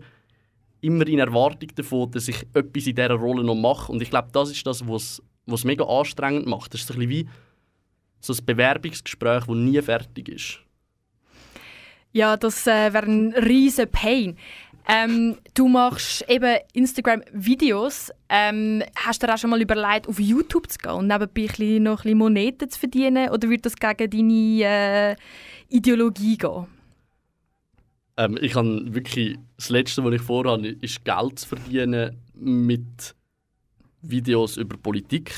immer 0.82 1.08
in 1.08 1.20
Erwartung 1.20 1.70
davon, 1.76 2.12
dass 2.12 2.28
ich 2.28 2.46
etwas 2.54 2.88
in 2.88 2.96
dieser 2.96 3.14
Rolle 3.14 3.44
noch 3.44 3.56
mache. 3.56 3.92
Und 3.92 4.02
ich 4.02 4.10
glaube, 4.10 4.30
das 4.34 4.52
ist 4.52 4.68
das, 4.68 4.86
was 4.88 5.22
es 5.48 5.64
mega 5.64 5.86
anstrengend 5.86 6.46
macht. 6.46 6.74
Das 6.74 6.82
ist 6.82 6.88
so 6.88 6.94
ein 6.94 7.00
bisschen 7.00 7.26
wie 7.26 7.30
so 8.20 8.34
ein 8.34 8.46
Bewerbungsgespräch, 8.46 9.46
das 9.46 9.56
nie 9.56 9.82
fertig 9.82 10.30
ist. 10.30 10.60
Ja, 12.14 12.36
das 12.36 12.68
äh, 12.68 12.94
wäre 12.94 13.06
ein 13.06 13.34
riesen 13.34 13.90
Pain. 13.90 14.38
Ähm, 14.88 15.38
du 15.54 15.68
machst 15.68 16.26
eben 16.28 16.58
Instagram-Videos. 16.74 18.12
Ähm, 18.30 18.84
hast 18.96 19.22
du 19.22 19.28
dir 19.28 19.34
auch 19.34 19.38
schon 19.38 19.50
mal 19.50 19.62
überlegt, 19.62 20.08
auf 20.08 20.20
YouTube 20.20 20.70
zu 20.70 20.78
gehen 20.78 20.92
und 20.92 21.08
nebenbei 21.08 21.80
noch 21.80 22.00
ein 22.00 22.04
bisschen 22.04 22.18
Moneten 22.18 22.70
zu 22.70 22.80
verdienen? 22.80 23.30
Oder 23.30 23.50
würde 23.50 23.62
das 23.62 23.76
gegen 23.76 24.10
deine 24.10 24.64
äh, 24.64 25.16
Ideologie 25.70 26.38
gehen? 26.38 26.68
Ähm, 28.18 28.38
ich 28.42 28.56
habe 28.56 28.94
wirklich, 28.94 29.38
das 29.58 29.70
Letzte, 29.70 30.04
was 30.04 30.14
ich 30.14 30.22
vorhabe, 30.22 30.68
ist 30.68 31.04
Geld 31.06 31.40
zu 31.40 31.48
verdienen 31.48 32.18
mit 32.34 33.16
Videos 34.02 34.58
über 34.58 34.78
Politik. 34.78 35.32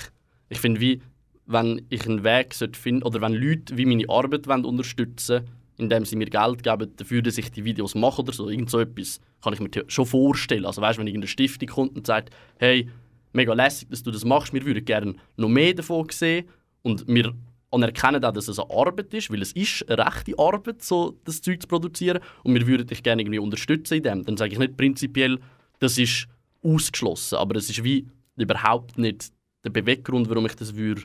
Ich 0.49 0.60
finde, 0.60 0.82
wie, 0.82 1.01
wenn 1.45 1.86
ich 1.89 2.08
einen 2.08 2.23
Weg 2.23 2.56
finden 2.75 3.03
oder 3.03 3.21
wenn 3.21 3.34
Leute 3.34 3.77
wie 3.77 3.86
meine 3.86 4.10
Arbeit 4.10 4.47
unterstützen 4.47 5.41
wollen, 5.41 5.62
indem 5.78 6.06
sie 6.06 6.16
mir 6.16 6.26
Geld 6.26 6.64
geben 6.64 6.92
dafür, 6.96 7.22
dass 7.22 7.38
ich 7.38 7.52
die 7.52 7.66
Videos 7.66 7.96
mache 7.96 8.22
oder 8.22 8.34
so, 8.34 8.50
irgend 8.50 8.70
so 8.70 8.80
etwas, 8.80 9.20
kann 9.42 9.54
ich 9.54 9.60
mir 9.60 9.70
schon 9.88 10.06
vorstellen. 10.06 10.66
Also 10.66 10.82
weißt, 10.82 11.00
wenn 11.00 11.08
irgendeine 11.08 11.28
Stiftung 11.28 11.68
kommt 11.68 11.96
und 11.96 12.08
sagt, 12.08 12.30
hey, 12.60 12.90
mega 13.34 13.54
lässig, 13.54 13.90
dass 13.90 14.04
du 14.04 14.12
das 14.12 14.26
machst, 14.26 14.54
wir 14.54 14.66
würden 14.66 14.86
gerne 14.86 15.16
noch 15.38 15.50
mehr 15.50 15.74
davon 15.74 16.08
sehen 16.12 16.48
und 16.84 17.08
wir 17.08 17.34
anerkennen 17.72 18.24
auch, 18.24 18.32
dass 18.32 18.48
es 18.48 18.60
eine 18.60 18.70
Arbeit 18.70 19.14
ist, 19.14 19.32
weil 19.32 19.42
es 19.42 19.52
ist 19.54 19.90
eine 19.90 20.06
rechte 20.06 20.38
Arbeit, 20.38 20.84
so 20.84 21.18
das 21.26 21.42
Zeug 21.42 21.62
zu 21.62 21.68
produzieren 21.68 22.20
und 22.44 22.54
wir 22.54 22.68
würden 22.68 22.88
dich 22.88 23.02
gerne 23.02 23.24
irgendwie 23.24 23.40
unterstützen 23.40 23.96
in 23.96 24.04
dem. 24.04 24.24
Dann 24.24 24.38
sage 24.38 24.54
ich 24.54 24.60
nicht 24.60 24.78
prinzipiell, 24.78 25.40
das 25.80 25.98
ist 25.98 26.28
ausgeschlossen, 26.64 27.36
aber 27.36 27.56
es 27.56 27.70
ist 27.70 27.84
wie 27.84 28.08
überhaupt 28.38 28.98
nicht 28.98 29.32
der 29.64 29.72
Beweggrund, 29.72 30.30
warum 30.30 30.46
ich 30.46 30.56
das 30.56 30.76
würde, 30.76 31.02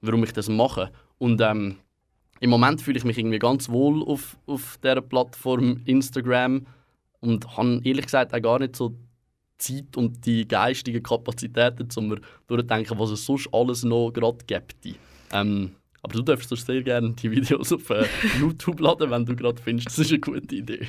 warum 0.00 0.24
ich 0.24 0.32
das 0.32 0.48
mache. 0.48 0.90
Und 1.18 1.40
ähm, 1.40 1.76
im 2.40 2.50
Moment 2.50 2.80
fühle 2.80 2.98
ich 2.98 3.04
mich 3.04 3.18
irgendwie 3.18 3.38
ganz 3.38 3.68
wohl 3.68 4.02
auf, 4.02 4.36
auf 4.46 4.78
dieser 4.82 5.02
Plattform 5.02 5.82
Instagram 5.84 6.66
und 7.20 7.56
habe 7.56 7.80
ehrlich 7.84 8.06
gesagt 8.06 8.34
auch 8.34 8.42
gar 8.42 8.58
nicht 8.58 8.76
so 8.76 8.96
Zeit 9.58 9.96
und 9.96 10.24
die 10.24 10.48
geistigen 10.48 11.02
Kapazitäten, 11.02 11.86
um 11.96 12.08
mir 12.08 12.20
durchzudenken, 12.46 12.98
was 12.98 13.10
es 13.10 13.26
sonst 13.26 13.48
alles 13.52 13.84
noch 13.84 14.10
gerade 14.10 14.38
gibt. 14.46 14.76
Ähm, 15.32 15.72
aber 16.02 16.14
du 16.14 16.22
darfst 16.22 16.48
sonst 16.48 16.64
sehr 16.64 16.82
gerne 16.82 17.10
die 17.10 17.30
Videos 17.30 17.74
auf 17.74 17.90
äh, 17.90 18.06
YouTube 18.40 18.80
laden, 18.80 19.10
wenn 19.10 19.26
du 19.26 19.36
gerade 19.36 19.60
findest, 19.62 19.88
das 19.88 19.98
ist 19.98 20.10
eine 20.10 20.20
gute 20.20 20.54
Idee. 20.54 20.88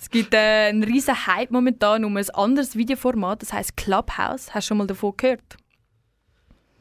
Es 0.00 0.08
gibt 0.08 0.32
äh, 0.32 0.68
einen 0.68 0.82
riesen 0.82 1.26
Hype 1.26 1.50
momentan 1.50 2.06
um 2.06 2.16
ein 2.16 2.30
anderes 2.30 2.74
Videoformat, 2.74 3.42
das 3.42 3.52
heißt 3.52 3.76
Clubhouse. 3.76 4.54
Hast 4.54 4.66
du 4.66 4.68
schon 4.68 4.78
mal 4.78 4.86
davon 4.86 5.12
gehört? 5.14 5.58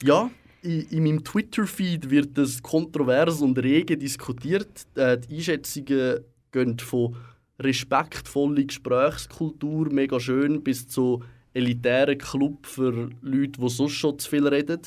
Ja, 0.01 0.30
in, 0.65 0.82
in 0.89 1.04
meinem 1.04 1.23
Twitter-Feed 1.23 2.10
wird 2.10 2.38
das 2.38 2.62
kontrovers 2.62 3.41
und 3.41 3.58
rege 3.60 3.97
diskutiert. 3.97 4.86
Äh, 4.95 5.19
die 5.19 5.38
Einschätzungen 5.38 6.19
gehen 6.51 6.80
von 6.80 7.15
respektvoller 7.60 8.63
Gesprächskultur, 8.63 9.91
mega 9.91 10.19
schön, 10.19 10.62
bis 10.63 10.88
zu 10.88 11.23
elitären 11.54 12.17
Club 12.17 12.65
für 12.65 13.10
Leute, 13.21 13.60
die 13.62 13.69
sonst 13.69 13.93
schon 13.93 14.19
zu 14.19 14.30
viel 14.30 14.47
reden. 14.47 14.82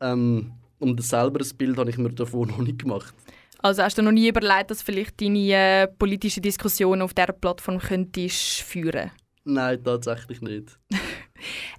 Ähm, 0.00 0.52
und 0.78 1.02
selber 1.02 1.40
ein 1.40 1.56
Bild 1.56 1.76
habe 1.76 1.90
ich 1.90 1.98
mir 1.98 2.10
davon 2.10 2.48
noch 2.48 2.58
nicht 2.58 2.78
gemacht. 2.78 3.14
Also 3.60 3.82
hast 3.82 3.98
du 3.98 4.02
noch 4.02 4.12
nie 4.12 4.28
überlegt, 4.28 4.70
dass 4.70 4.82
vielleicht 4.82 5.20
deine 5.20 5.52
äh, 5.52 5.88
politische 5.88 6.40
Diskussion 6.40 7.02
auf 7.02 7.12
dieser 7.12 7.32
Plattform 7.32 7.78
könntest 7.78 8.62
führen 8.62 9.10
Nein, 9.44 9.82
tatsächlich 9.82 10.42
nicht. 10.42 10.78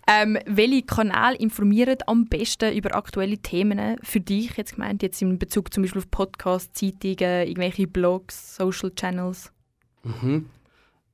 ähm, 0.08 0.38
Welche 0.46 0.84
Kanäle 0.84 1.38
informieren 1.38 1.98
am 2.08 2.28
besten 2.28 2.76
über 2.76 2.96
aktuelle 2.96 3.38
Themen 3.38 3.98
für 4.02 4.20
dich 4.20 4.56
jetzt 4.58 4.76
gemeint, 4.76 5.04
jetzt 5.04 5.22
in 5.22 5.40
Bezug 5.40 5.74
zum 5.74 5.84
Beispiel 5.84 6.02
auf 6.02 6.12
Podcasts, 6.12 6.74
Zeitungen, 6.74 7.48
irgendwelche 7.48 7.88
Blogs, 7.88 8.56
Social 8.56 8.92
Channels? 8.96 9.52
Mhm. 10.04 10.50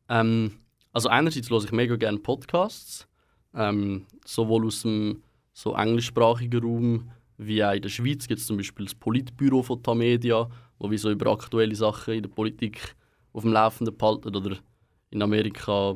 Ähm, 0.09 0.51
also 0.93 1.09
einerseits 1.09 1.49
höre 1.49 1.63
ich 1.63 1.71
mega 1.71 1.95
gerne 1.95 2.19
Podcasts, 2.19 3.07
ähm, 3.53 4.05
sowohl 4.25 4.67
aus 4.67 4.81
dem 4.83 5.21
so 5.53 5.75
englischsprachigen 5.75 6.61
Raum 6.61 7.11
wie 7.37 7.63
auch 7.63 7.73
in 7.73 7.81
der 7.81 7.89
Schweiz 7.89 8.27
gibt 8.27 8.39
es 8.39 8.47
zum 8.47 8.57
Beispiel 8.57 8.85
das 8.85 8.95
Politbüro 8.95 9.61
von 9.61 9.81
Tamedia, 9.83 10.49
wo 10.79 10.89
wir 10.89 10.99
so 10.99 11.11
über 11.11 11.31
aktuelle 11.31 11.75
Sachen 11.75 12.13
in 12.13 12.23
der 12.23 12.29
Politik 12.29 12.95
auf 13.33 13.43
dem 13.43 13.51
Laufenden 13.51 13.95
behalten. 13.95 14.35
Oder 14.35 14.57
in 15.11 15.21
Amerika 15.21 15.95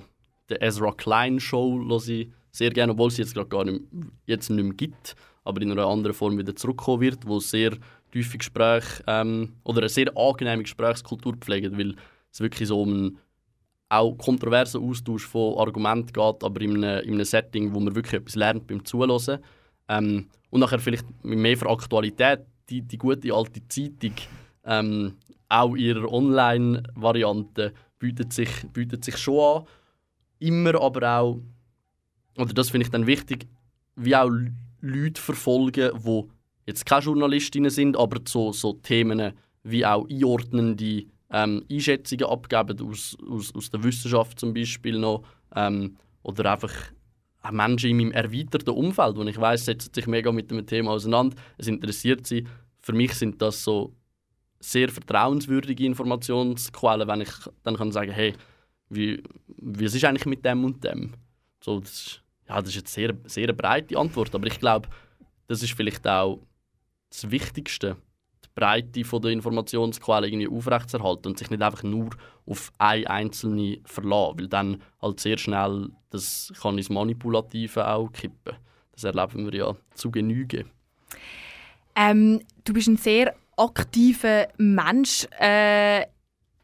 der 0.50 0.62
Ezra 0.62 0.92
Klein 0.92 1.40
Show 1.40 1.80
höre 1.80 2.10
ich 2.10 2.30
sehr 2.60 2.72
gerne, 2.72 2.91
obwohl 2.91 3.10
sie 3.10 3.22
jetzt 3.22 3.34
gerade 3.34 3.48
gar 3.48 3.63
nicht, 3.63 3.82
jetzt 4.26 4.50
nicht 4.50 4.63
mehr 4.63 4.74
gibt, 4.74 5.15
aber 5.45 5.62
in 5.62 5.72
einer 5.72 5.88
anderen 5.88 6.13
Form 6.13 6.38
wieder 6.38 6.56
zurückkommen 6.56 7.02
wird, 7.02 7.26
wo 7.26 7.39
sehr 7.39 7.72
tiefe 8.12 8.38
Gespräche 8.38 9.02
ähm, 9.08 9.54
oder 9.63 9.80
eine 9.80 9.89
sehr 9.89 10.15
angenehme 10.15 10.63
Gesprächskultur 10.63 11.36
pflegt, 11.38 11.78
weil 11.78 11.95
es 12.32 12.41
wirklich 12.41 12.67
so 12.67 12.82
um 12.82 12.89
einen 12.89 13.17
auch 13.88 14.13
kontroversen 14.17 14.84
Austausch 14.84 15.26
von 15.26 15.58
Argumenten 15.58 16.12
geht, 16.12 16.43
aber 16.43 16.62
in 16.62 16.84
einem, 16.84 17.04
in 17.06 17.13
einem 17.13 17.26
Setting, 17.26 17.74
wo 17.74 17.80
man 17.80 17.95
wirklich 17.95 18.22
etwas 18.22 18.36
lernt 18.36 18.67
beim 18.67 18.84
Zuhören. 18.84 19.39
Ähm, 19.88 20.28
und 20.50 20.60
nachher 20.60 20.80
vielleicht 20.80 21.06
mehr 21.24 21.58
für 21.58 21.69
Aktualität, 21.69 22.41
die, 22.69 22.82
die 22.82 22.98
gute 22.98 23.34
alte 23.34 23.65
Zeitung, 23.69 24.13
ähm, 24.65 25.13
auch 25.48 25.76
ihre 25.76 26.12
Online-Variante 26.12 27.74
bietet 27.98 28.34
sich, 28.34 28.50
bietet 28.74 29.06
sich 29.06 29.17
schon 29.17 29.39
an. 29.39 29.65
Immer 30.39 30.80
aber 30.80 31.19
auch, 31.19 31.39
oder 32.38 32.54
das 32.54 32.70
finde 32.70 32.86
ich 32.86 32.92
dann 32.92 33.08
wichtig, 33.08 33.48
wie 33.96 34.15
auch 34.15 34.30
Leute 34.82 35.22
verfolgen, 35.22 35.92
die 36.06 36.24
jetzt 36.65 36.86
keine 36.86 37.04
Journalistinnen 37.04 37.72
sind, 37.72 37.98
aber 37.98 38.22
so, 38.28 38.52
so 38.52 38.74
Themen 38.74 39.34
wie 39.63 39.86
auch 39.86 40.08
einordnende 40.10 41.06
ähm, 41.32 41.65
Einschätzungen 41.70 42.26
abgeben 42.26 42.89
aus, 42.89 43.18
aus, 43.30 43.54
aus 43.54 43.70
der 43.70 43.84
Wissenschaft 43.84 44.39
zum 44.39 44.54
Beispiel 44.54 44.98
noch. 44.98 45.24
Ähm, 45.56 45.98
oder 46.24 46.52
einfach 46.52 46.74
auch 47.42 47.52
Menschen 47.52 47.92
in 47.92 47.98
meinem 47.98 48.12
erweiterten 48.12 48.72
Umfeld, 48.72 49.15
wo 49.15 49.24
ich 49.24 49.39
weiß, 49.39 49.65
setzen 49.65 49.94
sich 49.94 50.08
mega 50.08 50.32
mit 50.32 50.52
dem 50.52 50.65
Thema 50.65 50.92
auseinander, 50.92 51.36
es 51.58 51.68
interessiert 51.68 52.28
sie. 52.28 52.46
Für 52.82 52.94
mich 52.94 53.13
sind 53.13 53.42
das 53.42 53.63
so 53.63 53.94
sehr 54.60 54.89
vertrauenswürdige 54.89 55.86
Informationsquellen, 55.86 57.08
wenn 57.08 57.22
ich 57.22 57.30
dann 57.63 57.78
kann 57.78 57.92
sagen, 57.92 58.12
hey, 58.12 58.34
wie, 58.89 59.24
wie 59.48 59.86
ist 59.86 59.96
es 59.96 60.04
eigentlich 60.04 60.26
mit 60.26 60.44
dem 60.44 60.65
und 60.65 60.84
dem? 60.84 61.13
So, 61.69 61.79
das, 61.79 61.91
ist, 61.91 62.23
ja, 62.47 62.60
das 62.60 62.69
ist 62.69 62.75
jetzt 62.77 62.93
sehr, 62.95 63.15
sehr 63.25 63.53
breite 63.53 63.95
Antwort, 63.95 64.34
aber 64.34 64.47
ich 64.47 64.60
glaube, 64.60 64.89
das 65.45 65.62
ist 65.62 65.73
vielleicht 65.73 66.08
auch 66.08 66.39
das 67.12 67.29
Wichtigste, 67.29 67.95
die 68.43 68.49
Breite 68.55 69.03
von 69.03 69.21
der 69.21 69.29
Informationsquelle 69.29 70.27
irgendwie 70.27 70.47
aufrechtzuerhalten 70.47 71.27
und 71.27 71.38
sich 71.38 71.51
nicht 71.51 71.62
einfach 71.62 71.84
nur 71.84 72.10
auf 72.47 72.71
eine 72.79 73.08
einzelne 73.08 73.82
verlassen, 73.86 74.39
weil 74.39 74.47
dann 74.47 74.82
halt 74.99 75.19
sehr 75.19 75.38
schnell 75.38 75.91
das 76.10 76.51
kann 76.60 76.79
ins 76.79 76.89
Manipulative 76.89 77.88
auch 77.88 78.12
kippen. 78.12 78.55
Das 78.93 79.03
erleben 79.03 79.45
wir 79.45 79.60
ja 79.60 79.75
zu 79.93 80.10
Genüge. 80.10 80.65
Ähm, 81.95 82.41
du 82.63 82.73
bist 82.73 82.88
ein 82.88 82.97
sehr 82.97 83.36
aktiver 83.58 84.47
Mensch. 84.58 85.27
Äh, 85.39 86.08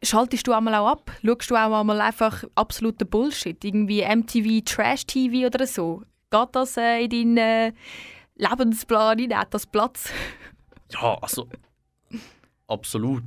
schaltest 0.02 0.46
du 0.46 0.52
einmal 0.52 0.74
auch 0.74 0.88
ab? 0.88 1.10
Schaust 1.24 1.50
du 1.50 1.54
auch 1.56 1.80
einmal 1.80 2.00
einfach 2.00 2.44
absoluten 2.54 3.08
Bullshit? 3.08 3.62
Irgendwie 3.64 4.02
MTV, 4.02 4.64
Trash-TV 4.64 5.46
oder 5.46 5.66
so? 5.66 6.02
Geht 6.30 6.48
das 6.52 6.76
äh, 6.76 7.04
in 7.04 7.10
deinen 7.10 7.36
äh, 7.36 7.72
Lebensplan 8.36 9.18
hinein? 9.18 9.40
Hat 9.40 9.54
das 9.54 9.66
Platz? 9.66 10.10
Ja, 10.92 11.18
also 11.20 11.48
absolut. 12.68 13.24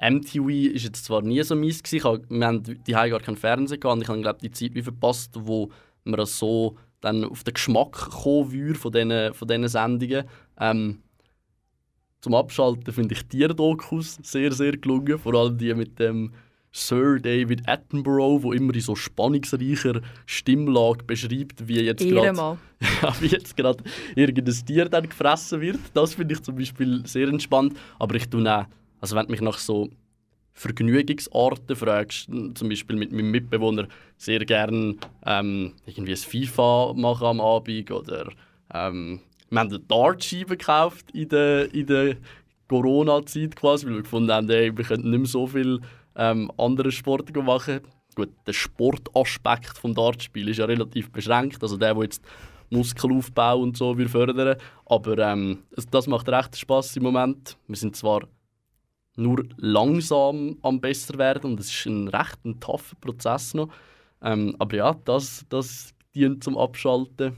MTV 0.00 0.48
ist 0.48 0.84
jetzt 0.84 1.04
zwar 1.04 1.20
nie 1.20 1.42
so 1.42 1.54
mies 1.54 1.82
wir 1.82 2.46
haben 2.46 2.62
die 2.62 2.92
gar 2.92 3.20
keinen 3.20 3.36
Fernseher 3.36 3.76
gehabt 3.76 3.96
und 3.96 4.02
ich 4.02 4.08
habe 4.08 4.22
glaube 4.22 4.38
die 4.40 4.50
Zeit 4.50 4.74
wie 4.74 4.82
verpasst, 4.82 5.32
wo 5.34 5.70
man 6.04 6.24
so 6.24 6.78
dann 7.00 7.24
auf 7.24 7.44
den 7.44 7.54
Geschmack 7.54 7.92
kommen 7.92 8.52
würde 8.52 8.78
von 8.78 8.92
diesen, 8.92 9.34
von 9.34 9.48
diesen 9.48 9.68
Sendungen. 9.68 10.24
Ähm, 10.58 11.02
zum 12.20 12.34
Abschalten 12.34 12.92
finde 12.92 13.14
ich 13.14 13.24
Tierdokus 13.26 14.18
sehr, 14.22 14.52
sehr 14.52 14.76
gelungen. 14.76 15.18
Vor 15.18 15.34
allem 15.34 15.56
die 15.56 15.72
mit 15.74 15.98
dem 15.98 16.32
Sir 16.72 17.18
David 17.18 17.68
Attenborough, 17.68 18.42
wo 18.42 18.52
immer 18.52 18.74
in 18.74 18.80
so 18.80 18.94
spannungsreicher 18.94 20.00
Stimmlage 20.26 21.04
beschreibt, 21.04 21.66
wie 21.66 21.80
jetzt 21.80 22.06
gerade 22.06 22.36
ja, 23.02 23.14
wie 23.20 23.26
jetzt 23.26 23.56
gerade 23.56 23.82
irgendein 24.14 24.66
Tier 24.66 24.88
dann 24.88 25.08
gefressen 25.08 25.60
wird. 25.60 25.80
Das 25.94 26.14
finde 26.14 26.34
ich 26.34 26.42
zum 26.42 26.56
Beispiel 26.56 27.06
sehr 27.06 27.28
entspannt. 27.28 27.76
Aber 27.98 28.14
ich 28.14 28.28
tue 28.28 28.42
auch, 28.52 28.66
also 29.00 29.16
wenn 29.16 29.26
du 29.26 29.32
mich 29.32 29.40
nach 29.40 29.58
so 29.58 29.88
Vergnügungsarten 30.52 31.76
fragst, 31.76 32.28
zum 32.54 32.68
Beispiel 32.68 32.96
mit 32.96 33.12
meinem 33.12 33.30
Mitbewohner 33.30 33.86
sehr 34.16 34.44
gerne 34.44 34.96
ähm, 35.24 35.72
irgendwie 35.86 36.12
ein 36.12 36.16
FIFA 36.16 36.94
machen 36.94 37.26
am 37.26 37.40
Abend 37.40 37.90
oder 37.90 38.28
ähm, 38.74 39.20
wir 39.50 39.60
haben 39.60 39.68
eine 39.68 39.80
Dartscheibe 39.80 40.56
gekauft 40.56 41.10
in 41.12 41.28
der, 41.28 41.72
in 41.74 41.86
der 41.86 42.16
Corona-Zeit 42.68 43.56
quasi, 43.56 43.86
weil 43.86 43.94
wir 43.94 44.02
gefunden 44.02 44.30
haben, 44.30 44.48
ey, 44.50 44.76
wir 44.76 44.84
könnten 44.84 45.10
nicht 45.10 45.18
mehr 45.18 45.28
so 45.28 45.46
viel 45.46 45.80
ähm, 46.16 46.50
andere 46.58 46.92
Sport 46.92 47.34
machen. 47.36 47.80
Gut, 48.14 48.30
der 48.46 48.52
Sportaspekt 48.52 49.82
des 49.82 49.94
Dartspiels 49.94 50.50
ist 50.50 50.58
ja 50.58 50.64
relativ 50.66 51.10
beschränkt, 51.10 51.62
also 51.62 51.76
der, 51.76 51.94
der 51.94 52.02
jetzt 52.02 52.22
Muskelaufbau 52.70 53.60
und 53.60 53.76
so 53.76 53.96
wir 53.96 54.08
fördern. 54.08 54.56
Aber 54.86 55.18
ähm, 55.18 55.62
das 55.90 56.06
macht 56.06 56.28
recht 56.28 56.56
Spaß 56.56 56.96
im 56.96 57.04
Moment. 57.04 57.56
Wir 57.66 57.76
sind 57.76 57.96
zwar 57.96 58.22
nur 59.16 59.44
langsam 59.56 60.56
am 60.62 60.80
besser 60.80 61.18
werden 61.18 61.52
und 61.52 61.60
es 61.60 61.70
ist 61.70 61.86
ein 61.86 62.08
recht 62.08 62.44
ein 62.44 62.60
tougher 62.60 62.96
Prozess 63.00 63.54
noch. 63.54 63.68
Ähm, 64.22 64.54
aber 64.58 64.76
ja, 64.76 64.94
das, 65.04 65.44
das 65.48 65.94
dient 66.14 66.44
zum 66.44 66.58
Abschalten 66.58 67.36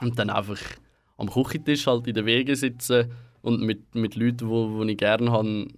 und 0.00 0.18
dann 0.18 0.30
einfach 0.30 0.58
am 1.20 1.30
Küchentisch 1.30 1.86
halt 1.86 2.06
in 2.06 2.14
den 2.14 2.26
Wegen 2.26 2.56
sitzen 2.56 3.12
und 3.42 3.60
mit, 3.60 3.94
mit 3.94 4.16
Leuten, 4.16 4.48
wo, 4.48 4.72
wo 4.72 4.82
ich 4.82 4.96
gerne 4.96 5.30
habe, 5.30 5.68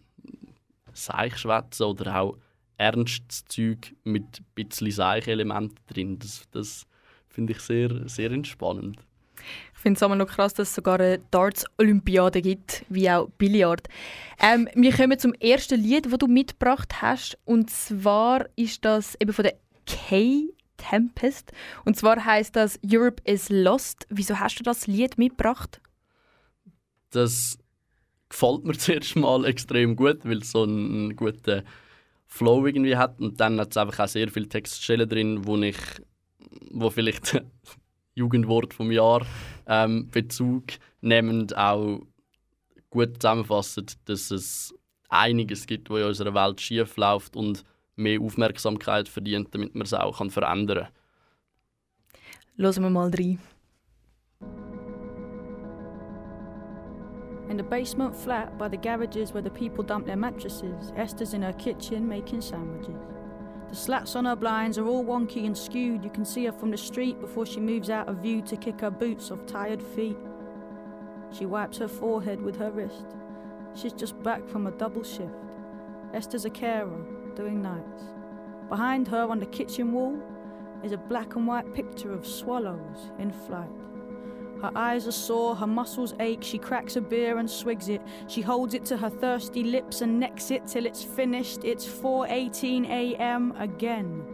Seich 0.95 1.39
schwätzen 1.39 1.85
oder 1.85 2.21
auch 2.21 2.37
ernstes 2.77 3.45
Zeug 3.47 3.95
mit 4.05 4.41
ein 4.41 4.47
bisschen 4.55 4.91
Seichelementen 4.91 5.79
drin. 5.87 6.19
Das, 6.19 6.43
das 6.51 6.87
finde 7.29 7.55
ich 7.55 7.61
sehr, 7.61 8.09
sehr 8.09 8.31
entspannend. 8.31 8.99
Ich 9.75 9.81
finde 9.81 9.97
es 9.97 10.03
auch 10.03 10.15
noch 10.15 10.27
krass, 10.27 10.55
dass 10.55 10.69
es 10.69 10.75
sogar 10.75 11.01
eine 11.01 11.19
Darts-Olympiade 11.31 12.43
gibt, 12.43 12.85
wie 12.89 13.11
auch 13.11 13.29
Billard. 13.39 13.89
Ähm, 14.41 14.69
wir 14.75 14.93
kommen 14.93 15.19
zum 15.19 15.33
ersten 15.35 15.81
Lied, 15.81 16.07
das 16.07 16.19
du 16.19 16.27
mitgebracht 16.29 17.03
hast. 17.03 17.39
Und 17.45 17.71
zwar 17.71 18.47
ist 18.55 18.85
das 18.85 19.17
eben 19.21 19.33
von 19.33 19.45
der 19.45 19.57
Kay 19.87 20.51
Tempest. 20.83 21.53
Und 21.85 21.97
zwar 21.97 22.25
heißt 22.25 22.57
das 22.57 22.79
Europe 22.85 23.23
is 23.25 23.49
Lost. 23.49 24.07
Wieso 24.11 24.39
hast 24.39 24.59
du 24.59 24.63
das 24.63 24.87
Lied 24.87 25.19
mitgebracht? 25.19 25.81
Das 27.11 27.59
gefällt 28.29 28.65
mir 28.65 28.73
zuerst 28.79 29.17
mal 29.17 29.45
extrem 29.45 29.97
gut, 29.97 30.25
weil 30.25 30.39
es 30.39 30.51
so 30.51 30.65
einen 30.65 31.15
guten 31.17 31.63
Flow 32.27 32.67
irgendwie 32.67 32.97
hat. 32.97 33.21
Und 33.21 33.41
dann 33.41 33.61
hat 33.61 33.71
es 33.71 33.77
einfach 33.77 34.05
auch 34.05 34.09
sehr 34.09 34.29
viele 34.29 34.49
Textstellen 34.49 35.09
drin, 35.09 35.47
wo 35.47 35.57
ich, 35.59 35.77
wo 36.71 36.91
vielleicht 36.91 37.43
Jugendwort 38.15 38.75
vom 38.75 38.91
Jahr 38.91 39.25
ähm, 39.67 40.09
Bezug 40.11 40.65
nehmend 41.01 41.57
auch 41.57 42.01
gut 42.91 43.23
zusammenfassen, 43.23 43.87
dass 44.05 44.31
es 44.31 44.75
einiges 45.09 45.67
gibt, 45.67 45.91
was 45.91 46.01
in 46.01 46.07
unserer 46.07 46.35
Welt 46.35 46.61
schief 46.61 46.97
läuft 46.97 47.37
und 47.37 47.65
mehr 47.97 48.21
Aufmerksamkeit 48.21 49.09
verdient, 49.09 49.55
damit 49.55 49.75
man 49.75 49.85
es 49.85 49.95
auch 49.95 50.19
kann 50.19 50.31
verändern 50.31 50.85
kann. 50.85 50.89
Hören 52.57 52.83
wir 52.83 52.91
mal 52.91 53.11
rein. 53.11 53.39
In 57.49 57.59
the 57.59 57.63
basement 57.63 58.17
flat 58.17 58.57
by 58.57 58.69
the 58.69 58.79
garages 58.79 59.35
where 59.35 59.43
the 59.43 59.51
people 59.51 59.85
dump 59.85 60.07
their 60.07 60.17
mattresses, 60.17 60.93
Esther's 60.97 61.35
in 61.35 61.43
her 61.43 61.53
kitchen 61.53 62.09
making 62.09 62.41
sandwiches. 62.41 62.97
The 63.69 63.77
slats 63.77 64.17
on 64.17 64.27
her 64.27 64.37
blinds 64.37 64.79
are 64.79 64.87
all 64.87 65.05
wonky 65.05 65.47
and 65.47 65.57
skewed. 65.57 66.05
You 66.05 66.11
can 66.11 66.25
see 66.25 66.45
her 66.45 66.53
from 66.53 66.71
the 66.71 66.77
street 66.77 67.21
before 67.21 67.47
she 67.47 67.59
moves 67.61 67.91
out 67.91 68.09
of 68.09 68.19
view 68.19 68.43
to 68.43 68.57
kick 68.57 68.81
her 68.81 68.91
boots 68.91 69.31
off 69.31 69.45
tired 69.47 69.83
feet. 69.83 70.17
She 71.31 71.47
wipes 71.47 71.79
her 71.79 71.89
forehead 71.89 72.41
with 72.41 72.57
her 72.57 72.71
wrist. 72.71 73.07
She's 73.75 73.95
just 73.95 74.23
back 74.23 74.47
from 74.49 74.67
a 74.67 74.73
double 74.73 75.03
shift. 75.03 75.33
Esther's 76.13 76.45
a 76.45 76.51
carer, 76.51 77.05
doing 77.35 77.63
nights. 77.63 78.03
Behind 78.69 79.07
her 79.09 79.23
on 79.25 79.39
the 79.39 79.47
kitchen 79.47 79.93
wall 79.93 80.19
is 80.83 80.93
a 80.93 80.99
black 80.99 81.37
and 81.37 81.47
white 81.47 81.73
picture 81.75 82.13
of 82.13 82.27
swallows 82.27 83.11
in 83.19 83.31
flight. 83.31 83.71
Her 84.63 84.71
eyes 84.77 85.09
are 85.09 85.13
sore, 85.13 85.57
her 85.57 85.67
muscles 85.67 86.15
ache. 86.21 86.43
She 86.43 86.57
cracks 86.57 86.95
a 86.95 87.01
beer 87.01 87.39
and 87.39 87.51
swigs 87.51 87.89
it. 87.89 88.01
She 88.29 88.41
holds 88.41 88.75
it 88.75 88.85
to 88.87 88.97
her 88.97 89.11
thirsty 89.11 89.65
lips 89.65 90.03
and 90.03 90.21
necks 90.21 90.53
it 90.53 90.67
till 90.69 90.87
it's 90.87 91.03
finished. 91.03 91.65
It's 91.65 91.85
4:18 91.85 92.87
a.m. 92.89 93.53
again. 93.59 94.25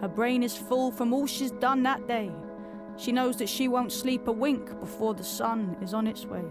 Her 0.00 0.08
brain 0.08 0.42
is 0.42 0.56
full 0.56 0.90
from 0.90 1.12
all 1.12 1.26
she's 1.26 1.52
done 1.52 1.84
that 1.84 2.08
day. 2.08 2.32
She 2.96 3.12
knows 3.12 3.36
that 3.36 3.48
she 3.48 3.68
won't 3.68 3.92
sleep 3.92 4.26
a 4.26 4.32
wink 4.32 4.80
before 4.80 5.14
the 5.14 5.24
sun 5.24 5.76
is 5.80 5.94
on 5.94 6.06
its 6.06 6.26
way. 6.26 6.44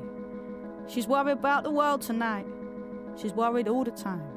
She's 0.88 1.08
worried 1.08 1.34
about 1.34 1.64
the 1.64 1.72
world 1.72 2.02
tonight. 2.02 2.46
She's 3.18 3.34
worried 3.34 3.68
all 3.68 3.84
the 3.84 3.92
time. 3.92 4.35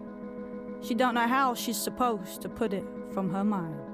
She 0.81 0.95
don't 0.95 1.15
know 1.15 1.27
how 1.27 1.55
she's 1.55 1.77
supposed 1.77 2.41
to 2.43 2.49
put 2.49 2.73
it 2.73 2.85
from 3.13 3.31
her 3.31 3.45
mind. 3.45 3.88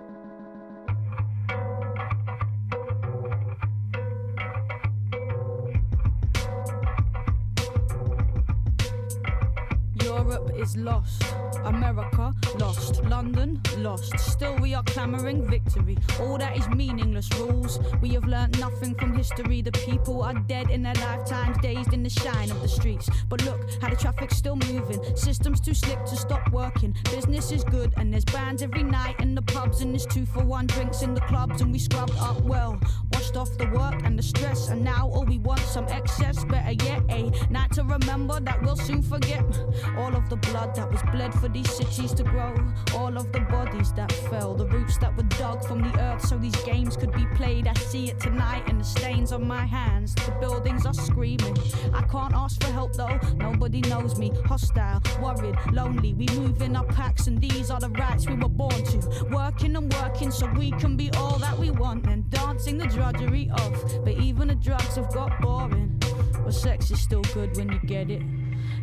Europe 10.34 10.52
is 10.58 10.76
lost. 10.76 11.24
America 11.64 12.32
lost. 12.58 13.02
London 13.04 13.60
lost. 13.78 14.18
Still, 14.18 14.56
we 14.56 14.74
are 14.74 14.82
clamoring 14.82 15.48
victory. 15.48 15.96
All 16.20 16.38
that 16.38 16.56
is 16.56 16.68
meaningless 16.68 17.28
rules. 17.38 17.78
We 18.00 18.10
have 18.10 18.24
learnt 18.24 18.58
nothing 18.58 18.94
from 18.96 19.14
history. 19.14 19.62
The 19.62 19.70
people 19.72 20.22
are 20.22 20.34
dead 20.34 20.70
in 20.70 20.82
their 20.82 20.94
lifetimes, 20.94 21.56
dazed 21.62 21.92
in 21.92 22.02
the 22.02 22.10
shine 22.10 22.50
of 22.50 22.60
the 22.62 22.68
streets. 22.68 23.08
But 23.28 23.44
look 23.44 23.60
how 23.80 23.90
the 23.90 23.96
traffic's 23.96 24.36
still 24.36 24.56
moving. 24.56 25.00
Systems 25.16 25.60
too 25.60 25.74
slick 25.74 26.04
to 26.04 26.16
stop 26.16 26.50
working. 26.50 26.94
Business 27.04 27.52
is 27.52 27.62
good, 27.64 27.92
and 27.96 28.12
there's 28.12 28.24
bands 28.24 28.62
every 28.62 28.82
night 28.82 29.20
in 29.20 29.34
the 29.34 29.42
pubs, 29.42 29.82
and 29.82 29.92
there's 29.92 30.06
two 30.06 30.26
for 30.26 30.44
one 30.44 30.66
drinks 30.66 31.02
in 31.02 31.14
the 31.14 31.20
clubs, 31.22 31.60
and 31.60 31.72
we 31.72 31.78
scrubbed 31.78 32.18
up 32.18 32.40
well. 32.42 32.78
Washed 33.12 33.36
off 33.36 33.56
the 33.56 33.66
work 33.68 34.02
and 34.04 34.18
the 34.18 34.22
stress, 34.22 34.68
and 34.68 34.82
now 34.82 35.08
all 35.08 35.24
we 35.24 35.38
want 35.38 35.60
some 35.60 35.86
excess. 35.88 36.44
Better 36.44 36.72
yet, 36.72 37.02
a 37.08 37.30
night 37.50 37.70
to 37.72 37.84
remember 37.84 38.40
that 38.40 38.60
we'll 38.62 38.76
soon 38.76 39.02
forget. 39.02 39.44
All 39.96 40.14
of 40.14 40.23
the 40.28 40.36
blood 40.36 40.74
that 40.74 40.90
was 40.90 41.02
bled 41.12 41.32
for 41.34 41.48
these 41.48 41.70
cities 41.70 42.12
to 42.14 42.24
grow, 42.24 42.54
all 42.94 43.16
of 43.16 43.32
the 43.32 43.40
bodies 43.40 43.92
that 43.92 44.12
fell, 44.12 44.54
the 44.54 44.66
roots 44.66 44.98
that 44.98 45.16
were 45.16 45.22
dug 45.24 45.64
from 45.64 45.82
the 45.82 46.00
earth 46.00 46.26
so 46.26 46.36
these 46.38 46.56
games 46.64 46.96
could 46.96 47.12
be 47.12 47.26
played. 47.34 47.66
I 47.66 47.74
see 47.74 48.10
it 48.10 48.20
tonight 48.20 48.68
in 48.68 48.78
the 48.78 48.84
stains 48.84 49.32
on 49.32 49.46
my 49.46 49.64
hands. 49.64 50.14
The 50.14 50.32
buildings 50.40 50.86
are 50.86 50.94
screaming. 50.94 51.56
I 51.92 52.02
can't 52.02 52.34
ask 52.34 52.62
for 52.62 52.72
help 52.72 52.94
though, 52.94 53.18
nobody 53.36 53.80
knows 53.82 54.18
me. 54.18 54.32
Hostile, 54.46 55.02
worried, 55.20 55.56
lonely. 55.72 56.14
We 56.14 56.26
move 56.38 56.62
in 56.62 56.76
our 56.76 56.84
packs, 56.84 57.26
and 57.26 57.40
these 57.40 57.70
are 57.70 57.80
the 57.80 57.90
rights 57.90 58.26
we 58.26 58.34
were 58.34 58.48
born 58.48 58.82
to. 58.84 59.26
Working 59.30 59.76
and 59.76 59.92
working 59.94 60.30
so 60.30 60.46
we 60.56 60.70
can 60.72 60.96
be 60.96 61.10
all 61.12 61.38
that 61.38 61.58
we 61.58 61.70
want, 61.70 62.06
and 62.06 62.28
dancing 62.30 62.78
the 62.78 62.86
drudgery 62.86 63.50
off. 63.50 64.04
But 64.04 64.14
even 64.14 64.48
the 64.48 64.54
drugs 64.54 64.96
have 64.96 65.12
got 65.12 65.40
boring. 65.40 66.00
But 66.44 66.54
sex 66.54 66.90
is 66.90 67.00
still 67.00 67.22
good 67.32 67.56
when 67.56 67.72
you 67.72 67.78
get 67.86 68.10
it. 68.10 68.22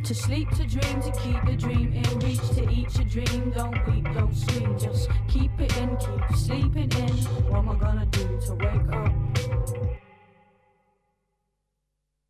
To 0.04 0.16
sleep, 0.16 0.50
to 0.52 0.66
dream, 0.66 1.02
to 1.02 1.12
keep 1.12 1.46
the 1.46 1.56
dream 1.56 1.94
in 1.94 2.20
reach, 2.20 2.50
to 2.56 2.70
eat 2.70 2.94
your 2.98 3.08
dream. 3.08 3.52
Don't 3.52 3.88
weep, 3.88 4.04
don't 4.14 4.36
scream, 4.36 4.78
just 4.78 5.08
keep 5.28 5.52
it 5.60 5.78
in, 5.78 5.96
keep 5.98 6.38
sleeping 6.38 6.92
in. 6.92 7.16
What 7.48 7.60
am 7.60 7.70
I 7.70 7.76
gonna 7.76 8.06
do 8.08 8.40
to 8.48 8.56
wake 8.56 8.94
up? 8.94 9.21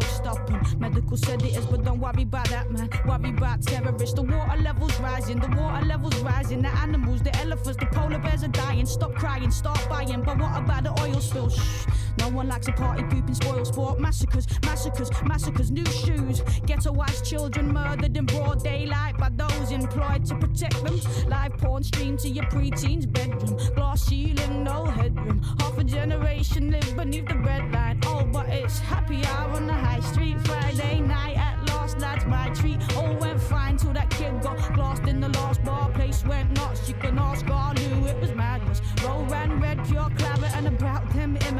dose 0.00 0.16
stopping. 0.16 0.60
Medical 0.78 1.16
said 1.16 1.42
it 1.42 1.56
is, 1.56 1.66
but 1.66 1.84
don't 1.84 2.00
worry 2.00 2.22
about 2.22 2.48
that, 2.48 2.70
man. 2.70 2.88
Worry 3.06 3.30
about 3.30 3.62
terrorists. 3.62 4.14
The 4.14 4.22
water 4.22 4.62
levels 4.62 4.98
rising, 5.00 5.38
the 5.38 5.48
water 5.48 5.84
levels 5.86 6.16
rising. 6.20 6.62
The 6.62 6.68
animals, 6.68 7.22
the 7.22 7.34
elephants, 7.36 7.78
the 7.78 7.86
polar 7.86 8.18
bears 8.18 8.42
are 8.44 8.48
dying. 8.48 8.86
Stop 8.86 9.14
crying, 9.14 9.50
start 9.50 9.80
buying. 9.88 10.22
But 10.22 10.38
what 10.38 10.56
about 10.58 10.84
the 10.84 11.02
oil 11.02 11.20
spill? 11.20 11.50
Shh. 11.50 11.86
No 12.18 12.28
one 12.28 12.48
likes 12.48 12.68
a 12.68 12.72
party 12.72 13.02
pooping 13.04 13.34
spoil 13.34 13.64
sport. 13.64 14.00
Massacres, 14.00 14.46
massacres, 14.64 15.10
massacres. 15.24 15.70
New 15.70 15.86
shoes. 15.86 16.40
Ghettoized 16.66 17.24
children 17.24 17.72
murdered 17.72 18.16
in 18.16 18.26
broad 18.26 18.62
daylight 18.62 19.16
by 19.16 19.30
those 19.30 19.70
employed 19.70 20.24
to 20.26 20.34
protect 20.36 20.82
them. 20.84 21.00
Live 21.28 21.56
porn 21.58 21.82
streamed 21.82 22.18
to 22.20 22.28
your 22.28 22.46
preteen's 22.46 23.06
bedroom. 23.06 23.56
Glass 23.74 24.02
ceiling, 24.06 24.64
no 24.64 24.84
headroom. 24.84 25.42
Half 25.60 25.78
a 25.78 25.84
generation 25.84 26.70
live 26.70 26.96
beneath 26.96 27.26
the 27.26 27.34
breadline. 27.34 28.02
Oh, 28.06 28.24
but 28.24 28.48
it's 28.48 28.78
happy 28.78 29.24
hour 29.26 29.50
on 29.52 29.66
the 29.66 29.72
high 29.90 30.00
street. 30.00 30.36
Friday 30.46 31.00
night 31.00 31.36
at 31.36 31.56
last, 31.68 31.98
that's 31.98 32.24
my 32.26 32.48
treat. 32.50 32.80
All 32.96 33.14
went 33.16 33.40
fine 33.40 33.76
till 33.76 33.92
that 33.92 34.08
kid 34.10 34.40
got 34.42 34.58
glassed 34.74 35.06
in 35.12 35.20
the 35.20 35.28
last 35.40 35.64
bar. 35.64 35.90
Place 35.90 36.24
went 36.24 36.50
nuts. 36.56 36.88
You 36.88 36.94
can 36.94 37.18
ask 37.18 37.48
all 37.50 37.74
who 37.74 38.06
it 38.06 38.20
was 38.20 38.32
madness. 38.34 38.80
Roll 39.04 39.24
ran 39.24 39.60
red, 39.60 39.78
pure 39.88 40.08
clabber, 40.18 40.50
and 40.56 40.66
about 40.68 41.09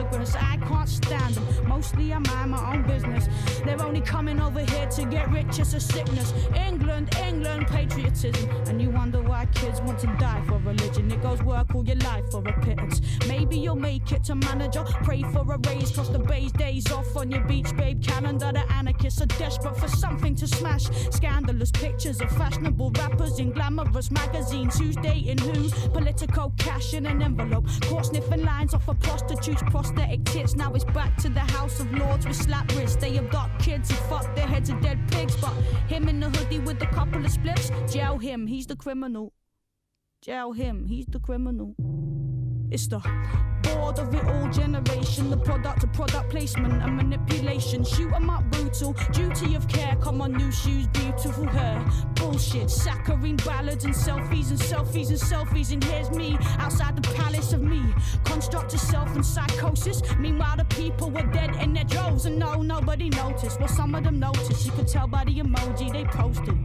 immigrants. 0.00 0.34
I 0.34 0.56
can't 0.56 0.88
stand 0.88 1.34
them. 1.34 1.68
Mostly 1.68 2.12
I 2.12 2.18
mind 2.18 2.50
my 2.50 2.74
own 2.74 2.82
business. 2.86 3.28
They're 3.64 3.82
only 3.82 4.00
coming 4.00 4.40
over 4.40 4.60
here 4.60 4.86
to 4.86 5.04
get 5.04 5.30
rich. 5.30 5.58
It's 5.58 5.74
a 5.74 5.80
sickness. 5.80 6.32
England, 6.54 7.14
England, 7.16 7.66
patriotism. 7.66 8.50
And 8.66 8.80
you 8.80 8.90
wonder 8.90 9.20
why 9.22 9.46
kids 9.46 9.80
want 9.80 9.98
to 10.00 10.06
die 10.18 10.42
for 10.46 10.58
religion. 10.58 11.10
It 11.10 11.22
goes 11.22 11.42
work 11.42 11.74
all 11.74 11.84
your 11.84 11.96
life 11.96 12.24
for 12.30 12.46
a 12.46 12.60
pittance. 12.60 13.00
Maybe 13.28 13.58
you'll 13.58 13.76
make 13.76 14.10
it 14.12 14.24
to 14.24 14.34
manager. 14.34 14.84
Pray 15.04 15.22
for 15.22 15.40
a 15.52 15.58
raise, 15.68 15.90
cross 15.92 16.08
the 16.08 16.18
bay's 16.18 16.52
days 16.52 16.90
off 16.92 17.16
on 17.16 17.30
your 17.30 17.44
beach, 17.44 17.74
babe 17.76 18.02
calendar. 18.02 18.52
The 18.52 18.70
anarchists 18.72 19.20
are 19.20 19.26
desperate 19.26 19.76
for 19.76 19.88
something 19.88 20.34
to 20.36 20.46
smash. 20.46 20.84
Scandalous 21.10 21.70
pictures 21.70 22.20
of 22.20 22.30
fashionable 22.30 22.90
rappers 22.92 23.38
in 23.38 23.52
glamorous 23.52 24.10
magazines. 24.10 24.78
Who's 24.78 24.96
dating 24.96 25.38
who? 25.38 25.68
Political 25.90 26.52
cash 26.58 26.94
in 26.94 27.06
an 27.06 27.22
envelope. 27.22 27.66
Caught 27.82 28.06
sniffing 28.06 28.44
lines 28.44 28.74
off 28.74 28.88
of 28.88 28.98
prostitutes, 29.00 29.62
prosthetic 29.90 30.24
tits. 30.24 30.54
Now 30.54 30.72
it's 30.72 30.84
back 30.84 31.16
to 31.18 31.28
the 31.28 31.40
House 31.40 31.80
of 31.80 31.92
Lords 31.92 32.26
with 32.26 32.36
slap 32.36 32.70
wrists. 32.76 32.96
They 32.96 33.18
abduct 33.18 33.62
kids 33.62 33.90
and 33.90 33.98
fuck 34.00 34.34
their 34.34 34.46
heads 34.46 34.70
of 34.70 34.80
dead 34.80 34.98
pigs. 35.10 35.36
But 35.36 35.52
him 35.88 36.08
in 36.08 36.20
the 36.20 36.30
hoodie 36.30 36.58
with 36.58 36.82
a 36.82 36.86
couple 36.86 37.24
of 37.24 37.30
spliffs, 37.30 37.70
jail 37.92 38.18
him, 38.18 38.46
he's 38.46 38.66
the 38.66 38.76
criminal. 38.76 39.32
Jail 40.22 40.52
him, 40.52 40.86
he's 40.86 41.06
the 41.06 41.18
criminal. 41.18 41.74
It's 42.70 42.86
the 42.86 43.00
bored 43.62 43.98
of 43.98 44.14
it 44.14 44.24
all 44.24 44.48
generation, 44.48 45.28
the 45.28 45.36
product 45.36 45.82
of 45.82 45.92
product 45.92 46.30
placement 46.30 46.80
and 46.82 46.96
manipulation. 46.96 47.84
Shoot 47.84 48.12
'em 48.14 48.30
up 48.30 48.44
brutal, 48.52 48.94
duty 49.12 49.56
of 49.56 49.66
care. 49.66 49.96
Come 50.00 50.22
on, 50.22 50.32
new 50.32 50.52
shoes, 50.52 50.86
beautiful 50.88 51.46
hair. 51.46 51.84
Bullshit, 52.14 52.70
saccharine 52.70 53.36
ballads 53.44 53.84
and 53.84 53.94
selfies 53.94 54.50
and 54.50 54.60
selfies 54.60 55.08
and 55.08 55.18
selfies. 55.18 55.72
And 55.72 55.82
here's 55.82 56.10
me 56.10 56.38
outside 56.58 56.94
the 56.96 57.08
palace 57.14 57.52
of 57.52 57.62
me. 57.62 57.82
Construct 58.24 58.72
of 58.72 58.80
self 58.80 59.14
and 59.16 59.26
psychosis. 59.26 60.02
Meanwhile, 60.18 60.58
the 60.58 60.64
people 60.66 61.10
were 61.10 61.28
dead 61.32 61.56
in 61.56 61.74
their 61.74 61.84
droves, 61.84 62.26
and 62.26 62.38
no, 62.38 62.62
nobody 62.62 63.10
noticed. 63.10 63.58
Well, 63.58 63.68
some 63.68 63.96
of 63.96 64.04
them 64.04 64.20
noticed. 64.20 64.64
You 64.64 64.72
could 64.72 64.86
tell 64.86 65.08
by 65.08 65.24
the 65.24 65.34
emoji 65.40 65.92
they 65.92 66.04
posted. 66.04 66.56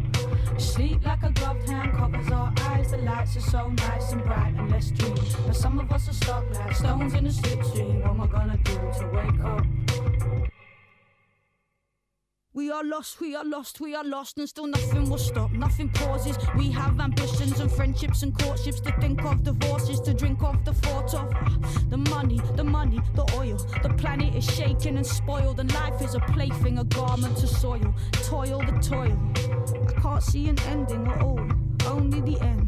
Sleep 0.58 1.04
like 1.04 1.24
a 1.24 1.32
gloved 1.32 1.68
hand 1.68 1.94
covers 1.94 2.32
our 2.32 2.54
eyes. 2.60 2.65
The 2.84 2.98
lights 2.98 3.36
are 3.36 3.42
so 3.42 3.70
nice 3.70 4.12
and 4.12 4.24
bright 4.24 4.54
and 4.58 4.72
let's 4.72 4.92
dream. 4.92 5.16
But 5.48 5.56
some 5.56 5.80
of 5.80 5.92
us 5.92 6.08
are 6.08 6.14
stuck 6.14 6.44
like 6.54 6.76
stones 6.76 7.14
in 7.14 7.26
a 7.26 7.30
slipstream. 7.30 8.02
What 8.02 8.12
am 8.12 8.22
I 8.22 8.28
gonna 8.28 8.58
do 8.58 8.74
to 8.74 9.10
wake 9.12 9.44
up? 9.44 9.66
We 12.54 12.72
are 12.72 12.86
lost, 12.86 13.20
we 13.20 13.36
are 13.36 13.44
lost, 13.44 13.82
we 13.82 13.96
are 13.96 14.04
lost, 14.04 14.38
and 14.38 14.48
still 14.48 14.68
nothing 14.68 15.10
will 15.10 15.18
stop, 15.18 15.52
nothing 15.52 15.90
pauses. 15.90 16.38
We 16.56 16.72
have 16.72 17.00
ambitions 17.02 17.60
and 17.60 17.70
friendships 17.70 18.24
and 18.24 18.38
courtships 18.40 18.80
to 18.82 18.94
think 19.02 19.22
of, 19.26 19.44
divorces 19.44 20.00
to 20.02 20.14
drink 20.14 20.42
of, 20.42 20.64
the 20.64 20.74
thought 20.74 21.14
of 21.16 21.90
the 21.90 21.98
money, 21.98 22.40
the 22.56 22.64
money, 22.64 23.02
the 23.16 23.24
oil. 23.36 23.58
The 23.84 23.90
planet 23.90 24.36
is 24.36 24.46
shaken 24.46 24.96
and 24.96 25.06
spoiled, 25.06 25.60
and 25.60 25.74
life 25.74 26.02
is 26.02 26.16
a 26.16 26.20
plaything, 26.20 26.80
a 26.80 26.86
garment 26.86 27.36
to 27.40 27.48
soil. 27.48 27.94
Toil, 28.14 28.60
the 28.60 28.80
toil. 28.80 29.20
I 29.90 30.00
can't 30.00 30.24
see 30.24 30.48
an 30.48 30.58
ending 30.70 31.06
at 31.08 31.22
all, 31.22 31.46
only 31.88 32.22
the 32.22 32.40
end. 32.42 32.65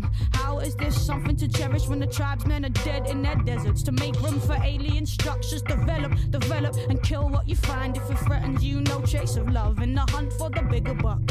Is 0.68 0.76
this 0.76 1.02
something 1.02 1.38
to 1.38 1.48
cherish 1.48 1.88
when 1.88 2.00
the 2.00 2.08
tribesmen 2.08 2.66
are 2.66 2.76
dead 2.84 3.08
in 3.08 3.22
their 3.22 3.38
deserts? 3.38 3.82
To 3.84 3.94
make 3.94 4.20
room 4.20 4.38
for 4.42 4.58
alien 4.62 5.06
structures, 5.06 5.62
develop, 5.62 6.12
develop, 6.30 6.76
and 6.90 7.02
kill 7.02 7.30
what 7.30 7.48
you 7.48 7.56
find 7.56 7.96
if 7.96 8.12
it 8.12 8.20
threatens 8.20 8.62
you. 8.62 8.82
No 8.82 9.00
trace 9.00 9.38
of 9.38 9.50
love 9.50 9.82
in 9.82 9.96
the 9.96 10.02
hunt 10.02 10.34
for 10.34 10.50
the 10.50 10.64
bigger 10.64 10.94
buck. 10.94 11.22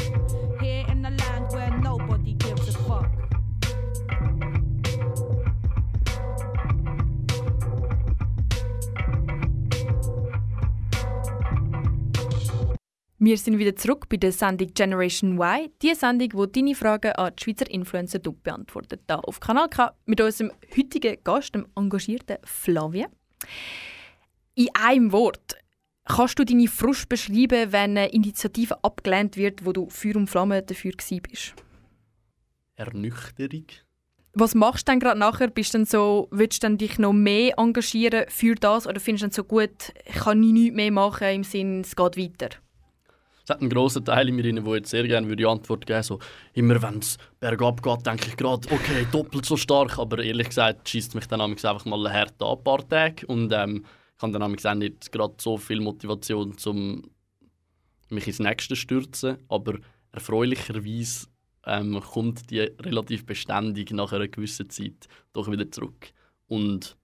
Here 0.58 0.86
Wir 13.18 13.38
sind 13.38 13.58
wieder 13.58 13.74
zurück 13.74 14.10
bei 14.10 14.18
der 14.18 14.30
Sendung 14.30 14.74
Generation 14.74 15.38
Y, 15.38 15.70
die 15.80 15.94
Sendung, 15.94 16.28
wo 16.34 16.44
deine 16.44 16.74
Fragen 16.74 17.12
an 17.12 17.32
die 17.34 17.44
Schweizer 17.44 17.70
Influencer 17.70 18.18
du 18.18 18.32
beantwortet. 18.32 19.00
Da 19.06 19.16
auf 19.16 19.40
Kanal 19.40 19.70
K 19.70 19.94
mit 20.04 20.20
unserem 20.20 20.52
heutigen 20.76 21.16
Gast, 21.24 21.54
dem 21.54 21.66
engagierten 21.74 22.36
Flavien. 22.44 23.06
In 24.54 24.68
einem 24.74 25.12
Wort, 25.12 25.56
kannst 26.04 26.38
du 26.38 26.44
deine 26.44 26.68
Frust 26.68 27.08
beschreiben, 27.08 27.72
wenn 27.72 27.96
eine 27.96 28.08
Initiative 28.08 28.84
abgelehnt 28.84 29.38
wird, 29.38 29.64
wo 29.64 29.72
du 29.72 29.88
Feuer 29.88 30.16
und 30.16 30.28
Flamme 30.28 30.62
dafür 30.62 30.92
bist? 31.22 31.54
Ernüchterung. 32.74 33.64
Was 34.34 34.54
machst 34.54 34.86
du 34.86 34.92
dann 34.92 35.00
gerade 35.00 35.18
nachher? 35.18 35.48
Bist 35.48 35.72
du 35.72 35.78
dann 35.78 35.86
so, 35.86 36.28
willst 36.30 36.62
du 36.62 36.76
dich 36.76 36.98
noch 36.98 37.14
mehr 37.14 37.54
engagieren 37.56 38.26
für 38.28 38.56
das 38.56 38.86
oder 38.86 39.00
findest 39.00 39.22
du 39.22 39.26
dann 39.28 39.32
so 39.32 39.44
gut, 39.44 39.94
ich 40.04 40.16
kann 40.16 40.40
nichts 40.40 40.76
mehr 40.76 40.92
machen 40.92 41.28
im 41.28 41.44
Sinne, 41.44 41.80
es 41.80 41.96
geht 41.96 42.18
weiter? 42.18 42.50
Es 43.46 43.50
hat 43.50 43.60
einen 43.60 43.70
grossen 43.70 44.04
Teil 44.04 44.28
in 44.28 44.34
mir, 44.34 44.42
drin, 44.42 44.64
der 44.64 44.74
jetzt 44.74 44.90
sehr 44.90 45.06
gerne 45.06 45.28
würde 45.28 45.36
die 45.36 45.46
Antwort 45.46 45.86
geben 45.86 46.02
so 46.02 46.18
Immer 46.52 46.82
wenn 46.82 46.98
es 46.98 47.16
bergab 47.38 47.80
geht, 47.80 48.04
denke 48.04 48.26
ich 48.26 48.36
gerade, 48.36 48.66
okay, 48.72 49.06
doppelt 49.12 49.46
so 49.46 49.56
stark. 49.56 50.00
Aber 50.00 50.18
ehrlich 50.18 50.48
gesagt 50.48 50.88
schießt 50.88 51.14
mich 51.14 51.28
dann 51.28 51.40
einfach 51.40 51.84
mal 51.84 52.12
hart 52.12 52.42
an, 52.42 52.58
ein 52.58 52.64
paar 52.64 52.88
Tage. 52.88 53.24
Und 53.28 53.52
ähm, 53.52 53.84
ich 54.16 54.22
habe 54.22 54.32
dann 54.32 54.42
auch 54.42 54.74
nicht 54.74 55.12
gerade 55.12 55.34
so 55.38 55.58
viel 55.58 55.80
Motivation, 55.80 56.56
um 56.64 57.08
mich 58.08 58.26
ins 58.26 58.40
Nächste 58.40 58.74
zu 58.74 58.80
stürzen. 58.80 59.36
Aber 59.48 59.74
erfreulicherweise 60.10 61.28
ähm, 61.66 62.00
kommt 62.00 62.50
die 62.50 62.62
relativ 62.62 63.26
beständig 63.26 63.92
nach 63.92 64.12
einer 64.12 64.26
gewissen 64.26 64.68
Zeit 64.70 65.06
doch 65.32 65.48
wieder 65.48 65.70
zurück. 65.70 66.10
Und 66.48 66.96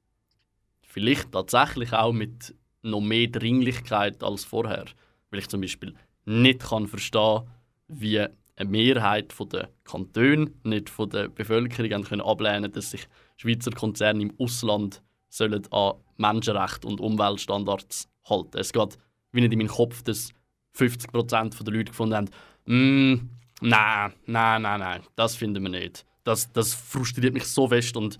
vielleicht 0.83 1.31
tatsächlich 1.31 1.93
auch 1.93 2.13
mit 2.13 2.53
noch 2.83 3.01
mehr 3.01 3.29
Dringlichkeit 3.29 4.25
als 4.25 4.45
vorher. 4.45 4.87
Weil 5.31 5.39
ich 5.39 5.49
zum 5.49 5.61
Beispiel 5.61 5.95
nicht 6.25 6.61
kann 6.61 6.87
verstehen 6.87 7.43
wie 7.89 8.21
eine 8.21 8.71
Mehrheit 8.71 9.35
der 9.53 9.71
Kantone, 9.85 10.53
nicht 10.63 10.91
von 10.91 11.11
der 11.11 11.29
Bevölkerung 11.29 12.05
können 12.05 12.21
ablehnen 12.21 12.71
dass 12.71 12.91
sich 12.91 13.07
Schweizer 13.37 13.73
Konzerne 13.73 14.23
im 14.23 14.33
Ausland 14.39 15.03
sollen 15.29 15.67
an 15.73 15.95
Menschenrechte 16.17 16.87
und 16.87 17.01
Umweltstandards 17.01 18.09
halten. 18.29 18.59
Es 18.59 18.73
geht 18.73 18.99
wie 19.33 19.41
nicht 19.41 19.53
in 19.53 19.59
meinen 19.59 19.69
Kopf, 19.69 20.03
dass 20.03 20.33
50% 20.77 21.65
der 21.65 21.73
Leute 21.73 21.91
gefunden 21.91 22.15
haben, 22.15 22.31
«Mm, 22.67 23.31
nein, 23.61 24.13
nein, 24.27 24.63
nein, 24.63 24.81
nein, 24.81 25.03
das 25.17 25.35
finden 25.37 25.63
wir 25.63 25.71
nicht. 25.71 26.07
Das, 26.25 26.53
das 26.53 26.75
frustriert 26.75 27.35
mich 27.35 27.45
so 27.45 27.69
fest 27.69 27.97
und 27.97 28.19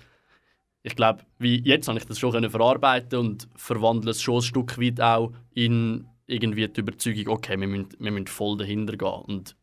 ich 0.83 0.97
glaube, 0.97 1.23
wie 1.39 1.63
jetzt 1.63 1.87
habe 1.87 1.99
ich 1.99 2.07
das 2.07 2.19
schon 2.19 2.51
verarbeiten 2.51 3.19
und 3.19 3.49
verwandle 3.55 4.11
es 4.11 4.21
schon 4.21 4.37
ein 4.37 4.43
Stück 4.43 4.81
weit 4.81 5.01
auch 5.01 5.33
in 5.55 6.09
irgendwie 6.33 6.67
die 6.69 6.81
Überzeugung, 6.81 7.29
okay, 7.29 7.59
wir 7.59 7.69
müssen, 7.69 7.89
wir 7.99 8.11
müssen 8.11 8.27
voll 8.27 8.57
dahinter 8.57 8.97
gehen 8.97 9.23
und 9.27 9.57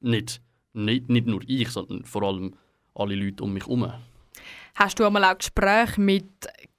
nicht, 0.00 0.40
nicht, 0.72 1.08
nicht 1.08 1.26
nur 1.26 1.42
ich, 1.46 1.68
sondern 1.70 2.04
vor 2.04 2.22
allem 2.22 2.54
alle 2.94 3.14
Leute 3.14 3.42
um 3.44 3.52
mich 3.52 3.64
herum. 3.64 3.92
Hast 4.74 4.98
du 4.98 5.04
einmal 5.04 5.24
auch 5.24 5.38
Gespräche 5.38 6.00
mit 6.00 6.26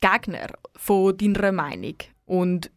Gegnern 0.01 0.51
von 0.75 1.17
deiner 1.17 1.51
Meinung? 1.51 1.95
Und 2.25 2.71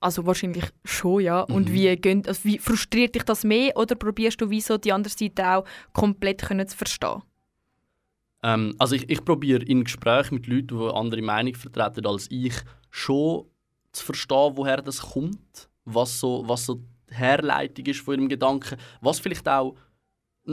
also 0.00 0.26
wahrscheinlich 0.26 0.64
schon, 0.84 1.22
ja. 1.22 1.40
Und 1.42 1.68
Mhm. 1.68 1.74
wie, 1.74 1.96
gehen, 1.96 2.22
also 2.26 2.44
wie 2.44 2.58
frustriert 2.58 3.14
dich 3.14 3.24
das 3.24 3.44
mehr 3.44 3.76
oder 3.76 3.94
probierst 3.94 4.40
du 4.40 4.50
wie 4.50 4.60
so 4.60 4.78
die 4.78 4.92
andere 4.92 5.12
Seite 5.12 5.48
auch 5.48 5.64
komplett 5.92 6.42
können 6.42 6.66
zu 6.66 6.76
verstehen? 6.76 7.22
Ähm, 8.42 8.74
also 8.78 8.94
ich, 8.94 9.08
ich 9.10 9.24
probiere 9.24 9.64
in 9.64 9.84
Gesprächen 9.84 10.36
mit 10.36 10.46
Leuten, 10.46 10.78
die 10.78 10.94
andere 10.94 11.22
Meinung 11.22 11.54
vertreten 11.54 12.06
als 12.06 12.30
ich, 12.30 12.54
schon 12.90 13.46
zu 13.92 14.04
verstehen, 14.04 14.52
woher 14.54 14.82
das 14.82 15.00
kommt, 15.00 15.68
was 15.94 16.20
so, 16.20 16.44
was 16.46 16.66
so 16.66 16.74
die 17.10 17.14
Herleitung 17.14 17.86
ist 17.86 18.00
von 18.00 18.14
ihrem 18.14 18.28
Gedanken, 18.28 18.76
was 19.00 19.18
vielleicht 19.18 19.48
auch 19.48 19.76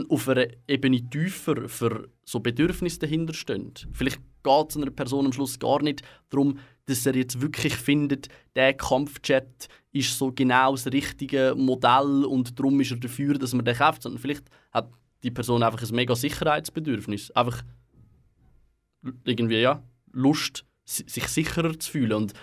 auf 0.08 0.28
einer 0.28 0.46
Ebene 0.68 1.08
tiefer 1.08 1.68
für 1.68 2.08
so 2.24 2.40
Bedürfnisse 2.40 2.98
dahinter 2.98 3.32
stehen. 3.34 3.72
Vielleicht 3.92 4.20
geht 4.42 4.70
es 4.70 4.76
einer 4.76 4.90
Person 4.90 5.26
am 5.26 5.32
Schluss 5.32 5.58
gar 5.58 5.82
nicht 5.82 6.02
darum, 6.28 6.58
dass 6.84 7.06
er 7.06 7.16
jetzt 7.16 7.40
wirklich 7.40 7.74
findet, 7.74 8.28
der 8.54 8.74
Kampfjet 8.74 9.68
ist 9.92 10.18
so 10.18 10.32
genau 10.32 10.72
das 10.72 10.86
richtige 10.86 11.54
Modell 11.56 12.24
und 12.24 12.58
darum 12.58 12.80
ist 12.80 12.90
er 12.90 12.98
dafür, 12.98 13.38
dass 13.38 13.54
man 13.54 13.64
den 13.64 13.76
kauft, 13.76 14.02
sondern 14.02 14.20
vielleicht 14.20 14.44
hat 14.70 14.90
die 15.22 15.30
Person 15.30 15.62
einfach 15.62 15.82
ein 15.82 15.94
mega 15.94 16.14
Sicherheitsbedürfnis. 16.14 17.30
Einfach 17.30 17.62
irgendwie, 19.24 19.60
ja, 19.60 19.82
Lust, 20.12 20.64
si- 20.84 21.08
sich 21.08 21.26
sicherer 21.28 21.78
zu 21.78 21.90
fühlen. 21.90 22.12
Und 22.12 22.34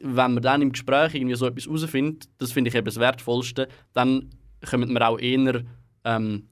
wenn 0.00 0.34
man 0.34 0.42
dann 0.42 0.62
im 0.62 0.72
Gespräch 0.72 1.14
irgendwie 1.14 1.34
so 1.34 1.46
etwas 1.46 1.66
herausfindet, 1.66 2.28
das 2.38 2.52
finde 2.52 2.68
ich 2.68 2.74
eben 2.74 2.84
das 2.84 2.98
Wertvollste, 2.98 3.68
dann 3.92 4.30
kommen 4.68 4.92
wir 4.92 5.08
auch 5.08 5.18
eher 5.18 5.64
ähm, 6.04 6.48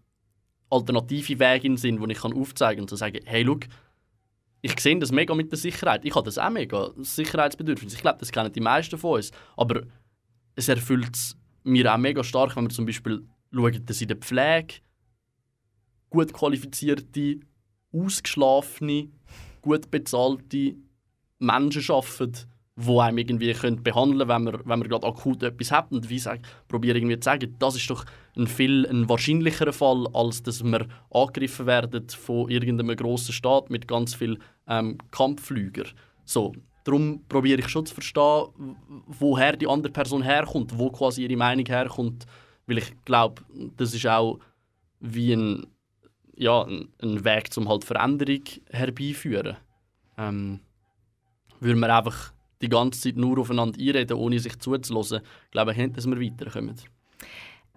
alternative 0.71 1.39
Wege 1.39 1.67
in 1.67 1.77
Sinn, 1.77 2.01
die 2.01 2.13
ich 2.13 2.19
kann 2.19 2.33
aufzeigen 2.33 2.79
kann 2.79 2.85
und 2.85 2.91
so 2.91 2.97
sagen, 2.97 3.21
hey, 3.25 3.45
schau, 3.47 3.59
ich 4.63 4.81
sehe 4.81 4.99
das 4.99 5.13
mega 5.13 5.35
mit 5.35 5.53
der 5.53 5.59
Sicherheit. 5.59 6.05
Ich 6.05 6.15
habe 6.15 6.25
das 6.25 6.39
auch 6.39 6.51
mega, 6.51 6.91
das 6.97 7.15
Sicherheitsbedürfnis. 7.15 7.95
Ich 7.95 8.01
glaube, 8.01 8.19
das 8.19 8.33
kennen 8.33 8.53
die 8.53 8.61
meisten 8.61 8.99
von 8.99 9.17
uns. 9.17 9.31
Aber 9.57 9.83
es 10.57 10.69
erfüllt 10.69 11.37
mir 11.63 11.93
auch 11.93 11.99
mega 11.99 12.25
stark, 12.25 12.57
wenn 12.57 12.65
wir 12.65 12.71
zum 12.71 12.87
Beispiel 12.87 13.25
schauen, 13.53 13.87
dass 13.87 14.01
in 14.01 14.09
der 14.09 14.17
Pflege 14.17 14.75
gut 16.11 16.33
qualifizierte, 16.33 17.41
ausgeschlafene, 17.93 19.11
gut 19.63 19.91
bezahlte 19.91 20.77
Menschen 21.39 21.91
arbeiten, 21.91 22.47
die 22.77 22.99
einem 22.99 23.19
irgendwie 23.19 23.55
können 23.55 23.83
behandeln 23.83 24.29
können, 24.29 24.45
wenn 24.45 24.45
man, 24.45 24.61
wenn 24.61 24.79
man 24.79 24.89
gerade 24.89 25.07
akut 25.07 25.43
etwas 25.43 25.73
hat. 25.73 25.91
Und 25.93 26.11
wie 26.11 26.19
sag, 26.19 26.41
probiere 26.69 26.99
irgendwie 26.99 27.19
zu 27.19 27.25
sagen, 27.25 27.55
das 27.59 27.77
ist 27.77 27.89
doch 27.89 28.05
ein 28.37 28.47
viel 28.47 28.87
ein 28.87 29.09
wahrscheinlicherer 29.09 29.73
Fall, 29.73 30.07
als 30.12 30.43
dass 30.43 30.62
wir 30.62 30.87
angegriffen 31.11 31.67
werden 31.67 32.09
von 32.11 32.51
irgendeinem 32.51 32.95
grossen 32.95 33.33
Staat 33.33 33.71
mit 33.71 33.89
ganz 33.89 34.15
vielen 34.15 34.39
ähm, 34.69 34.99
Kampfflügern. 35.11 35.89
So, 36.27 36.53
darum 36.85 37.23
probiere 37.29 37.61
ich 37.61 37.69
schon 37.69 37.87
zu 37.87 37.95
verstehen, 37.95 38.77
woher 39.07 39.57
die 39.57 39.69
andere 39.69 39.93
Person 39.93 40.23
herkommt, 40.23 40.79
wo 40.79 40.91
quasi 40.91 41.23
ihre 41.23 41.37
Meinung 41.37 41.65
herkommt. 41.65 42.27
Weil 42.67 42.79
ich 42.79 42.93
glaube, 43.07 43.43
das 43.79 43.95
ist 43.95 44.07
auch 44.07 44.39
wie 45.01 45.33
ein, 45.33 45.67
ja, 46.35 46.62
ein, 46.62 46.89
ein 47.01 47.25
Weg, 47.25 47.55
zum 47.55 47.71
halt 47.71 47.85
Veränderung 47.85 48.43
herbeiführen. 48.71 49.57
Ähm, 50.19 50.61
würde 51.61 51.79
man 51.79 51.91
einfach 51.91 52.33
die 52.62 52.69
ganze 52.69 53.01
Zeit 53.01 53.16
nur 53.16 53.38
aufeinander 53.38 53.79
einreden, 53.79 54.16
ohne 54.16 54.38
sich 54.38 54.59
zuzulassen, 54.59 55.21
glaube 55.51 55.73
ich 55.73 55.79
nicht, 55.79 55.97
dass 55.97 56.07
wir 56.07 56.21
weiterkommen. 56.21 56.77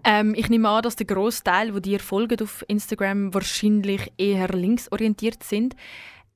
Ähm, 0.04 0.34
ich 0.36 0.50
nehme 0.50 0.70
an, 0.70 0.82
dass 0.82 0.96
der 0.96 1.06
grosse 1.06 1.44
Teil, 1.44 1.74
wo 1.76 1.80
dir 1.80 2.00
folgen 2.00 2.42
auf 2.42 2.64
Instagram, 2.68 3.34
wahrscheinlich 3.34 4.12
eher 4.18 4.48
linksorientiert 4.50 5.44
sind. 5.44 5.76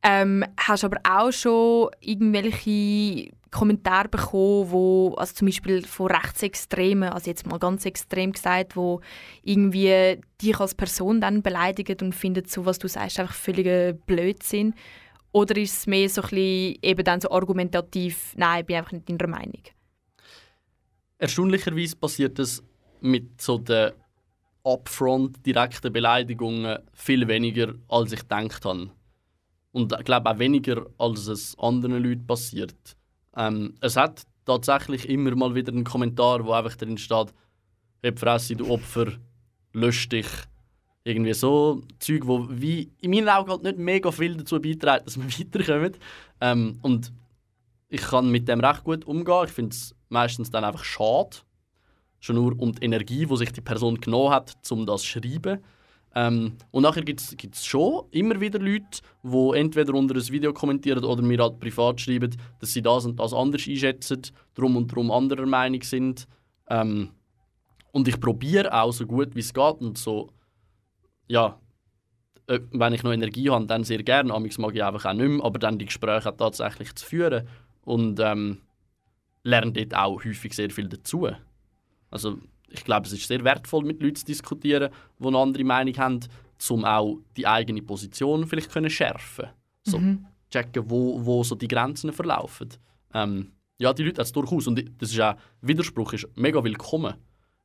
Ähm, 0.06 0.44
hast 0.58 0.84
aber 0.84 0.98
auch 1.10 1.32
schon 1.32 1.90
irgendwelche 2.02 3.32
Kommentare 3.52 4.10
bekommen, 4.10 4.72
wo, 4.72 5.14
also 5.16 5.36
zum 5.36 5.48
Beispiel 5.48 5.86
von 5.86 6.08
Rechtsextremen, 6.08 7.10
also 7.10 7.30
jetzt 7.30 7.48
mal 7.48 7.60
ganz 7.60 7.86
extrem 7.86 8.34
gesagt, 8.34 8.76
wo 8.76 9.00
irgendwie 9.44 10.20
dich 10.42 10.60
als 10.60 10.76
Person 10.76 11.22
dann 11.22 11.42
beleidigen 11.42 11.98
und 12.02 12.16
finden, 12.16 12.44
so 12.48 12.66
was 12.66 12.80
du 12.80 12.90
sagst, 12.90 13.20
einfach 13.20 13.36
völliger 13.36 13.94
Blödsinn. 13.94 14.74
Oder 15.34 15.58
ist 15.58 15.74
es 15.74 15.88
mehr 15.88 16.08
so 16.08 16.22
ein 16.22 16.30
bisschen 16.30 16.78
eben 16.82 17.04
dann 17.04 17.20
so 17.20 17.32
argumentativ, 17.32 18.34
nein, 18.38 18.62
ich 18.62 18.68
bin 18.68 18.76
einfach 18.78 18.92
nicht 18.92 19.10
deiner 19.10 19.28
Meinung? 19.28 19.64
Erstaunlicherweise 21.18 21.96
passiert 21.96 22.38
das 22.38 22.64
mit 23.02 23.42
so 23.42 23.58
den 23.58 23.94
upfront 24.64 25.44
direkten 25.46 25.92
Beleidigungen 25.92 26.78
viel 26.94 27.28
weniger, 27.28 27.74
als 27.90 28.12
ich 28.12 28.20
gedacht 28.20 28.64
habe. 28.64 28.92
Und 29.72 29.92
ich 29.92 30.06
glaube 30.06 30.30
auch 30.30 30.38
weniger, 30.38 30.86
als 31.00 31.26
es 31.28 31.58
anderen 31.58 32.04
Leuten 32.04 32.28
passiert. 32.28 32.96
Ähm, 33.36 33.74
es 33.82 33.98
hat 33.98 34.22
tatsächlich 34.46 35.10
immer 35.10 35.36
mal 35.36 35.56
wieder 35.56 35.74
einen 35.74 35.84
Kommentar, 35.84 36.46
wo 36.46 36.52
einfach 36.52 36.76
drin 36.76 37.00
steht, 37.00 37.34
«Heb 38.04 38.20
Fresse, 38.20 38.56
du 38.56 38.70
Opfer, 38.70 39.14
lösch 39.74 40.08
dich.» 40.10 40.28
Irgendwie 41.06 41.34
so 41.34 41.82
Zeug, 42.00 42.26
wo 42.26 42.48
wie 42.50 42.92
in 43.02 43.12
meinen 43.12 43.30
Augen 43.30 43.52
halt 43.52 43.64
nicht 43.64 43.78
mega 43.78 44.12
viel 44.12 44.38
dazu 44.38 44.62
beiträgt, 44.62 45.06
dass 45.06 45.18
wir 45.18 45.26
weiterkommen. 45.40 45.98
Ähm, 46.40 46.80
und 46.82 47.12
ich 47.90 48.02
kann 48.02 48.32
mit 48.32 48.48
dem 48.48 48.62
recht 48.62 48.84
gut 48.84 49.06
umgehen. 49.06 49.46
Ich 49.46 49.52
finde 49.52 49.74
es 49.74 49.94
meistens 50.10 50.50
dann 50.50 50.64
einfach 50.64 50.84
schade. 50.84 51.38
Schon 52.20 52.38
nur 52.38 52.58
um 52.58 52.72
die 52.72 52.86
Energie, 52.86 53.26
die 53.26 53.38
sich 53.38 53.52
die 53.52 53.62
Person 53.62 54.00
genommen 54.00 54.32
hat, 54.32 54.56
um 54.70 54.86
das 54.86 55.02
zu 55.02 55.08
schreiben. 55.08 55.60
Ähm, 56.16 56.54
und 56.72 56.84
nachher 56.84 57.04
gibt 57.04 57.22
es 57.22 57.66
schon 57.66 58.06
immer 58.12 58.40
wieder 58.40 58.60
Leute, 58.60 59.02
die 59.24 59.58
entweder 59.58 59.94
unter 59.96 60.16
ein 60.16 60.30
Video 60.30 60.54
kommentieren 60.54 61.04
oder 61.04 61.24
mir 61.24 61.40
halt 61.40 61.60
privat 61.60 62.02
schreiben, 62.02 62.36
dass 62.60 62.74
sie 62.74 62.82
das 62.82 63.06
und 63.06 63.20
das 63.20 63.34
anders 63.34 63.68
einschätzen, 63.68 64.22
drum 64.54 64.78
und 64.78 64.88
drum 64.88 65.10
anderer 65.12 65.48
Meinung 65.48 65.82
sind. 65.82 66.28
Ähm, 66.70 67.10
und 67.92 68.08
ich 68.08 68.20
probiere 68.20 68.74
auch 68.74 68.92
so 68.92 69.06
gut 69.06 69.36
wie 69.36 69.40
es 69.40 69.54
geht 69.54 69.82
und 69.82 69.98
so, 69.98 70.30
ja, 71.34 71.60
äh, 72.46 72.60
wenn 72.72 72.94
ich 72.94 73.02
noch 73.02 73.12
Energie 73.12 73.50
habe, 73.50 73.66
dann 73.66 73.84
sehr 73.84 74.04
gerne. 74.04 74.32
Amigs 74.32 74.60
mag 74.60 74.76
ich 74.76 74.84
einfach 74.84 75.06
auch 75.06 75.14
nicht 75.14 75.28
mehr, 75.28 75.44
aber 75.44 75.58
dann 75.58 75.80
die 75.80 75.86
Gespräche 75.86 76.36
tatsächlich 76.38 76.94
zu 76.94 77.06
führen 77.06 77.48
und 77.82 78.20
ähm, 78.20 78.62
lerne 79.44 79.72
dort 79.72 79.96
auch 79.96 80.24
häufig 80.24 80.54
sehr 80.54 80.70
viel 80.70 80.88
dazu. 80.88 81.28
Also 82.12 82.38
ich 82.70 82.84
glaube, 82.84 83.08
es 83.08 83.14
ist 83.14 83.28
sehr 83.28 83.44
wertvoll, 83.44 83.84
mit 83.84 84.00
Leuten 84.02 84.18
zu 84.18 84.26
diskutieren, 84.26 84.92
die 85.20 85.28
eine 85.28 85.38
andere 85.40 85.64
Meinung 85.64 85.98
haben, 85.98 86.20
um 86.70 86.86
auch 86.86 87.18
die 87.36 87.48
eigene 87.48 87.82
Position 87.82 88.46
vielleicht 88.46 88.72
können 88.72 88.90
schärfen 88.92 89.48
so 89.86 90.00
checken, 90.52 90.90
wo, 90.90 91.26
wo 91.26 91.44
so 91.44 91.56
die 91.56 91.68
Grenzen 91.68 92.14
verlaufen. 92.14 92.70
Ähm, 93.14 93.52
ja, 93.80 93.92
die 93.92 94.04
Leute 94.04 94.20
haben 94.20 94.26
es 94.26 94.32
durchaus. 94.32 94.68
Und 94.68 94.82
das 95.00 95.12
ist 95.12 95.20
auch, 95.20 95.36
Widerspruch 95.62 96.14
ist 96.14 96.28
mega 96.36 96.64
willkommen. 96.64 97.16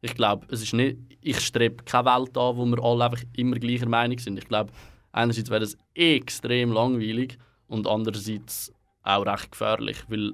Ich 0.00 0.14
glaube, 0.14 0.46
es 0.50 0.62
ist 0.62 0.74
nicht, 0.74 0.98
ich 1.20 1.40
strebe 1.40 1.82
keine 1.84 2.06
Welt 2.06 2.36
an, 2.38 2.56
wo 2.56 2.64
wir 2.64 2.82
alle 2.82 3.06
einfach 3.06 3.24
immer 3.36 3.56
gleicher 3.56 3.88
Meinung 3.88 4.18
sind. 4.18 4.38
Ich 4.38 4.46
glaube, 4.46 4.72
einerseits 5.12 5.50
wäre 5.50 5.60
das 5.60 5.76
extrem 5.94 6.72
langweilig 6.72 7.36
und 7.66 7.86
andererseits 7.86 8.72
auch 9.02 9.26
recht 9.26 9.50
gefährlich, 9.50 9.98
weil 10.08 10.32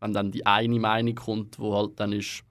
wenn 0.00 0.12
dann 0.12 0.30
die 0.30 0.44
eine 0.44 0.78
Meinung 0.78 1.14
kommt, 1.14 1.58
wo 1.58 1.74
halt 1.74 1.98
dann 1.98 2.12
ist, 2.12 2.42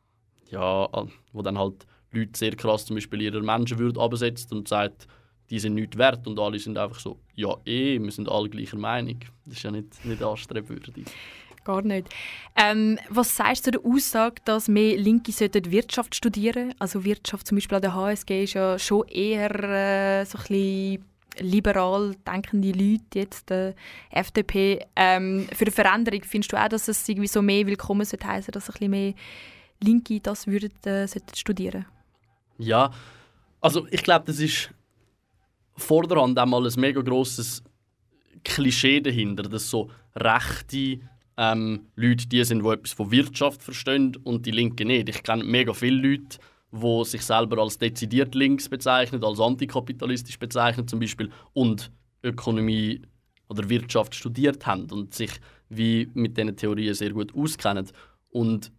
ja, 0.49 0.89
wo 1.31 1.41
dann 1.41 1.57
halt 1.57 1.85
Leute 2.11 2.31
sehr 2.37 2.55
krass 2.55 2.85
zum 2.85 2.95
Beispiel 2.95 3.21
ihre 3.21 3.41
Menschenwürde 3.41 4.01
absetzt 4.01 4.51
und 4.51 4.67
sagt, 4.67 5.07
die 5.49 5.59
sind 5.59 5.75
nichts 5.75 5.97
wert 5.97 6.25
und 6.25 6.39
alle 6.39 6.57
sind 6.57 6.77
einfach 6.77 6.99
so, 6.99 7.19
ja 7.35 7.55
eh, 7.65 7.99
wir 8.01 8.11
sind 8.11 8.29
alle 8.29 8.49
gleicher 8.49 8.77
Meinung. 8.77 9.19
Das 9.45 9.57
ist 9.57 9.63
ja 9.63 9.71
nicht, 9.71 10.03
nicht 10.03 10.23
anstrebwürdig. 10.23 11.05
Gar 11.65 11.81
nicht. 11.81 12.07
Ähm, 12.55 12.99
was 13.09 13.35
sagst 13.35 13.65
du 13.65 13.71
zu 13.71 13.79
der 13.79 13.91
Aussage, 13.91 14.35
dass 14.45 14.67
mehr 14.67 14.95
Linke 14.97 15.31
sollten 15.31 15.71
Wirtschaft 15.71 16.13
studieren 16.15 16.75
Also 16.77 17.03
Wirtschaft 17.03 17.47
zum 17.47 17.57
Beispiel 17.57 17.75
an 17.75 17.81
der 17.81 17.95
HSG 17.95 18.43
ist 18.43 18.53
ja 18.53 18.77
schon 18.77 19.07
eher 19.07 19.51
äh, 19.63 20.25
so 20.25 20.37
ein 20.37 20.43
bisschen 20.43 21.05
liberal 21.39 22.15
denkende 22.25 22.71
Leute, 22.71 23.19
jetzt 23.19 23.49
der 23.49 23.73
FDP. 24.11 24.85
Ähm, 24.95 25.47
für 25.51 25.65
eine 25.65 25.71
Veränderung 25.71 26.21
findest 26.23 26.53
du 26.53 26.57
auch, 26.57 26.69
dass 26.69 26.87
es 26.87 27.09
irgendwie 27.09 27.27
so 27.27 27.41
mehr 27.41 27.65
willkommen 27.65 28.05
sollte 28.05 28.27
heißen, 28.27 28.51
dass 28.51 28.69
ein 28.69 28.73
bisschen 28.73 28.91
mehr 28.91 29.13
Linke 29.81 30.19
das 30.19 30.47
würden, 30.47 30.71
äh, 30.85 31.07
sollten 31.07 31.35
studieren 31.35 31.87
Ja, 32.59 32.91
also 33.59 33.87
ich 33.89 34.03
glaube, 34.03 34.25
das 34.27 34.39
ist 34.39 34.69
vorderhand 35.75 36.37
einmal 36.37 36.65
ein 36.65 36.79
mega 36.79 37.01
grosses 37.01 37.63
Klischee 38.43 39.01
dahinter, 39.01 39.43
dass 39.43 39.69
so 39.69 39.89
rechte 40.15 40.99
ähm, 41.37 41.87
Leute 41.95 42.27
die 42.27 42.43
sind, 42.43 42.63
die 42.63 42.69
etwas 42.69 42.93
von 42.93 43.11
Wirtschaft 43.11 43.61
verstehen 43.61 44.15
und 44.23 44.45
die 44.45 44.51
Linken 44.51 44.87
nicht. 44.87 45.09
Ich 45.09 45.23
kenne 45.23 45.43
mega 45.43 45.73
viele 45.73 46.09
Leute, 46.09 46.37
die 46.71 47.05
sich 47.05 47.21
selber 47.21 47.61
als 47.61 47.77
dezidiert 47.77 48.35
links 48.35 48.69
bezeichnen, 48.69 49.23
als 49.23 49.39
antikapitalistisch 49.39 50.39
bezeichnen 50.39 50.87
zum 50.87 50.99
Beispiel 50.99 51.29
und 51.53 51.91
Ökonomie 52.23 53.01
oder 53.49 53.69
Wirtschaft 53.69 54.15
studiert 54.15 54.65
haben 54.65 54.89
und 54.91 55.13
sich 55.13 55.31
wie 55.69 56.09
mit 56.13 56.37
diesen 56.37 56.55
Theorien 56.55 56.93
sehr 56.93 57.11
gut 57.11 57.33
auskennen. 57.35 57.87
Und 58.29 58.71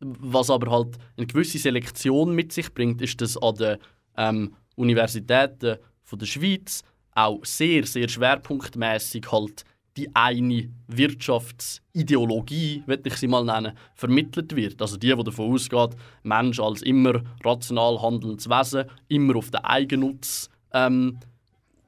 was 0.00 0.50
aber 0.50 0.70
halt 0.70 0.98
eine 1.16 1.26
gewisse 1.26 1.58
Selektion 1.58 2.34
mit 2.34 2.52
sich 2.52 2.72
bringt, 2.72 3.02
ist, 3.02 3.20
dass 3.20 3.36
an 3.36 3.54
den 3.56 3.76
ähm, 4.16 4.56
Universitäten 4.76 5.76
von 6.02 6.18
der 6.18 6.26
Schweiz 6.26 6.82
auch 7.14 7.44
sehr, 7.44 7.86
sehr 7.86 8.08
schwerpunktmäßig 8.08 9.30
halt 9.30 9.64
die 10.00 10.08
eine 10.14 10.70
Wirtschaftsideologie, 10.88 12.82
würde 12.86 13.08
ich 13.08 13.16
sie 13.16 13.28
mal 13.28 13.44
nennen, 13.44 13.76
vermittelt 13.94 14.56
wird. 14.56 14.80
Also 14.80 14.96
die, 14.96 15.14
die 15.14 15.24
davon 15.24 15.52
ausgeht, 15.52 15.90
Mensch 16.22 16.58
als 16.58 16.80
immer 16.82 17.22
rational 17.44 18.00
handelndes 18.00 18.48
Wesen, 18.48 18.86
immer 19.08 19.36
auf 19.36 19.50
den 19.50 19.60
Eigennutz 19.64 20.48
ähm, 20.72 21.18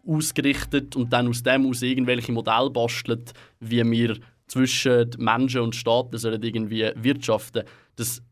ausgerichtet 0.07 0.95
und 0.97 1.13
dann 1.13 1.29
aus 1.29 1.43
dem 1.43 1.67
aus 1.67 1.81
irgendwelche 1.83 2.33
Modelle 2.33 2.71
bastelt, 2.71 3.33
wie 3.61 3.91
wir 3.91 4.19
zwischen 4.47 5.11
Menschen 5.19 5.63
und 5.63 5.75
Staaten 5.75 6.19
sollen 6.19 6.43
irgendwie 6.43 6.91
wirtschaften. 6.97 7.65
Das 7.97 8.23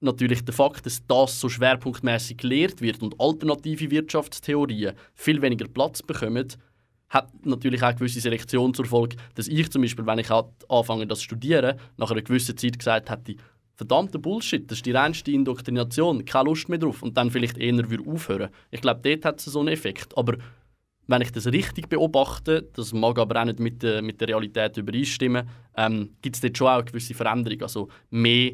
natürlich 0.00 0.44
der 0.44 0.54
Fakt, 0.54 0.84
dass 0.86 1.06
das 1.06 1.40
so 1.40 1.48
schwerpunktmäßig 1.48 2.38
gelehrt 2.38 2.80
wird 2.80 3.02
und 3.02 3.18
alternative 3.20 3.90
Wirtschaftstheorien 3.90 4.94
viel 5.14 5.40
weniger 5.40 5.68
Platz 5.68 6.02
bekommen, 6.02 6.48
hat 7.16 7.46
natürlich 7.46 7.82
auch 7.82 7.88
eine 7.88 7.96
gewisse 7.96 8.20
Selektion 8.20 8.74
zur 8.74 8.84
Folge, 8.84 9.16
dass 9.34 9.48
ich 9.48 9.70
zum 9.70 9.82
Beispiel, 9.82 10.06
wenn 10.06 10.18
ich 10.18 10.30
anfange 10.30 11.06
das 11.06 11.22
studieren, 11.22 11.78
nach 11.96 12.10
einer 12.10 12.22
gewissen 12.22 12.56
Zeit 12.56 12.78
gesagt 12.78 13.10
hätte, 13.10 13.36
verdammter 13.74 14.18
Bullshit, 14.18 14.70
das 14.70 14.78
ist 14.78 14.86
die 14.86 14.92
reinste 14.92 15.30
Indoktrination, 15.32 16.24
keine 16.24 16.48
Lust 16.48 16.68
mehr 16.68 16.78
drauf 16.78 17.02
und 17.02 17.16
dann 17.16 17.30
vielleicht 17.30 17.58
eher 17.58 17.90
würde 17.90 18.10
aufhören. 18.10 18.50
Ich 18.70 18.80
glaube, 18.80 19.00
dort 19.02 19.24
hat 19.24 19.38
es 19.38 19.46
so 19.46 19.60
einen 19.60 19.68
Effekt. 19.68 20.16
Aber 20.16 20.36
wenn 21.06 21.22
ich 21.22 21.30
das 21.30 21.46
richtig 21.46 21.88
beobachte, 21.88 22.68
das 22.74 22.92
mag 22.92 23.18
aber 23.18 23.40
auch 23.40 23.44
nicht 23.44 23.60
mit 23.60 23.82
der, 23.82 24.02
mit 24.02 24.20
der 24.20 24.28
Realität 24.28 24.76
übereinstimmen, 24.76 25.48
ähm, 25.76 26.16
gibt 26.22 26.36
es 26.36 26.42
dort 26.42 26.58
schon 26.58 26.68
auch 26.68 26.74
eine 26.76 26.84
gewisse 26.84 27.14
Veränderung. 27.14 27.62
Also 27.62 27.88
mehr, 28.10 28.52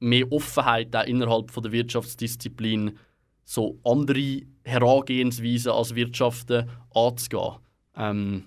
mehr 0.00 0.30
Offenheit 0.32 0.96
auch 0.96 1.04
innerhalb 1.04 1.50
von 1.50 1.62
der 1.62 1.72
Wirtschaftsdisziplin, 1.72 2.98
so 3.44 3.78
andere 3.84 4.42
Herangehensweisen 4.64 5.72
als 5.72 5.94
Wirtschaften 5.94 6.68
anzugehen. 6.94 7.56
Ähm, 7.96 8.44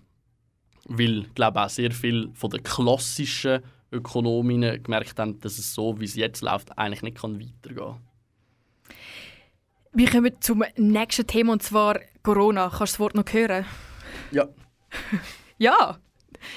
weil, 0.85 1.23
glaube 1.35 1.61
auch 1.61 1.69
sehr 1.69 1.91
viel 1.91 2.29
von 2.33 2.49
den 2.49 2.63
klassischen 2.63 3.61
Ökonominnen 3.91 4.81
gemerkt 4.83 5.19
haben, 5.19 5.39
dass 5.39 5.57
es 5.57 5.73
so, 5.73 5.99
wie 5.99 6.05
es 6.05 6.15
jetzt 6.15 6.41
läuft, 6.41 6.77
eigentlich 6.77 7.01
nicht 7.01 7.17
kann 7.17 7.39
weitergehen 7.39 7.77
kann. 7.77 8.01
Wir 9.93 10.09
kommen 10.09 10.33
zum 10.41 10.63
nächsten 10.75 11.25
Thema 11.25 11.53
und 11.53 11.63
zwar 11.63 11.99
Corona. 12.21 12.69
Kannst 12.69 12.79
du 12.79 12.83
das 12.83 12.99
Wort 12.99 13.15
noch 13.15 13.25
hören? 13.31 13.65
Ja. 14.31 14.47
Ja. 15.59 15.97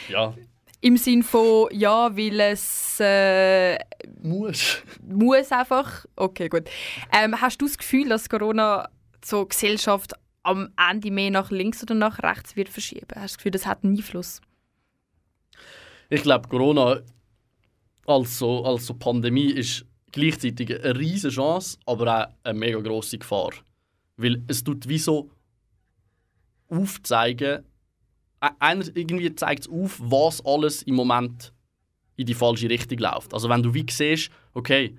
Ja. 0.08 0.34
Im 0.82 0.98
Sinn 0.98 1.22
von 1.22 1.68
ja, 1.72 2.14
weil 2.14 2.38
es 2.38 3.00
äh, 3.00 3.78
Muss. 4.22 4.82
muss 5.02 5.50
einfach. 5.52 6.04
Okay, 6.16 6.50
gut. 6.50 6.68
Ähm, 7.10 7.40
hast 7.40 7.62
du 7.62 7.66
das 7.66 7.78
Gefühl, 7.78 8.10
dass 8.10 8.28
Corona 8.28 8.90
so 9.24 9.46
Gesellschaft 9.46 10.12
am 10.42 10.72
Ende 10.76 11.10
mehr 11.10 11.30
nach 11.30 11.50
links 11.50 11.82
oder 11.82 11.94
nach 11.94 12.22
rechts 12.22 12.56
wird 12.56 12.68
verschieben? 12.68 13.06
Hast 13.14 13.16
du 13.16 13.22
das 13.22 13.36
Gefühl, 13.38 13.52
das 13.52 13.66
hat 13.66 13.84
einen 13.84 13.96
Einfluss? 13.96 14.40
Ich 16.08 16.22
glaube, 16.22 16.48
Corona 16.48 17.00
als 18.06 18.38
so, 18.38 18.64
als 18.64 18.86
so 18.86 18.94
Pandemie 18.94 19.50
ist 19.52 19.86
gleichzeitig 20.12 20.82
eine 20.82 20.98
riesige 20.98 21.32
Chance, 21.34 21.78
aber 21.86 22.24
auch 22.24 22.34
eine 22.44 22.58
mega 22.58 22.80
grosse 22.80 23.18
Gefahr. 23.18 23.50
Weil 24.16 24.42
es 24.48 24.64
tut 24.64 24.88
wie 24.88 24.98
so 24.98 25.30
aufzeigen, 26.68 27.64
e- 28.42 28.48
einer, 28.58 28.84
irgendwie 28.96 29.34
zeigt 29.34 29.62
es 29.62 29.68
auf, 29.68 30.00
was 30.00 30.44
alles 30.44 30.82
im 30.82 30.96
Moment 30.96 31.52
in 32.16 32.26
die 32.26 32.34
falsche 32.34 32.68
Richtung 32.68 32.98
läuft. 32.98 33.32
Also 33.32 33.48
wenn 33.48 33.62
du 33.62 33.72
wie 33.72 33.86
siehst, 33.88 34.30
okay, 34.52 34.96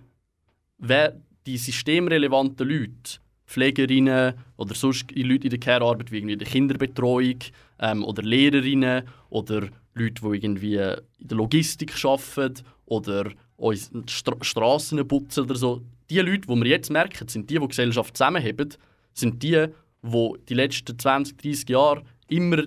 wer 0.78 1.20
die 1.46 1.58
systemrelevanten 1.58 2.68
Leute, 2.68 3.20
Pflegerinnen 3.52 4.34
oder 4.56 4.74
sonst 4.74 5.12
Leute 5.12 5.44
in 5.44 5.50
der 5.50 5.60
Care-Arbeit, 5.60 6.12
wie 6.12 6.18
irgendwie 6.18 6.34
in 6.34 6.40
der 6.40 6.48
Kinderbetreuung 6.48 7.40
ähm, 7.80 8.04
oder 8.06 8.24
Lehrerinnen 8.24 9.04
oder 9.30 9.68
Leute, 9.94 10.22
die 10.22 10.36
irgendwie 10.38 10.76
in 10.76 11.02
der 11.28 11.38
Logistik 11.38 11.94
arbeiten 12.06 12.64
oder 12.86 13.32
uns 13.58 13.92
Stra 14.08 14.36
Strassen 14.42 15.06
putzen 15.08 15.44
oder 15.44 15.56
so. 15.56 15.82
Die 16.10 16.20
Leute, 16.20 16.48
die 16.48 16.56
wir 16.56 16.66
jetzt 16.66 16.90
merken, 16.90 17.28
sind 17.28 17.50
die, 17.50 17.56
die 17.56 17.60
die 17.60 17.68
Gesellschaft 17.68 18.16
zusammenheben, 18.16 18.70
sind 19.14 19.44
die, 19.44 19.68
die 20.02 20.34
die 20.48 20.54
letzten 20.54 20.98
20, 20.98 21.38
30 21.38 21.70
Jahre 21.70 22.04
immer 22.30 22.64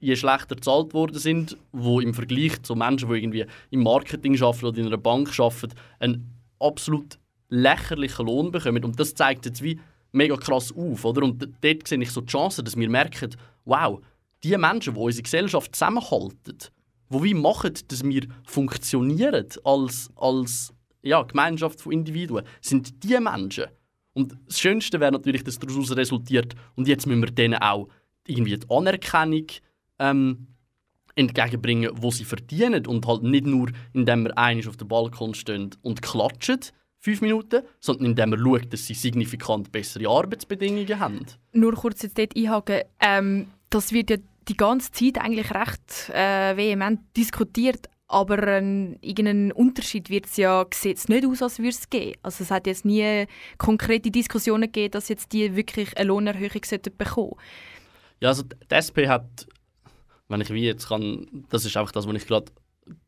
je 0.00 0.16
schlechter 0.16 0.54
bezahlt 0.54 0.94
worden 0.94 1.18
sind, 1.18 1.56
wo 1.72 2.00
im 2.00 2.14
Vergleich 2.14 2.62
zu 2.62 2.74
Menschen, 2.74 3.08
die 3.10 3.16
irgendwie 3.16 3.46
im 3.70 3.82
Marketing 3.82 4.40
arbeiten 4.42 4.66
oder 4.66 4.78
in 4.78 4.86
einer 4.86 4.96
Bank 4.96 5.38
arbeiten, 5.38 5.74
einen 5.98 6.34
absolut 6.58 7.18
lächerlichen 7.50 8.26
Lohn 8.26 8.50
bekommen. 8.50 8.84
Und 8.84 8.98
das 8.98 9.14
zeigt 9.14 9.44
jetzt 9.44 9.62
wie 9.62 9.78
mega 10.12 10.36
krass 10.36 10.72
auf. 10.72 11.04
Oder? 11.04 11.22
Und 11.22 11.48
dort 11.60 11.88
sehe 11.88 12.02
ich 12.02 12.10
so 12.10 12.20
die 12.20 12.30
Chance, 12.30 12.62
dass 12.62 12.76
wir 12.76 12.88
merken, 12.88 13.30
wow, 13.64 14.00
die 14.42 14.56
Menschen, 14.56 14.94
die 14.94 15.00
unsere 15.00 15.22
Gesellschaft 15.22 15.74
zusammenhalten, 15.74 16.58
die 17.10 17.22
wie 17.22 17.34
machen, 17.34 17.74
dass 17.88 18.04
wir 18.04 18.22
funktionieren 18.44 19.46
als, 19.64 20.10
als 20.16 20.72
ja, 21.02 21.22
Gemeinschaft 21.22 21.80
von 21.80 21.92
Individuen, 21.92 22.44
sind 22.60 23.02
die 23.02 23.18
Menschen. 23.18 23.66
Und 24.12 24.36
das 24.46 24.60
Schönste 24.60 25.00
wäre 25.00 25.12
natürlich, 25.12 25.44
dass 25.44 25.58
daraus 25.58 25.94
resultiert, 25.96 26.54
und 26.74 26.88
jetzt 26.88 27.06
müssen 27.06 27.22
wir 27.22 27.30
denen 27.30 27.60
auch 27.60 27.88
irgendwie 28.26 28.56
die 28.56 28.70
Anerkennung 28.70 29.46
ähm, 29.98 30.46
entgegenbringen, 31.14 31.90
wo 31.94 32.10
sie 32.10 32.24
verdienen 32.24 32.86
und 32.86 33.06
halt 33.06 33.22
nicht 33.22 33.46
nur, 33.46 33.70
indem 33.92 34.24
wir 34.24 34.38
einig 34.38 34.68
auf 34.68 34.76
dem 34.76 34.88
Balkon 34.88 35.34
stehen 35.34 35.70
und 35.82 36.02
klatschen, 36.02 36.60
fünf 37.00 37.22
Minuten, 37.22 37.62
sondern 37.80 38.06
indem 38.06 38.30
wir 38.30 38.38
schauen, 38.38 38.70
dass 38.70 38.86
sie 38.86 38.94
signifikant 38.94 39.72
bessere 39.72 40.08
Arbeitsbedingungen 40.08 41.00
haben. 41.00 41.26
Nur 41.52 41.74
kurz 41.74 42.02
jetzt 42.02 42.18
dort 42.18 42.36
einhaken. 42.36 42.82
Ähm, 43.00 43.48
das 43.70 43.92
wird 43.92 44.10
ja 44.10 44.16
die 44.48 44.56
ganze 44.56 44.90
Zeit 44.92 45.18
eigentlich 45.18 45.50
recht 45.52 46.10
äh, 46.10 46.56
vehement 46.56 47.00
diskutiert, 47.16 47.88
aber 48.08 48.46
ähm, 48.46 48.96
irgendeinen 49.00 49.52
Unterschied 49.52 50.10
wird 50.10 50.26
es 50.26 50.36
ja 50.36 50.66
sieht's 50.74 51.08
nicht 51.08 51.24
aus, 51.24 51.42
als 51.42 51.58
würde 51.58 51.70
es 51.70 51.88
geben. 51.88 52.18
Also 52.22 52.44
es 52.44 52.50
hat 52.50 52.66
jetzt 52.66 52.84
nie 52.84 53.26
konkrete 53.56 54.10
Diskussionen 54.10 54.62
gegeben, 54.62 54.90
dass 54.90 55.08
jetzt 55.08 55.32
die 55.32 55.54
wirklich 55.56 55.96
eine 55.96 56.08
Lohnerhöhung 56.08 56.64
sollten 56.64 56.96
bekommen. 56.96 57.36
Ja, 58.20 58.28
also 58.30 58.42
die 58.42 58.74
SP 58.74 59.08
hat, 59.08 59.46
wenn 60.28 60.40
ich 60.40 60.50
wie 60.50 60.64
jetzt 60.64 60.88
kann, 60.88 61.46
das 61.48 61.64
ist 61.64 61.76
einfach 61.76 61.92
das, 61.92 62.06
was 62.06 62.14
ich 62.14 62.26
gerade 62.26 62.52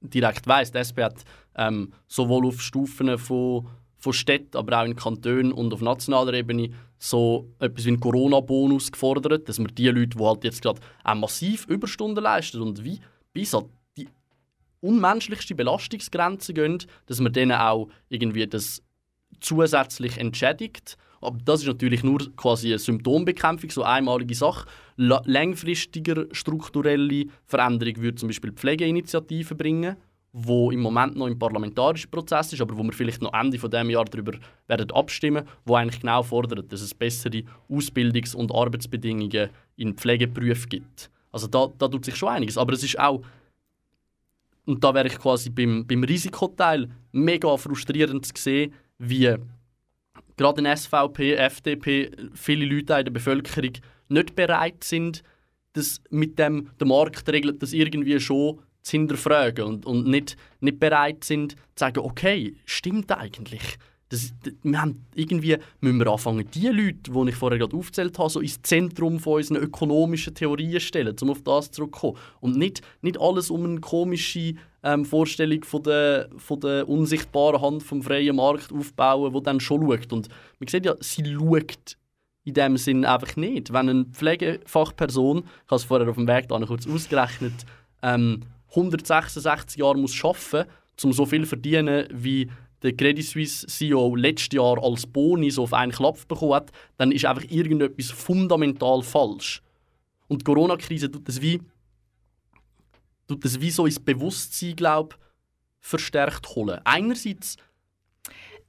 direkt 0.00 0.46
weiß. 0.46 0.70
Die 0.70 0.78
SP 0.78 1.02
hat 1.02 1.24
ähm, 1.56 1.92
sowohl 2.06 2.46
auf 2.46 2.60
Stufen 2.60 3.18
von, 3.18 3.68
von 4.02 4.12
Städten, 4.12 4.56
aber 4.56 4.80
auch 4.80 4.84
in 4.84 4.96
Kantonen 4.96 5.52
und 5.52 5.72
auf 5.72 5.80
nationaler 5.80 6.34
Ebene 6.34 6.70
so 6.98 7.48
etwas 7.60 7.84
wie 7.84 7.90
einen 7.90 8.00
Corona-Bonus 8.00 8.90
gefordert, 8.90 9.48
dass 9.48 9.60
man 9.60 9.72
die 9.72 9.86
Leute, 9.86 10.16
die 10.18 10.24
halt 10.24 10.42
jetzt 10.42 10.60
gerade 10.60 10.80
auch 11.04 11.14
massiv 11.14 11.66
Überstunden 11.66 12.22
leisten 12.22 12.60
und 12.60 12.82
wie 12.82 12.98
bis 13.32 13.54
an 13.54 13.66
die 13.96 14.08
unmenschlichste 14.80 15.54
Belastungsgrenze 15.54 16.52
gehen, 16.52 16.78
dass 17.06 17.20
man 17.20 17.32
denen 17.32 17.52
auch 17.52 17.88
irgendwie 18.08 18.44
das 18.48 18.82
zusätzlich 19.40 20.18
entschädigt. 20.18 20.96
Aber 21.20 21.38
das 21.44 21.60
ist 21.60 21.68
natürlich 21.68 22.02
nur 22.02 22.34
quasi 22.34 22.70
eine 22.70 22.80
Symptombekämpfung, 22.80 23.70
so 23.70 23.84
eine 23.84 23.94
einmalige 23.94 24.34
Sache. 24.34 24.66
La 24.96 25.22
langfristiger 25.26 26.26
strukturelle 26.32 27.26
Veränderung 27.46 28.02
würde 28.02 28.16
zum 28.16 28.28
Beispiel 28.28 28.50
die 28.50 28.56
Pflegeinitiative 28.56 29.54
bringen, 29.54 29.96
wo 30.32 30.70
im 30.70 30.80
Moment 30.80 31.14
noch 31.14 31.26
im 31.26 31.38
parlamentarischen 31.38 32.10
Prozess 32.10 32.52
ist, 32.52 32.60
aber 32.62 32.76
wo 32.76 32.82
wir 32.82 32.92
vielleicht 32.92 33.20
noch 33.20 33.34
Ende 33.34 33.58
von 33.58 33.70
dem 33.70 33.90
Jahr 33.90 34.06
darüber 34.06 34.32
werden 34.66 34.90
abstimmen, 34.92 35.46
wo 35.66 35.74
eigentlich 35.74 36.00
genau 36.00 36.22
fordert, 36.22 36.72
dass 36.72 36.80
es 36.80 36.94
bessere 36.94 37.42
Ausbildungs- 37.68 38.34
und 38.34 38.52
Arbeitsbedingungen 38.52 39.50
in 39.76 39.94
Pflegeberufen 39.94 40.68
gibt. 40.70 41.10
Also 41.30 41.46
da, 41.46 41.68
da 41.78 41.88
tut 41.88 42.04
sich 42.04 42.16
schon 42.16 42.30
einiges, 42.30 42.56
aber 42.56 42.72
es 42.72 42.82
ist 42.82 42.98
auch 42.98 43.22
und 44.64 44.82
da 44.84 44.94
wäre 44.94 45.08
ich 45.08 45.18
quasi 45.18 45.50
beim, 45.50 45.86
beim 45.86 46.04
Risikoteil 46.04 46.88
mega 47.10 47.56
frustrierend 47.56 48.24
zu 48.24 48.32
sehen, 48.36 48.72
wie 48.98 49.34
gerade 50.36 50.60
in 50.60 50.76
SVP, 50.76 51.34
FDP 51.34 52.10
viele 52.34 52.64
Leute 52.64 52.94
in 52.94 53.04
der 53.04 53.12
Bevölkerung 53.12 53.72
nicht 54.08 54.36
bereit 54.36 54.84
sind, 54.84 55.22
das 55.72 56.00
mit 56.10 56.38
dem 56.38 56.70
der 56.78 56.86
Markt 56.86 57.28
regelt 57.28 57.62
das 57.62 57.72
irgendwie 57.72 58.20
schon 58.20 58.60
zu 58.82 58.92
hinterfragen 58.92 59.64
und, 59.64 59.86
und 59.86 60.06
nicht, 60.06 60.36
nicht 60.60 60.80
bereit 60.80 61.24
sind 61.24 61.52
zu 61.52 61.56
sagen, 61.76 62.00
okay, 62.00 62.54
stimmt 62.66 63.10
eigentlich. 63.12 63.78
Das, 64.08 64.34
wir 64.62 64.82
haben, 64.82 65.06
irgendwie 65.14 65.56
müssen 65.80 65.98
wir 65.98 66.08
anfangen, 66.08 66.46
die 66.52 66.66
Leute, 66.66 67.10
die 67.10 67.28
ich 67.30 67.34
vorher 67.34 67.58
gerade 67.58 67.74
aufgezählt 67.74 68.18
habe, 68.18 68.28
so 68.28 68.40
ins 68.40 68.60
Zentrum 68.60 69.18
von 69.18 69.34
unseren 69.34 69.56
ökonomischen 69.56 70.34
Theorien 70.34 70.80
stellen, 70.80 71.16
um 71.22 71.30
auf 71.30 71.42
das 71.42 71.70
zurückzukommen. 71.70 72.18
Und 72.40 72.58
nicht, 72.58 72.82
nicht 73.00 73.18
alles 73.18 73.48
um 73.48 73.64
eine 73.64 73.80
komische 73.80 74.54
ähm, 74.82 75.06
Vorstellung 75.06 75.64
von 75.64 75.82
der, 75.84 76.28
von 76.36 76.60
der 76.60 76.86
unsichtbaren 76.90 77.62
Hand 77.62 77.82
vom 77.84 78.02
freien 78.02 78.36
Markt 78.36 78.70
aufbauen, 78.70 79.32
die 79.32 79.42
dann 79.42 79.60
schon 79.60 79.80
schaut. 79.80 80.12
Und 80.12 80.28
man 80.58 80.68
sieht 80.68 80.84
ja, 80.84 80.94
sie 81.00 81.34
schaut 81.34 81.96
in 82.44 82.54
dem 82.54 82.76
Sinn 82.76 83.06
einfach 83.06 83.36
nicht. 83.36 83.72
Wenn 83.72 83.88
eine 83.88 84.04
Pflegefachperson, 84.04 85.38
ich 85.38 85.70
habe 85.70 85.76
es 85.76 85.84
vorher 85.84 86.08
auf 86.08 86.16
dem 86.16 86.28
Weg 86.28 86.48
da 86.48 86.58
kurz 86.60 86.86
ausgerechnet, 86.86 87.54
ähm, 88.02 88.40
166 88.72 89.78
Jahre 89.78 89.98
muss 89.98 90.18
arbeiten 90.24 90.68
muss, 90.96 91.04
um 91.04 91.12
so 91.12 91.26
viel 91.26 91.42
zu 91.42 91.48
verdienen, 91.48 92.06
wie 92.10 92.50
der 92.82 92.96
Credit 92.96 93.24
Suisse 93.24 93.66
CEO 93.66 94.16
letztes 94.16 94.56
Jahr 94.56 94.82
als 94.82 95.06
Boni 95.06 95.50
so 95.50 95.62
auf 95.62 95.72
einen 95.72 95.92
Klapp 95.92 96.26
bekommen 96.26 96.54
hat, 96.54 96.72
dann 96.96 97.12
ist 97.12 97.24
einfach 97.24 97.48
irgendetwas 97.48 98.10
fundamental 98.10 99.02
falsch. 99.02 99.62
Und 100.28 100.40
die 100.40 100.44
Corona-Krise 100.44 101.10
tut 101.10 101.28
das 101.28 101.40
wie 101.40 101.60
tut 103.28 103.44
das 103.44 103.60
wie 103.60 103.70
so 103.70 103.86
ins 103.86 104.00
Bewusstsein, 104.00 104.76
glaube 104.76 105.16
verstärkt 105.80 106.48
holen. 106.54 106.80
Einerseits 106.84 107.56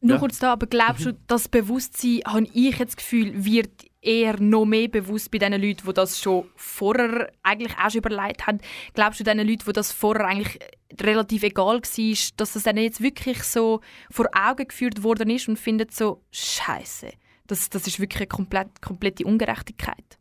Nur 0.06 0.16
Ja. 0.16 0.20
kurz 0.20 0.38
da, 0.38 0.51
aber 0.51 0.68
glaubst 0.68 1.06
du, 1.06 1.14
das 1.28 1.47
Bewusstsein, 1.47 2.20
habe 2.26 2.45
ich 2.54 2.78
jetzt 2.78 2.91
das 2.91 2.97
Gefühl, 2.97 3.45
wird 3.45 3.86
eher 4.01 4.38
noch 4.38 4.66
mehr 4.66 4.89
bewusst 4.89 5.32
bei 5.32 5.38
den 5.38 5.54
Leuten, 5.54 5.88
die 5.88 5.93
das 5.93 6.20
schon 6.20 6.45
vorher 6.58 7.32
eigentlich 7.41 7.72
auch 7.78 7.89
schon 7.89 7.99
überlegt 7.99 8.45
haben? 8.45 8.60
Glaubst 8.93 9.22
du, 9.22 9.24
den 9.24 9.38
Leuten, 9.38 9.64
die 9.66 9.72
das 9.72 9.93
vorher 9.93 10.26
eigentlich 10.26 10.60
relativ 10.99 11.43
egal 11.43 11.80
war, 11.80 12.18
dass 12.36 12.54
das 12.54 12.64
dann 12.64 12.76
jetzt 12.76 12.99
wirklich 12.99 13.43
so 13.43 13.80
vor 14.12 14.28
Augen 14.34 14.68
geführt 14.68 15.04
worden 15.04 15.30
ist 15.30 15.47
und 15.47 15.58
findet 15.58 15.93
so, 15.93 16.22
Scheiße, 16.32 17.08
das, 17.47 17.70
das 17.70 17.88
ist 17.88 18.01
wirklich 18.01 18.24
eine 18.24 18.28
komplett, 18.28 18.82
komplette 18.82 19.24
Ungerechtigkeit? 19.26 20.18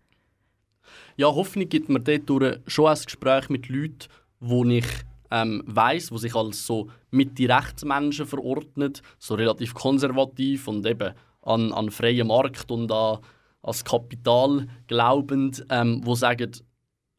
ja, 1.16 1.26
Hoffnung 1.26 1.68
gibt 1.68 1.88
mir 1.88 2.00
dort 2.00 2.60
schon 2.66 2.86
ein 2.86 2.98
Gespräch 3.04 3.48
mit 3.48 3.68
Leuten, 3.68 4.08
wo 4.40 4.64
ich 4.64 4.86
ähm, 5.32 5.62
weiß, 5.64 6.12
wo 6.12 6.18
sich 6.18 6.34
als 6.34 6.66
so 6.66 6.90
Mitte-Rechtsmenschen 7.10 8.26
verordnet, 8.26 9.02
so 9.18 9.34
relativ 9.34 9.72
konservativ 9.72 10.68
und 10.68 10.84
eben 10.86 11.14
an, 11.40 11.72
an 11.72 11.90
freien 11.90 12.28
Markt 12.28 12.70
und 12.70 12.92
an, 12.92 13.18
ans 13.62 13.82
Kapital 13.82 14.66
glaubend, 14.86 15.64
ähm, 15.70 16.02
wo 16.04 16.14
sagen, 16.14 16.52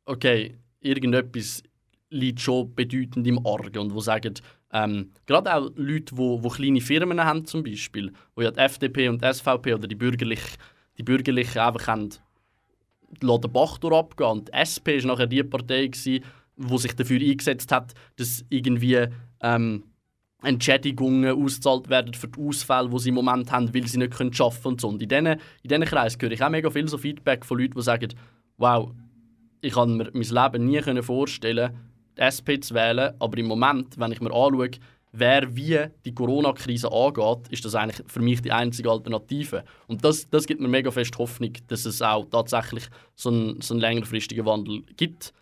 okay, 0.05 0.55
irgendetwas 0.79 1.63
liegt 2.11 2.41
schon 2.41 2.75
bedeutend 2.75 3.25
im 3.25 3.43
Argen 3.47 3.79
und 3.79 3.93
wo 3.95 3.99
sagen, 3.99 4.35
ähm, 4.71 5.11
gerade 5.25 5.55
auch 5.55 5.71
Leute, 5.75 6.15
wo, 6.15 6.43
wo 6.43 6.49
kleine 6.49 6.81
Firmen 6.81 7.23
haben 7.23 7.45
zum 7.45 7.63
Beispiel, 7.63 8.13
wo 8.35 8.43
ja 8.43 8.51
die 8.51 8.59
FDP 8.59 9.09
und 9.09 9.23
die 9.23 9.33
SVP 9.33 9.73
oder 9.73 9.87
die 9.87 9.95
Bürgerlichen, 9.95 10.57
die 10.99 11.03
Bürgerlichen 11.03 11.59
einfach 11.59 11.87
haben 11.87 12.09
den 13.21 13.51
Bach 13.51 13.77
durchabgehen. 13.77 14.29
Und 14.29 14.47
die 14.49 14.53
SP 14.57 14.97
war 15.01 15.13
nachher 15.13 15.27
die 15.27 15.43
Partei, 15.43 15.89
die 16.55 16.77
sich 16.77 16.95
dafür 16.95 17.19
eingesetzt 17.19 17.71
hat, 17.71 17.93
dass 18.17 18.45
irgendwie 18.49 19.07
ähm, 19.41 19.83
Entschädigungen 20.43 21.31
ausgezahlt 21.31 21.89
werden 21.89 22.13
für 22.13 22.27
die 22.27 22.39
Ausfälle, 22.39 22.89
die 22.89 22.99
sie 22.99 23.09
im 23.09 23.15
Moment 23.15 23.51
haben, 23.51 23.73
weil 23.73 23.87
sie 23.87 23.97
nicht 23.97 24.13
arbeiten 24.13 24.31
können 24.35 24.57
und 24.63 24.81
so. 24.81 24.89
Und 24.89 25.01
in 25.01 25.09
diesen 25.09 25.85
Kreisen 25.85 26.21
höre 26.21 26.31
ich 26.31 26.43
auch 26.43 26.49
mega 26.49 26.69
viel 26.69 26.87
so 26.87 26.97
Feedback 26.97 27.45
von 27.45 27.59
Leuten, 27.59 27.75
die 27.75 27.81
sagen, 27.81 28.13
wow, 28.57 28.91
ich 29.61 29.73
kann 29.73 29.95
mir 29.95 30.11
mein 30.13 30.23
Leben 30.23 30.65
nie 30.65 31.01
vorstellen, 31.01 31.71
die 32.17 32.21
SP 32.21 32.59
zu 32.59 32.73
wählen, 32.75 33.13
aber 33.19 33.37
im 33.37 33.47
Moment, 33.47 33.97
wenn 33.97 34.11
ich 34.11 34.21
mir 34.21 34.33
anschaue, 34.33 34.71
wer 35.13 35.55
wie 35.55 35.79
die 36.05 36.13
Corona-Krise 36.13 36.91
angeht, 36.91 37.47
ist 37.49 37.63
das 37.63 37.75
eigentlich 37.75 38.05
für 38.07 38.19
mich 38.19 38.41
die 38.41 38.51
einzige 38.51 38.89
Alternative. 38.89 39.63
Und 39.87 40.03
das, 40.03 40.29
das 40.29 40.45
gibt 40.45 40.59
mir 40.59 40.67
mega 40.67 40.91
fest 40.91 41.17
Hoffnung, 41.17 41.53
dass 41.67 41.85
es 41.85 42.01
auch 42.01 42.25
tatsächlich 42.25 42.83
so 43.15 43.29
einen, 43.29 43.61
so 43.61 43.73
einen 43.73 43.81
längerfristigen 43.81 44.45
Wandel 44.45 44.81
gibt. 44.97 45.33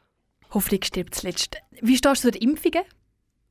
Hoffnung 0.54 0.82
stirbt 0.84 1.16
zuletzt. 1.16 1.58
Wie 1.82 1.98
stehst 1.98 2.24
du 2.24 2.32
zu 2.32 2.32
den 2.32 2.50
Impfungen? 2.50 2.84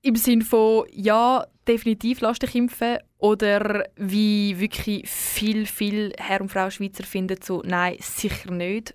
Im 0.02 0.16
Sinne 0.16 0.44
von, 0.44 0.86
ja, 0.92 1.46
definitiv 1.68 2.20
lass 2.20 2.38
dich 2.38 2.54
impfen 2.54 2.98
oder 3.18 3.84
wie 3.96 4.58
wirklich 4.58 5.08
viel, 5.08 5.66
viel 5.66 6.12
Herr 6.18 6.40
und 6.40 6.50
Frau 6.50 6.70
Schweizer 6.70 7.04
finden 7.04 7.38
so, 7.42 7.62
nein, 7.64 7.96
sicher 8.00 8.50
nicht. 8.50 8.94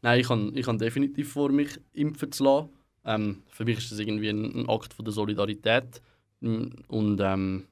Nein, 0.00 0.20
ich 0.20 0.28
habe 0.28 0.52
ich 0.54 0.66
definitiv 0.66 1.32
vor, 1.32 1.50
mich 1.50 1.80
impfen 1.92 2.32
zu 2.32 2.44
lassen. 2.44 2.68
Ähm, 3.04 3.42
für 3.48 3.64
mich 3.64 3.78
ist 3.78 3.92
das 3.92 3.98
irgendwie 3.98 4.28
ein, 4.28 4.44
ein 4.44 4.68
Akt 4.68 4.94
von 4.94 5.04
der 5.04 5.12
Solidarität. 5.12 6.00
Mm, 6.40 6.68
Und 6.88 7.20
ähm, 7.20 7.66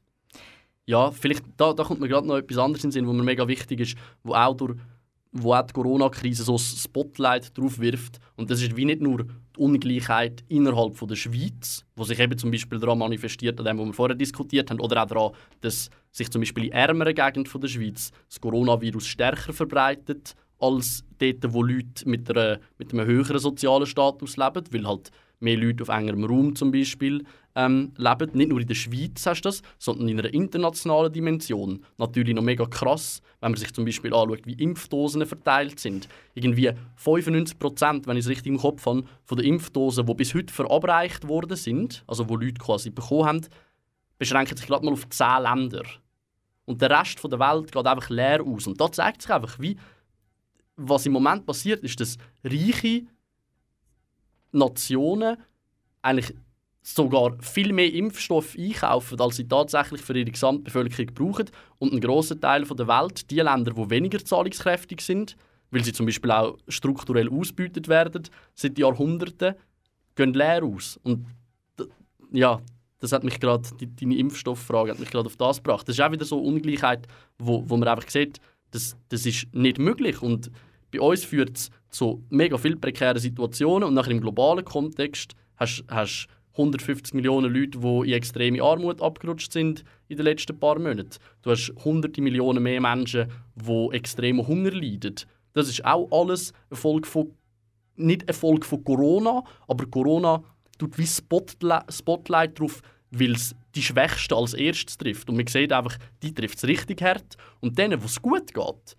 ja, 0.86 1.11
vielleicht 1.11 1.44
da, 1.57 1.72
da 1.72 1.84
kommt 1.84 2.00
mir 2.00 2.09
gerade 2.09 2.26
noch 2.26 2.36
etwas 2.36 2.59
anderes 2.59 2.84
in 2.84 2.88
den 2.88 2.92
Sinn, 2.92 3.09
was 3.09 3.14
mir 3.14 3.22
mega 3.22 3.48
wichtig 3.48 3.80
ist, 3.80 3.96
wo 4.22 4.34
auch, 4.34 4.57
durch, 4.57 4.76
wo 5.33 5.55
auch 5.55 5.62
die 5.62 5.72
Corona-Krise 5.72 6.45
so 6.45 6.53
das 6.53 6.83
Spotlight 6.83 7.57
drauf 7.57 7.78
wirft. 7.78 8.18
Und 8.37 8.51
das 8.51 8.61
ist 8.61 8.76
wie 8.76 8.85
nicht 8.85 9.01
nur 9.01 9.24
die 9.24 9.61
Ungleichheit 9.61 10.45
innerhalb 10.49 10.97
von 10.97 11.09
der 11.09 11.16
Schweiz, 11.16 11.85
wo 11.97 12.05
sich 12.05 12.18
eben 12.18 12.37
zum 12.37 12.51
Beispiel 12.51 12.78
daran 12.78 12.99
manifestiert, 12.99 13.59
an 13.59 13.66
dem, 13.66 13.78
was 13.78 13.87
wir 13.87 13.93
vorher 13.95 14.16
diskutiert 14.16 14.70
haben, 14.70 14.80
oder 14.80 15.03
auch 15.03 15.07
daran, 15.07 15.33
dass 15.62 15.91
sich 16.11 16.30
zum 16.30 16.43
Beispiel 16.43 16.66
in 16.66 16.72
ärmeren 16.72 17.14
Gegenden 17.14 17.61
der 17.61 17.68
Schweiz 17.68 18.12
das 18.28 18.41
Coronavirus 18.41 19.07
stärker 19.07 19.53
verbreitet 19.53 20.35
als 20.59 21.03
dort, 21.18 21.53
wo 21.53 21.62
Leute 21.62 22.07
mit, 22.09 22.30
einer, 22.30 22.61
mit 22.78 22.93
einem 22.93 23.07
höheren 23.07 23.39
sozialen 23.39 23.87
Status 23.87 24.37
leben, 24.37 24.64
weil 24.70 24.87
halt 24.87 25.11
mehr 25.43 25.57
Leute 25.57 25.82
auf 25.82 25.88
engerem 25.88 26.24
Raum 26.24 26.57
zum 26.57 26.72
Beispiel 26.72 27.24
ähm, 27.55 27.93
leben. 27.97 28.30
Nicht 28.32 28.49
nur 28.51 28.61
in 28.61 28.66
der 28.66 28.74
Schweiz 28.74 29.26
hast 29.26 29.43
du 29.43 29.49
das, 29.49 29.62
sondern 29.78 30.09
in 30.09 30.18
einer 30.18 30.32
internationalen 30.32 31.12
Dimension. 31.12 31.84
Natürlich 31.99 32.34
noch 32.34 32.43
mega 32.43 32.64
krass, 32.66 33.20
wenn 33.40 33.53
man 33.53 33.59
sich 33.59 33.72
zum 33.72 33.84
Beispiel 33.84 34.14
anschaut, 34.14 34.47
wie 34.47 34.55
Impfdosen 34.55 35.26
verteilt 35.26 35.78
sind. 35.78 36.09
Irgendwie 36.34 36.72
95 36.97 37.59
Prozent, 37.59 38.07
wenn 38.07 38.16
ich 38.16 38.24
es 38.24 38.30
richtig 38.30 38.47
im 38.47 38.59
Kopf 38.59 38.86
habe, 38.86 39.05
von 39.24 39.38
den 39.38 39.47
Impfdosen, 39.47 40.07
die 40.07 40.14
bis 40.14 40.34
heute 40.34 40.53
verabreicht 40.53 41.28
worden 41.28 41.57
sind, 41.57 42.05
also 42.07 42.28
wo 42.28 42.36
Leute 42.36 42.55
quasi 42.55 42.90
bekommen 42.90 43.26
haben, 43.26 43.47
beschränken 44.18 44.57
sich 44.57 44.66
gerade 44.66 44.84
mal 44.84 44.93
auf 44.93 45.09
10 45.09 45.43
Länder. 45.43 45.82
Und 46.64 46.80
der 46.80 46.90
Rest 46.90 47.22
der 47.24 47.40
Welt 47.40 47.72
geht 47.72 47.86
einfach 47.86 48.09
leer 48.09 48.43
aus. 48.43 48.66
Und 48.66 48.80
da 48.80 48.90
zeigt 48.90 49.22
sich 49.22 49.30
einfach, 49.30 49.59
wie 49.59 49.76
was 50.76 51.07
im 51.07 51.12
Moment 51.12 51.45
passiert, 51.45 51.82
ist, 51.82 52.01
dass 52.01 52.16
reiche 52.45 53.03
Nationen 54.53 55.36
eigentlich 56.03 56.34
sogar 56.82 57.36
viel 57.40 57.72
mehr 57.72 57.92
Impfstoff 57.92 58.57
einkaufen, 58.59 59.20
als 59.20 59.36
sie 59.36 59.46
tatsächlich 59.46 60.00
für 60.00 60.18
ihre 60.18 60.30
Gesamtbevölkerung 60.30 61.14
brauchen. 61.14 61.50
Und 61.78 61.92
ein 61.92 62.00
grosser 62.00 62.38
Teil 62.40 62.64
der 62.64 62.88
Welt, 62.88 63.30
die 63.30 63.40
Länder, 63.40 63.72
die 63.72 63.90
weniger 63.90 64.24
zahlungskräftig 64.24 65.00
sind, 65.00 65.36
weil 65.70 65.84
sie 65.84 65.92
zum 65.92 66.07
Beispiel 66.07 66.30
auch 66.32 66.59
strukturell 66.68 67.30
ausbeutet 67.30 67.88
werden 67.88 68.24
seit 68.55 68.78
Jahrhunderten, 68.78 69.55
gehen 70.16 70.34
leer 70.34 70.64
aus. 70.64 70.98
Und 71.05 71.26
ja, 72.32 72.61
das 72.98 73.12
hat 73.12 73.24
mich 73.24 73.40
gerade, 73.40 73.68
die, 73.80 73.94
deine 73.94 74.16
Impfstofffrage 74.16 74.90
hat 74.90 74.98
mich 74.98 75.11
gerade 75.11 75.26
auf 75.26 75.36
das 75.36 75.59
gebracht. 75.59 75.88
Das 75.88 75.96
ist 75.96 76.00
auch 76.00 76.12
wieder 76.12 76.24
so 76.24 76.38
eine 76.38 76.46
Ungleichheit, 76.46 77.07
wo, 77.38 77.68
wo 77.68 77.76
man 77.76 77.88
einfach 77.88 78.09
sieht, 78.09 78.40
das, 78.70 78.96
das 79.09 79.26
ist 79.26 79.53
nicht 79.53 79.78
möglich. 79.78 80.20
Und 80.20 80.50
bei 80.92 81.00
uns 81.00 81.24
führt 81.24 81.57
es 81.57 81.70
zu 81.93 82.24
mega 82.30 82.59
viel 82.59 82.76
prekären 82.76 83.20
Situationen 83.20 83.88
und 83.88 83.95
nachher 83.95 84.11
im 84.11 84.20
globalen 84.20 84.64
Kontext 84.64 85.34
hast 85.57 85.84
du 85.88 86.32
150 86.55 87.14
Millionen 87.14 87.53
Leute, 87.53 87.78
die 87.78 88.11
in 88.11 88.12
extreme 88.12 88.62
Armut 88.62 89.01
abgerutscht 89.01 89.53
sind 89.53 89.84
in 90.09 90.16
den 90.16 90.24
letzten 90.24 90.59
paar 90.59 90.78
Monaten. 90.78 91.18
Du 91.43 91.51
hast 91.51 91.72
hunderte 91.84 92.20
Millionen 92.20 92.62
mehr 92.62 92.80
Menschen, 92.80 93.30
die 93.55 93.88
extremen 93.93 94.47
Hunger 94.47 94.72
leiden. 94.72 95.14
Das 95.55 95.68
ist 95.68 95.84
auch 95.84 96.09
alles 96.11 96.53
eine 96.70 96.76
Folge 96.76 97.09
von, 97.09 97.34
nicht 97.97 98.28
eine 98.28 98.34
Folge 98.34 98.66
von 98.66 98.84
Corona, 98.84 99.45
aber 99.66 99.86
Corona 99.86 100.43
tut 100.78 100.99
wie 100.99 101.07
Spotlight, 101.07 101.93
Spotlight 101.93 102.59
drauf, 102.59 102.82
weil 103.11 103.32
es 103.32 103.55
die 103.74 103.82
Schwächsten 103.82 104.34
als 104.34 104.55
erstes 104.55 104.99
trifft. 104.99 105.30
Und 105.30 105.36
man 105.36 105.47
sieht 105.47 105.72
einfach, 105.72 105.97
die 106.22 106.34
trifft 106.34 106.59
es 106.59 106.64
richtig 106.64 107.01
hart. 107.03 107.36
Und 107.61 107.78
denen, 107.78 108.03
wo 108.03 108.07
es 108.07 108.20
gut 108.20 108.53
geht, 108.53 108.97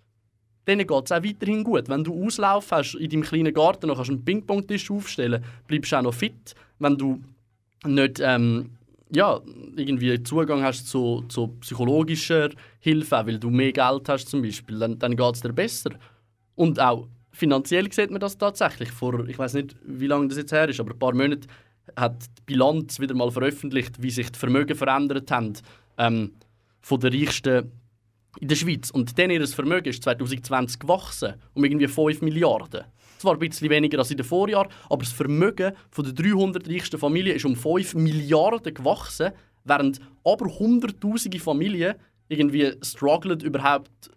denen 0.66 0.86
geht 0.86 1.04
es 1.04 1.12
auch 1.12 1.22
weiterhin 1.22 1.64
gut. 1.64 1.88
Wenn 1.88 2.04
du 2.04 2.24
Auslauf 2.24 2.70
hast 2.72 2.94
in 2.94 3.10
deinem 3.10 3.22
kleinen 3.22 3.54
Garten, 3.54 3.88
dann 3.88 3.96
kannst 3.96 4.10
du 4.10 4.14
einen 4.14 4.24
Ping-Pong-Tisch 4.24 4.90
aufstellen, 4.90 5.44
bleibst 5.66 5.92
du 5.92 5.96
auch 5.96 6.02
noch 6.02 6.14
fit. 6.14 6.54
Wenn 6.78 6.96
du 6.96 7.20
nicht 7.84 8.20
ähm, 8.20 8.70
ja, 9.10 9.40
irgendwie 9.76 10.22
Zugang 10.22 10.62
hast 10.62 10.88
zu, 10.88 11.24
zu 11.28 11.48
psychologischer 11.60 12.50
Hilfe, 12.80 13.22
weil 13.26 13.38
du 13.38 13.50
mehr 13.50 13.72
Geld 13.72 14.08
hast 14.08 14.28
zum 14.28 14.42
Beispiel, 14.42 14.78
dann, 14.78 14.98
dann 14.98 15.16
geht 15.16 15.34
es 15.34 15.40
dir 15.40 15.52
besser. 15.52 15.90
Und 16.54 16.80
auch 16.80 17.08
finanziell 17.32 17.90
sieht 17.92 18.10
man 18.10 18.20
das 18.20 18.38
tatsächlich. 18.38 18.90
Vor, 18.90 19.26
ich 19.28 19.38
weiß 19.38 19.54
nicht, 19.54 19.76
wie 19.84 20.06
lange 20.06 20.28
das 20.28 20.38
jetzt 20.38 20.52
her 20.52 20.68
ist, 20.68 20.80
aber 20.80 20.92
ein 20.92 20.98
paar 20.98 21.14
Monate 21.14 21.46
hat 21.96 22.24
die 22.38 22.42
Bilanz 22.46 22.98
wieder 22.98 23.14
mal 23.14 23.30
veröffentlicht, 23.30 24.02
wie 24.02 24.10
sich 24.10 24.30
die 24.32 24.38
Vermögen 24.38 24.76
verändert 24.76 25.30
haben 25.30 25.52
ähm, 25.98 26.32
von 26.80 27.00
den 27.00 27.12
Reichsten 27.12 27.70
in 28.40 28.48
der 28.48 28.56
Schweiz. 28.56 28.90
Und 28.90 29.18
dann 29.18 29.30
ihr 29.30 29.46
Vermögen 29.46 29.88
ist 29.88 30.02
2020 30.02 30.78
gewachsen 30.78 31.34
um 31.54 31.64
irgendwie 31.64 31.88
5 31.88 32.22
Milliarden. 32.22 32.84
Zwar 33.18 33.34
ein 33.34 33.38
bisschen 33.38 33.70
weniger 33.70 33.98
als 33.98 34.10
in 34.10 34.16
den 34.16 34.26
Vorjahren, 34.26 34.68
aber 34.88 35.02
das 35.02 35.12
Vermögen 35.12 35.72
von 35.90 36.04
der 36.04 36.12
300 36.12 36.68
reichsten 36.68 36.98
Familien 36.98 37.36
ist 37.36 37.44
um 37.44 37.56
5 37.56 37.94
Milliarden 37.94 38.74
gewachsen, 38.74 39.32
während 39.64 40.00
aber 40.24 40.46
hunderttausende 40.46 41.38
Familien 41.38 41.94
irgendwie 42.28 42.72
strugglen, 42.82 43.40
überhaupt 43.40 44.10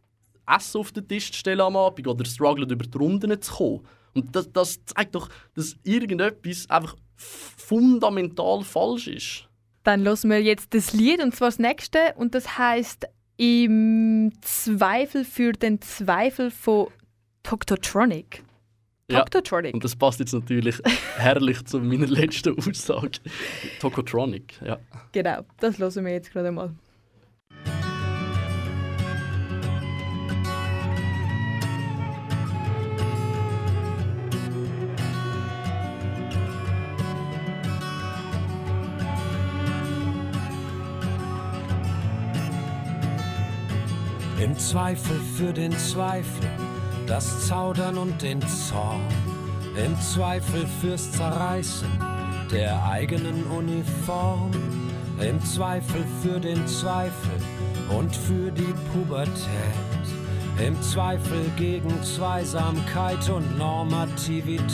Essen 0.48 0.80
auf 0.80 0.92
den 0.92 1.08
Tisch 1.08 1.32
zu 1.32 1.40
stellen 1.40 1.62
am 1.62 1.76
Abend 1.76 2.08
oder 2.08 2.26
strugglen, 2.26 2.70
über 2.70 2.86
die 2.86 2.98
Runden 2.98 3.42
zu 3.42 3.54
kommen. 3.54 3.82
Und 4.14 4.36
das, 4.36 4.52
das 4.52 4.84
zeigt 4.86 5.16
doch, 5.16 5.30
dass 5.56 5.76
irgendetwas 5.84 6.70
einfach 6.70 6.96
fundamental 7.16 8.64
falsch 8.64 9.08
ist. 9.08 9.48
Dann 9.84 10.06
hören 10.06 10.30
wir 10.30 10.42
jetzt 10.42 10.74
das 10.74 10.94
Lied, 10.94 11.22
und 11.22 11.36
zwar 11.36 11.50
das 11.50 11.60
nächste, 11.60 12.14
und 12.18 12.36
das 12.36 12.58
heißt 12.58 13.08
Im 13.38 14.32
Zweifel 14.42 15.24
für 15.24 15.54
den 15.54 15.82
Zweifel 15.82 16.52
von 16.52 16.88
Toktotronic. 17.44 18.44
Ja. 19.10 19.20
Toktotronic. 19.20 19.74
Und 19.74 19.84
das 19.84 19.96
passt 19.96 20.20
jetzt 20.20 20.34
natürlich 20.34 20.82
herrlich 21.18 21.64
zu 21.66 21.80
meiner 21.80 22.08
letzten 22.08 22.58
Aussage. 22.60 23.20
Tokotronic, 23.80 24.60
ja. 24.66 24.80
Genau, 25.14 25.42
das 25.60 25.80
hören 25.80 26.06
wir 26.06 26.12
jetzt 26.12 26.32
gerade 26.32 26.52
mal. 26.52 26.74
Im 44.58 44.64
Zweifel 44.64 45.20
für 45.38 45.54
den 45.54 45.72
Zweifel, 45.78 46.50
das 47.06 47.48
Zaudern 47.48 47.96
und 47.96 48.20
den 48.24 48.42
Zorn. 48.42 49.06
Im 49.86 49.96
Zweifel 50.02 50.66
fürs 50.82 51.12
Zerreißen 51.12 51.88
der 52.52 52.84
eigenen 52.84 53.44
Uniform. 53.46 54.50
Im 55.20 55.40
Zweifel 55.46 56.04
für 56.24 56.40
den 56.40 56.66
Zweifel 56.66 57.40
und 57.96 58.16
für 58.16 58.50
die 58.50 58.74
Pubertät. 58.92 59.38
Im 60.66 60.82
Zweifel 60.82 61.52
gegen 61.56 62.02
Zweisamkeit 62.02 63.30
und 63.30 63.60
Normativität. 63.60 64.66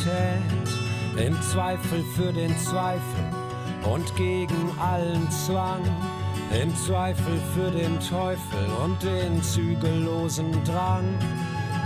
Im 1.17 1.41
Zweifel 1.41 2.05
für 2.15 2.31
den 2.31 2.57
Zweifel 2.57 3.25
und 3.93 4.15
gegen 4.15 4.71
allen 4.79 5.29
Zwang. 5.29 5.83
Im 6.61 6.75
Zweifel 6.75 7.39
für 7.55 7.71
den 7.71 7.99
Teufel 7.99 8.67
und 8.83 9.01
den 9.01 9.41
zügellosen 9.41 10.51
Drang. 10.63 11.17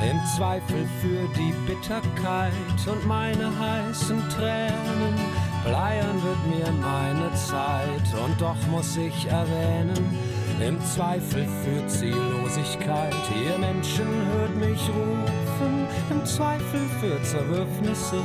Im 0.02 0.20
Zweifel 0.36 0.86
für 1.02 1.28
die 1.36 1.54
Bitterkeit 1.66 2.52
und 2.86 3.08
meine 3.08 3.50
heißen 3.58 4.22
Tränen. 4.30 5.16
Bleiern 5.64 6.22
wird 6.22 6.48
mir 6.48 6.72
meine 6.82 7.34
Zeit 7.34 8.14
und 8.26 8.40
doch 8.42 8.58
muss 8.70 8.98
ich 8.98 9.26
erwähnen, 9.28 10.18
im 10.60 10.80
Zweifel 10.84 11.48
für 11.64 11.88
Ziellosigkeit. 11.88 13.16
Ihr 13.46 13.58
Menschen 13.58 14.08
hört 14.34 14.56
mich 14.56 14.82
rufen, 14.90 15.88
im 16.10 16.26
Zweifel 16.26 16.82
für 17.00 17.22
Zerwürfnisse 17.24 18.22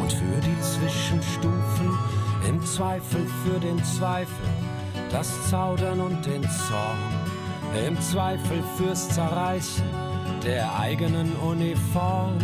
und 0.00 0.12
für 0.12 0.40
die 0.40 0.60
Zwischenstufen. 0.60 1.98
Im 2.48 2.62
Zweifel 2.64 3.26
für 3.42 3.58
den 3.58 3.82
Zweifel, 3.84 4.46
das 5.14 5.48
Zaudern 5.48 6.00
und 6.00 6.26
den 6.26 6.42
Zorn. 6.42 6.98
Im 7.86 8.00
Zweifel 8.00 8.64
fürs 8.76 9.08
Zerreißen 9.10 9.84
der 10.42 10.76
eigenen 10.76 11.32
Uniform. 11.36 12.36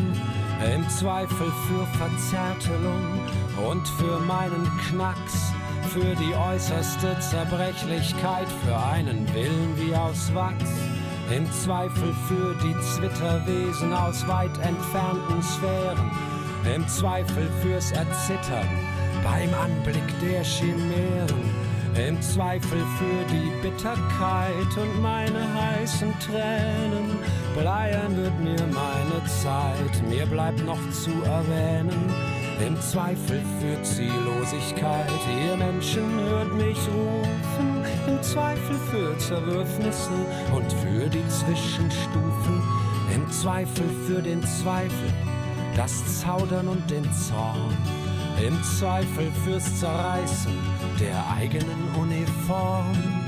Im 0.72 0.88
Zweifel 0.88 1.50
für 1.66 1.84
Verzärtelung 1.98 3.26
und 3.68 3.88
für 3.88 4.20
meinen 4.20 4.70
Knacks. 4.88 5.52
Für 5.88 6.14
die 6.14 6.32
äußerste 6.32 7.18
Zerbrechlichkeit, 7.18 8.46
für 8.64 8.78
einen 8.78 9.26
Willen 9.34 9.76
wie 9.76 9.96
aus 9.96 10.32
Wachs. 10.32 10.70
Im 11.34 11.50
Zweifel 11.50 12.14
für 12.28 12.54
die 12.62 12.80
Zwitterwesen 12.82 13.92
aus 13.92 14.28
weit 14.28 14.56
entfernten 14.58 15.42
Sphären. 15.42 16.10
Im 16.72 16.86
Zweifel 16.86 17.50
fürs 17.62 17.90
Erzittern 17.90 18.68
beim 19.24 19.52
Anblick 19.54 20.20
der 20.20 20.44
Chimären. 20.44 21.59
Im 21.94 22.22
Zweifel 22.22 22.78
für 22.98 23.34
die 23.34 23.50
Bitterkeit 23.62 24.76
und 24.76 25.02
meine 25.02 25.42
heißen 25.54 26.14
Tränen. 26.20 27.18
Bleiern 27.58 28.16
wird 28.16 28.38
mir 28.38 28.66
meine 28.66 29.26
Zeit, 29.26 30.08
mir 30.08 30.24
bleibt 30.26 30.64
noch 30.64 30.78
zu 30.90 31.10
erwähnen. 31.24 32.14
Im 32.64 32.80
Zweifel 32.80 33.42
für 33.58 33.82
Ziellosigkeit, 33.82 35.10
ihr 35.44 35.56
Menschen 35.56 36.20
hört 36.20 36.54
mich 36.54 36.78
rufen. 36.88 37.84
Im 38.06 38.22
Zweifel 38.22 38.76
für 38.90 39.18
Zerwürfnisse 39.18 40.10
und 40.54 40.72
für 40.72 41.08
die 41.08 41.26
Zwischenstufen. 41.28 42.62
Im 43.14 43.28
Zweifel 43.32 43.88
für 44.06 44.22
den 44.22 44.42
Zweifel, 44.44 45.12
das 45.74 46.20
Zaudern 46.20 46.68
und 46.68 46.88
den 46.88 47.04
Zorn. 47.12 47.76
Im 48.46 48.62
Zweifel 48.62 49.30
fürs 49.44 49.80
Zerreißen 49.80 50.52
der 51.00 51.24
eigenen 51.34 51.94
Uniform. 51.98 53.19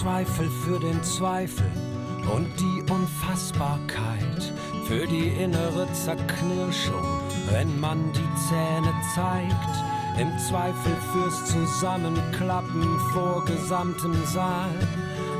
Zweifel 0.00 0.48
für 0.64 0.80
den 0.80 1.02
Zweifel 1.02 1.70
und 2.34 2.48
die 2.58 2.90
Unfassbarkeit, 2.90 4.50
für 4.86 5.06
die 5.06 5.28
innere 5.28 5.92
Zerknirschung, 5.92 7.04
wenn 7.50 7.78
man 7.78 8.10
die 8.14 8.48
Zähne 8.48 8.94
zeigt. 9.14 10.18
Im 10.18 10.30
Zweifel 10.38 10.96
fürs 11.12 11.44
Zusammenklappen 11.44 12.98
vor 13.12 13.44
gesamtem 13.44 14.14
Saal. 14.24 14.70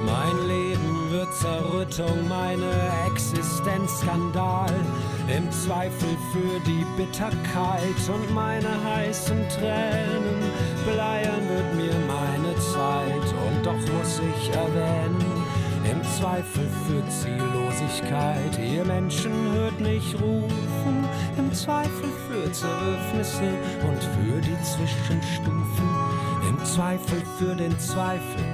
Mein 0.05 0.47
Leben 0.47 1.11
wird 1.11 1.33
Zerrüttung, 1.35 2.29
meine 2.29 2.71
Existenz 3.07 4.01
Skandal. 4.01 4.75
Im 5.35 5.51
Zweifel 5.53 6.19
für 6.33 6.61
die 6.67 6.85
Bitterkeit 6.99 7.97
und 8.13 8.35
meine 8.35 8.69
heißen 8.85 9.49
Tränen. 9.49 10.53
Bleiern 10.85 11.49
wird 11.49 11.75
mir 11.77 11.95
meine 12.07 12.50
Zeit 12.61 13.27
und 13.47 13.65
doch 13.65 13.73
muss 13.73 14.21
ich 14.21 14.51
erwähnen, 14.51 15.25
im 15.91 16.03
Zweifel 16.05 16.69
für 16.87 17.03
Ziellosigkeit. 17.09 18.59
Ihr 18.59 18.85
Menschen 18.85 19.33
hört 19.53 19.81
mich 19.81 20.15
rufen, 20.15 21.09
im 21.39 21.53
Zweifel 21.55 22.11
für 22.29 22.53
Zerwürfnisse 22.53 23.55
und 23.89 24.03
für 24.03 24.41
die 24.41 24.63
Zwischenstufen. 24.63 25.89
Im 26.49 26.65
Zweifel 26.65 27.23
für 27.39 27.55
den 27.55 27.79
Zweifel, 27.79 28.45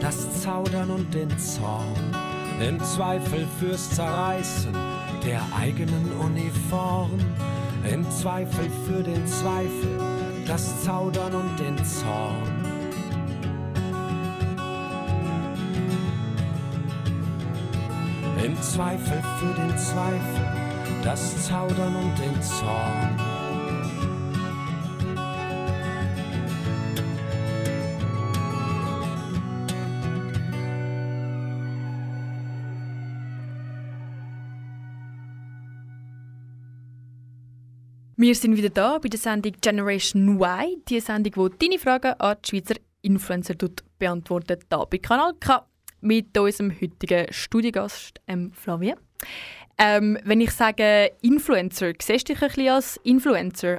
das 0.00 0.42
Zaudern 0.42 0.90
und 0.90 1.12
den 1.14 1.36
Zorn. 1.38 2.14
Im 2.60 2.78
Zweifel 2.82 3.46
fürs 3.58 3.90
Zerreißen 3.90 4.74
der 5.24 5.40
eigenen 5.58 6.12
Uniform. 6.20 7.10
Im 7.90 8.08
Zweifel 8.10 8.70
für 8.86 9.02
den 9.02 9.26
Zweifel, 9.26 9.98
das 10.46 10.82
Zaudern 10.84 11.34
und 11.34 11.58
den 11.58 11.76
Zorn. 11.84 12.55
Im 18.56 18.62
Zweifel 18.62 19.22
für 19.38 19.54
den 19.54 19.76
Zweifel, 19.76 21.02
das 21.04 21.46
Zaudern 21.46 21.94
und 21.94 22.18
den 22.18 22.42
Zorn. 22.42 23.16
Wir 38.16 38.34
sind 38.34 38.56
wieder 38.56 38.70
da 38.70 38.98
bei 38.98 39.08
der 39.08 39.18
Sendung 39.18 39.52
Generation 39.60 40.40
Y, 40.40 40.82
die 40.88 41.00
Sendung, 41.00 41.50
die 41.50 41.68
deine 41.68 41.78
Fragen 41.78 42.14
an 42.18 42.36
die 42.42 42.48
Schweizer 42.48 42.76
Influencer 43.02 43.54
beantwortet, 43.98 44.66
hier 44.70 44.86
bei 44.90 44.98
Kanal 44.98 45.34
K 45.34 45.66
mit 46.00 46.36
unserem 46.38 46.72
heutigen 46.72 47.26
Studiogast 47.32 48.20
ähm, 48.26 48.52
Flavien. 48.52 48.96
Ähm, 49.78 50.18
wenn 50.24 50.40
ich 50.40 50.52
sage 50.52 51.12
Influencer, 51.20 51.92
siehst 52.00 52.28
du 52.28 52.32
dich 52.32 52.42
ein 52.42 52.48
bisschen 52.48 52.68
als 52.68 52.96
Influencer? 53.04 53.78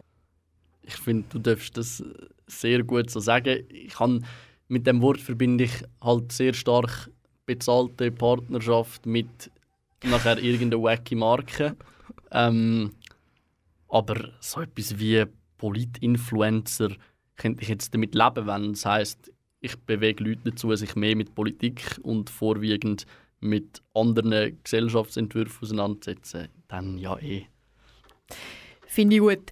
Ich 0.83 0.95
finde, 0.95 1.27
du 1.29 1.39
darfst 1.39 1.75
das 1.75 2.03
sehr 2.45 2.83
gut 2.83 3.09
so 3.09 3.19
sagen. 3.19 3.65
Ich 3.69 3.93
kann 3.93 4.25
mit 4.67 4.85
dem 4.85 5.01
Wort 5.01 5.19
verbinde 5.19 5.65
ich 5.65 5.83
halt 6.01 6.31
sehr 6.31 6.53
stark 6.53 7.09
bezahlte 7.45 8.11
Partnerschaft 8.11 9.05
mit 9.05 9.51
nachher 10.03 10.37
irgendeiner 10.43 10.83
wacky 10.83 11.15
Marke. 11.15 11.75
Ähm, 12.31 12.91
aber 13.89 14.31
so 14.39 14.61
etwas 14.61 14.99
wie 14.99 15.25
Politinfluencer 15.57 16.89
könnte 17.37 17.63
ich 17.63 17.69
jetzt 17.69 17.93
damit 17.93 18.13
leben, 18.15 18.47
wenn 18.47 18.71
es 18.71 18.85
heisst, 18.85 19.31
ich 19.59 19.77
bewege 19.77 20.23
Leute 20.23 20.51
dazu, 20.51 20.73
sich 20.75 20.95
mehr 20.95 21.15
mit 21.15 21.35
Politik 21.35 21.99
und 22.03 22.29
vorwiegend 22.29 23.05
mit 23.39 23.81
anderen 23.93 24.61
Gesellschaftsentwürfen 24.63 25.63
auseinanderzusetzen. 25.63 26.49
Dann 26.67 26.97
ja 26.97 27.17
eh. 27.19 27.45
Finde 28.87 29.15
ich 29.15 29.21
gut. 29.21 29.51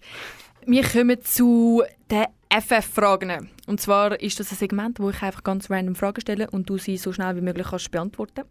Wir 0.65 0.83
kommen 0.83 1.21
zu 1.21 1.83
den 2.09 2.25
FF-Fragen. 2.49 3.49
Und 3.67 3.81
zwar 3.81 4.19
ist 4.19 4.39
das 4.39 4.51
ein 4.51 4.57
Segment, 4.57 4.99
wo 4.99 5.09
ich 5.09 5.21
einfach 5.21 5.43
ganz 5.43 5.69
random 5.69 5.95
Fragen 5.95 6.21
stelle 6.21 6.49
und 6.49 6.69
du 6.69 6.77
sie 6.77 6.97
so 6.97 7.13
schnell 7.13 7.35
wie 7.35 7.41
möglich 7.41 7.67
kannst 7.69 7.91
beantworten. 7.91 8.45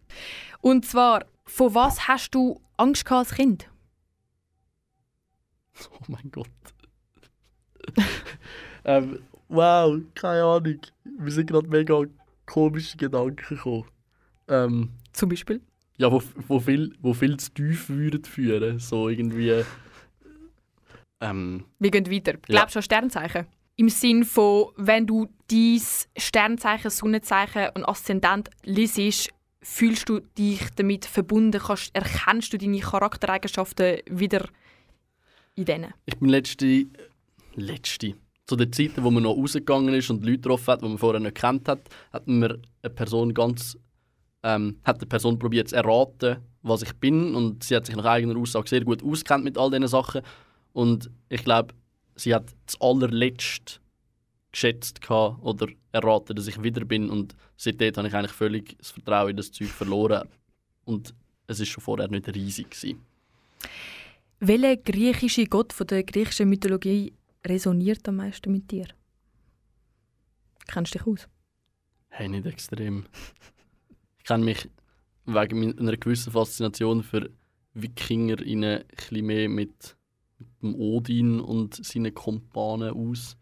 Und 0.61 0.85
zwar, 0.85 1.25
von 1.45 1.73
was 1.75 2.07
hast 2.07 2.31
du 2.31 2.61
Angst 2.77 3.05
gehabt 3.05 3.29
als 3.29 3.35
Kind? 3.35 3.69
Oh 5.91 6.05
mein 6.07 6.31
Gott. 6.31 6.47
ähm, 8.85 9.19
wow, 9.47 9.99
keine 10.15 10.43
Ahnung. 10.43 10.79
Wir 11.19 11.31
sind 11.31 11.49
gerade 11.49 11.67
mega 11.67 12.01
komische 12.45 12.97
Gedanken 12.97 13.55
gekommen. 13.55 13.85
Ähm, 14.47 14.89
Zum 15.13 15.29
Beispiel? 15.29 15.61
ja, 15.97 16.11
wo, 16.11 16.21
wo, 16.47 16.59
viel, 16.59 16.93
wo 17.01 17.13
viel 17.13 17.37
zu 17.37 17.51
tief 17.53 17.89
würden 17.89 18.23
führen. 18.23 18.79
So 18.79 19.09
irgendwie. 19.09 19.63
Ähm, 21.21 21.65
Wir 21.79 21.91
gehen 21.91 22.11
weiter. 22.11 22.33
Ja. 22.33 22.39
Glaubst 22.59 22.75
du 22.75 22.79
an 22.79 22.83
Sternzeichen? 22.83 23.47
Im 23.77 23.89
Sinn 23.89 24.23
von, 24.23 24.67
wenn 24.77 25.05
du 25.05 25.27
dein 25.49 25.81
Sternzeichen, 26.17 26.89
Sonnenzeichen 26.91 27.69
und 27.75 27.85
Aszendent 27.85 28.49
liest, 28.63 29.29
fühlst 29.61 30.07
du 30.07 30.19
dich 30.19 30.61
damit 30.75 31.05
verbunden, 31.05 31.59
kannst, 31.59 31.93
erkennst 31.95 32.53
du 32.53 32.57
deine 32.57 32.79
Charaktereigenschaften 32.79 33.99
wieder 34.09 34.47
in 35.55 35.65
denen? 35.65 35.93
ich 36.05 36.17
bin 36.17 36.29
letzte. 36.29 36.85
Letzte. 37.55 38.15
Zu 38.47 38.55
den 38.55 38.71
Zeiten, 38.71 39.03
wo 39.03 39.09
man 39.09 39.23
noch 39.23 39.35
rausgegangen 39.35 39.93
ist 39.93 40.09
und 40.09 40.23
Leute 40.23 40.37
getroffen 40.37 40.67
hat, 40.67 40.81
die 40.81 40.87
man 40.87 40.97
vorher 40.97 41.19
nicht 41.19 41.35
kennt 41.35 41.67
hat, 41.67 41.81
hat 42.13 42.27
mir 42.27 42.59
eine 42.81 42.93
Person 42.93 43.33
ganz. 43.33 43.77
Ähm, 44.43 44.77
hat 44.83 44.97
eine 44.97 45.07
Person 45.07 45.39
probiert 45.39 45.69
zu 45.69 45.75
erraten, 45.75 46.37
was 46.61 46.83
ich 46.83 46.93
bin. 46.93 47.33
Und 47.33 47.63
sie 47.63 47.75
hat 47.75 47.87
sich 47.87 47.95
nach 47.95 48.05
eigener 48.05 48.39
Aussage 48.39 48.69
sehr 48.69 48.83
gut 48.83 49.03
auskennt 49.03 49.43
mit 49.43 49.57
all 49.57 49.71
diesen 49.71 49.87
Sachen. 49.87 50.21
Und 50.73 51.09
ich 51.29 51.43
glaube, 51.43 51.73
sie 52.15 52.35
hat 52.35 52.53
das 52.67 52.79
allerletzte 52.79 53.79
geschätzt 54.51 55.01
gehabt 55.01 55.43
oder 55.43 55.67
erraten, 55.91 56.35
dass 56.35 56.47
ich 56.47 56.61
wieder 56.63 56.85
bin. 56.85 57.09
Und 57.09 57.35
seitdem 57.57 57.95
habe 57.95 58.07
ich 58.07 58.13
eigentlich 58.13 58.31
völlig 58.31 58.77
das 58.77 58.91
Vertrauen 58.91 59.31
in 59.31 59.37
das 59.37 59.51
Zeug 59.51 59.67
verloren. 59.67 60.27
Und 60.85 61.13
es 61.47 61.59
ist 61.59 61.69
schon 61.69 61.83
vorher 61.83 62.07
nicht 62.07 62.27
riesig. 62.33 62.95
Welcher 64.39 64.77
griechische 64.77 65.45
Gott 65.45 65.73
von 65.73 65.87
der 65.87 66.03
griechischen 66.03 66.49
Mythologie 66.49 67.13
resoniert 67.45 68.07
am 68.07 68.17
meisten 68.17 68.51
mit 68.51 68.71
dir? 68.71 68.87
Kennst 70.67 70.95
du 70.95 70.99
dich 70.99 71.07
aus? 71.07 71.27
Hey, 72.09 72.27
nicht 72.27 72.45
extrem. 72.45 73.05
Ich 74.19 74.25
kenne 74.25 74.45
mich 74.45 74.69
wegen 75.25 75.77
einer 75.77 75.97
gewissen 75.97 76.31
Faszination 76.31 77.03
für 77.03 77.29
Wikinger 77.73 78.41
in 78.41 78.63
ein 78.63 78.85
bisschen 78.87 79.25
mehr 79.25 79.49
mit, 79.49 79.97
mit 80.39 80.47
dem 80.61 80.75
Odin 80.75 81.39
und 81.39 81.85
seinen 81.85 82.13
Kumpanen 82.13 82.91
aus. 82.91 83.37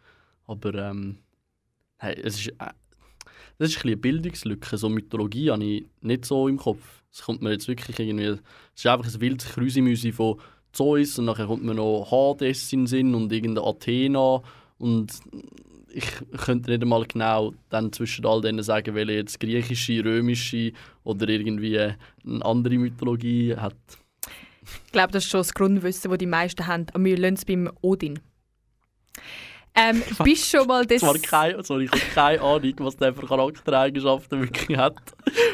Aber 0.46 0.74
ähm, 0.74 1.20
hey, 1.98 2.20
es 2.22 2.40
ist, 2.40 2.48
äh, 2.48 2.74
das 3.58 3.70
ist 3.70 3.78
ein 3.78 3.88
eine 3.88 3.98
Bildungslücke. 3.98 4.78
So 4.78 4.90
Mythologie 4.90 5.52
habe 5.52 5.64
ich 5.64 5.86
nicht 6.02 6.26
so 6.26 6.48
im 6.48 6.58
Kopf. 6.58 7.04
Es 7.12 7.22
kommt 7.22 7.42
mir 7.42 7.52
jetzt 7.52 7.68
wirklich 7.68 8.00
irgendwie... 8.00 8.24
Es 8.26 8.40
ist 8.76 8.88
einfach 8.88 9.14
ein 9.14 9.22
wildes 9.22 9.50
Krüsimüsi 9.50 10.12
von 10.12 10.42
Zeus 10.74 11.18
und 11.20 11.26
nachher 11.26 11.48
kommt 11.48 11.64
mir 11.64 11.76
noch 11.76 12.10
Hades 12.12 12.74
in 12.74 12.82
den 12.82 12.88
Sinn 12.88 13.16
und 13.16 13.32
irgendeine 13.32 13.68
Athena 13.68 14.42
und 14.78 15.14
ich 15.94 16.06
könnte 16.44 16.72
nicht 16.72 16.82
einmal 16.82 17.06
genau 17.06 17.54
dann 17.70 17.94
zwischen 17.94 18.26
all 18.26 18.42
denen 18.42 18.64
sagen, 18.64 18.96
welche 18.96 19.14
jetzt 19.14 19.40
griechische, 19.40 20.04
römische 20.04 20.74
oder 21.04 21.30
irgendwie 21.30 21.78
eine 21.80 22.46
andere 22.46 22.76
Mythologie 22.78 23.56
hat. 23.56 23.76
Ich 24.86 24.92
glaube, 24.92 25.12
das 25.12 25.26
ist 25.26 25.30
schon 25.30 25.42
das 25.42 25.54
Grundwissen, 25.54 26.10
das 26.10 26.18
die 26.18 26.26
meisten 26.26 26.66
haben. 26.66 26.88
Aber 26.94 27.04
wir 27.04 27.18
lassen 27.18 27.36
es 27.36 27.46
beim 27.46 27.70
Odin. 27.82 28.20
Ähm, 29.76 30.02
bist 30.24 30.50
schon 30.50 30.68
mal 30.68 30.86
das... 30.86 31.02
Zwar 31.02 31.18
keine, 31.20 31.64
sorry, 31.64 31.86
ich 31.86 31.92
habe 31.92 32.02
keine 32.14 32.42
Ahnung, 32.42 32.74
was 32.80 32.98
der 32.98 33.14
für 33.14 33.26
Charaktereigenschaften 33.26 34.42
wirklich 34.42 34.78
hat 34.78 34.98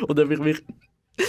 und 0.08 0.20
ob 0.20 0.32
ich 0.32 0.40
mich 0.40 0.62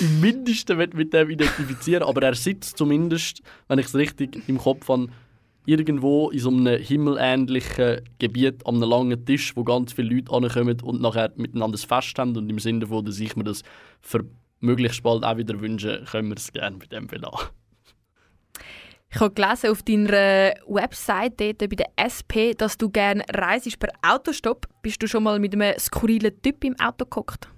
im 0.01 0.21
Mindesten 0.21 0.77
mit 0.77 1.13
dem 1.13 1.31
identifizieren 1.31 2.03
aber 2.03 2.23
er 2.23 2.35
sitzt 2.35 2.79
zumindest, 2.79 3.43
wenn 3.69 3.79
ich 3.79 3.87
es 3.87 3.95
richtig 3.95 4.49
im 4.49 4.59
Kopf 4.59 4.89
habe, 4.89 5.09
irgendwo 5.67 6.31
in 6.31 6.39
so 6.39 6.51
einem 6.51 6.81
himmelähnlichen 6.81 8.01
Gebiet 8.19 8.67
an 8.67 8.77
einem 8.77 8.91
langen 8.91 9.25
Tisch, 9.25 9.57
wo 9.57 9.65
ganz 9.65 9.93
viele 9.93 10.15
Leute 10.15 10.33
ankommen 10.33 10.81
und 10.83 11.01
nachher 11.01 11.33
miteinander 11.37 11.79
ein 11.79 11.87
Fest 11.87 12.19
haben 12.19 12.37
und 12.37 12.49
im 12.49 12.59
Sinne 12.59 12.81
davon, 12.81 13.05
dass 13.05 13.21
ich 13.21 13.37
mir 13.37 13.45
das 13.45 13.63
für 14.01 14.25
möglichst 14.61 15.03
bald 15.03 15.25
auch 15.25 15.37
wieder 15.37 15.61
wünsche, 15.61 16.05
können 16.11 16.29
wir 16.29 16.37
es 16.37 16.53
gerne 16.53 16.77
mit 16.77 16.93
dem 16.93 17.07
belassen. 17.07 17.49
Ich 19.13 19.19
habe 19.19 19.35
gelesen 19.35 19.71
auf 19.71 19.83
deiner 19.83 20.55
Website 20.69 21.41
dort 21.41 21.59
bei 21.59 21.67
der 21.67 21.91
SP, 21.99 22.55
dass 22.57 22.79
du 22.79 22.91
gerne 22.91 23.25
reist 23.33 23.79
per 23.81 23.91
Autostopp. 24.03 24.69
Bist 24.83 25.03
du 25.03 25.09
schon 25.09 25.25
mal 25.25 25.41
mit 25.41 25.53
einem 25.53 25.77
skurrilen 25.79 26.41
Typ 26.43 26.63
im 26.63 26.79
Auto 26.79 27.07
gehockt? 27.07 27.49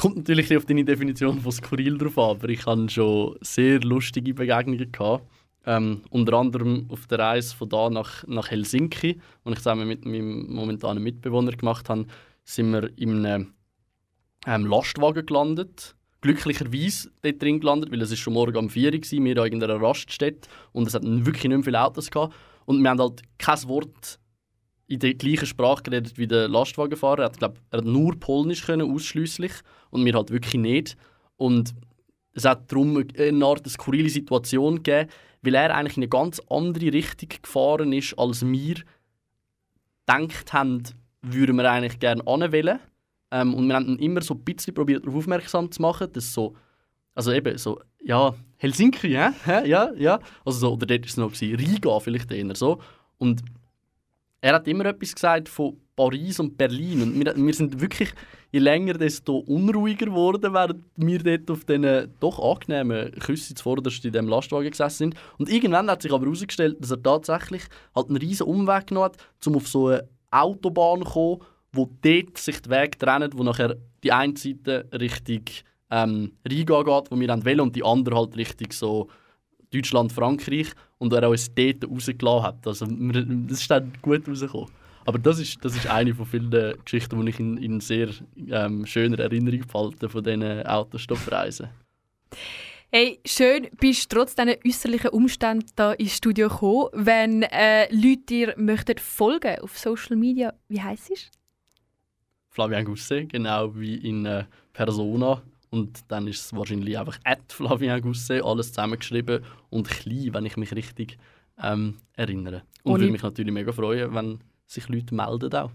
Kommt 0.00 0.16
natürlich 0.16 0.56
auf 0.56 0.64
deine 0.64 0.82
Definition 0.82 1.40
von 1.40 1.52
skurril 1.52 1.98
drauf 1.98 2.16
an, 2.16 2.30
aber 2.30 2.48
ich 2.48 2.64
hatte 2.64 2.88
schon 2.88 3.36
sehr 3.42 3.80
lustige 3.80 4.32
Begegnungen. 4.32 4.90
Gehabt. 4.90 5.26
Ähm, 5.66 6.00
unter 6.08 6.38
anderem 6.38 6.86
auf 6.88 7.06
der 7.06 7.18
Reise 7.18 7.54
von 7.54 7.68
da 7.68 7.90
nach, 7.90 8.26
nach 8.26 8.50
Helsinki, 8.50 9.20
die 9.44 9.50
ich 9.52 9.58
zusammen 9.58 9.86
mit 9.86 10.06
meinem 10.06 10.50
momentanen 10.50 11.02
Mitbewohner 11.02 11.52
gemacht 11.52 11.90
habe, 11.90 12.06
sind 12.44 12.72
wir 12.72 12.90
in 12.96 13.26
einem 13.26 13.52
ähm, 14.46 14.64
Lastwagen 14.64 15.26
gelandet. 15.26 15.94
Glücklicherweise 16.22 17.10
dort 17.20 17.42
drin 17.42 17.60
gelandet, 17.60 17.92
weil 17.92 18.00
es 18.00 18.10
ist 18.10 18.20
schon 18.20 18.32
morgen 18.32 18.56
um 18.56 18.70
4 18.70 18.94
Uhr 18.94 18.94
war, 18.94 19.10
wir 19.10 19.18
in 19.18 19.26
irgendeiner 19.26 19.82
Raststätte 19.82 20.48
und 20.72 20.88
es 20.88 20.94
hat 20.94 21.02
wirklich 21.04 21.44
nicht 21.44 21.50
mehr 21.50 21.62
viele 21.62 21.84
Autos 21.84 22.10
gehabt. 22.10 22.34
Und 22.64 22.82
wir 22.82 22.88
haben 22.88 23.00
halt 23.00 23.20
kein 23.36 23.68
Wort 23.68 24.18
in 24.90 24.98
der 24.98 25.14
gleichen 25.14 25.46
Sprache 25.46 25.84
geredet 25.84 26.18
wie 26.18 26.26
der 26.26 26.48
Lastwagenfahrer. 26.48 27.20
Er 27.20 27.24
hat, 27.26 27.38
glaub, 27.38 27.58
er 27.70 27.78
hat 27.78 27.84
nur 27.84 28.18
Polnisch 28.18 28.66
können, 28.66 28.92
ausschließlich 28.92 29.52
und 29.90 30.04
wir 30.04 30.14
halt 30.14 30.32
wirklich 30.32 30.60
nicht. 30.60 30.96
Und 31.36 31.74
es 32.32 32.44
hat 32.44 32.70
darum 32.72 32.96
eine 32.96 33.46
Art 33.46 33.60
eine 33.60 33.70
skurrile 33.70 34.10
Situation 34.10 34.82
gegeben, 34.82 35.08
weil 35.42 35.54
er 35.54 35.76
eigentlich 35.76 35.96
in 35.96 36.02
eine 36.02 36.08
ganz 36.08 36.40
andere 36.50 36.92
Richtung 36.92 37.28
gefahren 37.40 37.92
ist, 37.92 38.18
als 38.18 38.44
wir 38.44 38.76
gedacht 40.06 40.52
haben, 40.52 40.82
würden 41.22 41.54
wir 41.54 41.70
eigentlich 41.70 42.00
gerne 42.00 42.26
anwählen. 42.26 42.80
Ähm, 43.30 43.54
und 43.54 43.68
wir 43.68 43.76
haben 43.76 43.86
dann 43.86 43.98
immer 44.00 44.22
so 44.22 44.34
ein 44.34 44.40
bisschen 44.40 44.74
probiert, 44.74 45.04
darauf 45.04 45.18
aufmerksam 45.18 45.70
zu 45.70 45.82
machen, 45.82 46.12
dass 46.12 46.34
so, 46.34 46.56
also 47.14 47.30
eben 47.30 47.56
so, 47.58 47.80
ja, 48.02 48.34
Helsinki, 48.56 49.10
hä? 49.10 49.30
Ja, 49.68 49.92
ja. 49.96 50.18
Also 50.44 50.58
so, 50.58 50.72
oder 50.72 50.86
dort 50.86 51.02
war 51.02 51.06
es 51.06 51.16
noch, 51.16 51.32
gewesen, 51.32 51.54
Riga 51.54 52.00
vielleicht 52.00 52.32
eher 52.32 52.56
so. 52.56 52.80
Und 53.18 53.44
er 54.40 54.54
hat 54.54 54.68
immer 54.68 54.86
etwas 54.86 55.14
gesagt 55.14 55.48
von 55.48 55.76
Paris 55.94 56.40
und 56.40 56.56
Berlin. 56.56 57.02
Und 57.02 57.18
wir, 57.18 57.36
wir 57.36 57.54
sind 57.54 57.80
wirklich, 57.80 58.10
je 58.52 58.58
länger, 58.58 58.94
desto 58.94 59.38
unruhiger 59.38 60.06
geworden, 60.06 60.54
während 60.54 60.82
wir 60.96 61.18
dort 61.18 61.50
auf 61.50 61.64
diesen 61.64 62.14
doch 62.20 62.38
angenehmen 62.38 63.12
Küssen 63.12 63.56
zuvorderst 63.56 64.04
in 64.04 64.12
diesem 64.12 64.28
Lastwagen 64.28 64.70
gesessen 64.70 65.10
sind. 65.10 65.14
Und 65.38 65.50
irgendwann 65.50 65.90
hat 65.90 66.02
sich 66.02 66.12
aber 66.12 66.24
herausgestellt, 66.24 66.78
dass 66.80 66.90
er 66.90 67.02
tatsächlich 67.02 67.62
halt 67.94 68.08
einen 68.08 68.16
riesen 68.16 68.46
Umweg 68.46 68.86
genommen 68.86 69.06
hat, 69.06 69.16
um 69.46 69.56
auf 69.56 69.68
so 69.68 69.88
eine 69.88 70.08
Autobahn 70.30 71.02
zu 71.02 71.10
kommen, 71.10 71.42
wo 71.72 71.90
dort 72.02 72.38
sich 72.38 72.62
der 72.62 72.82
Weg 72.82 72.98
trennt, 72.98 73.36
wo 73.36 73.42
nachher 73.42 73.76
die 74.02 74.12
eine 74.12 74.36
Seite 74.36 74.88
Richtung 74.92 75.44
ähm, 75.90 76.32
Riga 76.48 76.82
geht, 76.82 77.10
wo 77.10 77.20
wir 77.20 77.28
dann 77.28 77.44
wollen, 77.44 77.60
und 77.60 77.76
die 77.76 77.84
andere 77.84 78.16
halt 78.16 78.36
Richtung 78.36 78.72
so 78.72 79.08
Deutschland, 79.72 80.12
Frankreich 80.12 80.68
und 80.98 81.12
er 81.12 81.28
uns 81.28 81.54
dort 81.54 81.88
rausgelassen 81.88 82.42
hat. 82.42 82.66
Also, 82.66 82.86
das 82.86 83.60
ist 83.60 83.70
dann 83.70 83.92
gut 84.02 84.28
rausgekommen. 84.28 84.70
Aber 85.06 85.18
das 85.18 85.38
ist, 85.38 85.64
das 85.64 85.74
ist 85.74 85.86
eine 85.86 86.14
von 86.14 86.26
vielen 86.26 86.50
Geschichten, 86.84 87.24
die 87.24 87.30
ich 87.30 87.40
in, 87.40 87.56
in 87.56 87.80
sehr 87.80 88.10
ähm, 88.48 88.84
schöner 88.86 89.18
Erinnerung 89.18 89.60
behalte 89.66 90.08
von 90.08 90.22
diesen 90.22 90.66
Autostoppreisen. 90.66 91.68
Hey, 92.92 93.20
schön, 93.24 93.68
bist 93.78 94.12
du 94.12 94.16
trotz 94.16 94.34
diesen 94.34 94.56
äußerlichen 94.66 95.10
Umständen 95.10 95.66
da 95.76 95.92
ins 95.92 96.16
Studio 96.16 96.48
gekommen. 96.48 96.88
Wenn 96.92 97.42
äh, 97.44 97.92
Leute 97.94 98.22
dir 98.28 98.54
möchten 98.56 98.98
folgen 98.98 99.60
auf 99.60 99.78
Social 99.78 100.16
Media, 100.16 100.52
wie 100.68 100.82
heisst 100.82 101.10
es? 101.10 101.30
Flavian 102.48 102.84
Gusset, 102.84 103.28
genau 103.28 103.74
wie 103.76 103.94
in 103.94 104.26
äh, 104.26 104.44
Persona. 104.72 105.40
Und 105.70 106.00
dann 106.08 106.26
ist 106.26 106.44
es 106.46 106.56
wahrscheinlich 106.56 106.98
einfach 106.98 107.18
at 107.24 107.52
Flavian 107.52 108.00
Gusset, 108.02 108.42
alles 108.44 108.68
zusammengeschrieben 108.68 109.44
und 109.70 109.88
klein, 109.88 110.34
wenn 110.34 110.46
ich 110.46 110.56
mich 110.56 110.74
richtig 110.74 111.16
ähm, 111.62 111.98
erinnere. 112.14 112.62
Und 112.82 112.92
Ohne- 112.92 113.00
würde 113.02 113.12
mich 113.12 113.22
natürlich 113.22 113.52
mega 113.54 113.72
freuen, 113.72 114.12
wenn 114.14 114.40
sich 114.66 114.88
Leute 114.88 115.14
melden 115.14 115.52
auch. 115.54 115.70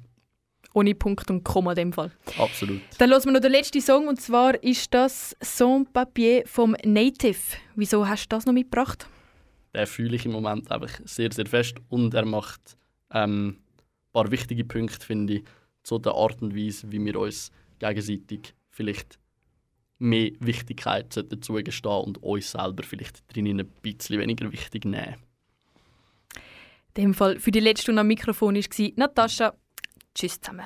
Ohne 0.73 0.93
Punkt 0.95 1.29
und 1.31 1.43
Komma 1.45 1.71
in 1.71 1.75
dem 1.77 1.93
Fall. 1.93 2.11
Absolut. 2.37 2.81
Dann 2.97 3.09
hören 3.11 3.23
wir 3.23 3.31
noch 3.31 3.39
den 3.39 3.51
letzten 3.51 3.79
Song 3.79 4.09
und 4.09 4.19
zwar 4.19 4.61
ist 4.61 4.93
das 4.93 5.33
Sans 5.39 5.87
Papier 5.93 6.43
vom 6.45 6.75
Native. 6.83 7.39
Wieso 7.75 8.05
hast 8.05 8.25
du 8.25 8.35
das 8.35 8.45
noch 8.45 8.53
mitgebracht? 8.53 9.07
Den 9.73 9.85
fühle 9.87 10.15
ich 10.17 10.25
im 10.25 10.33
Moment 10.33 10.69
einfach 10.71 10.99
sehr, 11.05 11.31
sehr 11.31 11.45
fest 11.45 11.75
und 11.87 12.13
er 12.13 12.25
macht 12.25 12.75
ähm, 13.11 13.47
ein 13.57 13.57
paar 14.11 14.31
wichtige 14.31 14.65
Punkte, 14.65 15.05
finde 15.05 15.35
ich, 15.35 15.43
zu 15.83 15.99
der 15.99 16.13
Art 16.13 16.41
und 16.41 16.55
Weise, 16.55 16.91
wie 16.91 17.03
wir 17.05 17.19
uns 17.19 17.51
gegenseitig 17.79 18.53
vielleicht 18.69 19.19
mehr 19.99 20.31
Wichtigkeit 20.39 21.13
zugestehen 21.13 22.03
und 22.03 22.21
uns 22.21 22.51
selber 22.51 22.83
vielleicht 22.83 23.23
drinnen 23.33 23.59
ein 23.59 23.67
bisschen 23.81 24.19
weniger 24.19 24.51
wichtig 24.51 24.85
nehmen. 24.85 25.15
In 26.95 27.03
dem 27.03 27.13
Fall 27.13 27.39
für 27.39 27.51
die 27.51 27.59
letzte 27.59 27.83
Stunde 27.83 28.01
am 28.01 28.07
Mikrofon 28.07 28.55
war 28.55 28.91
Natascha. 28.95 29.53
Tschüss 30.13 30.39
zusammen. 30.39 30.65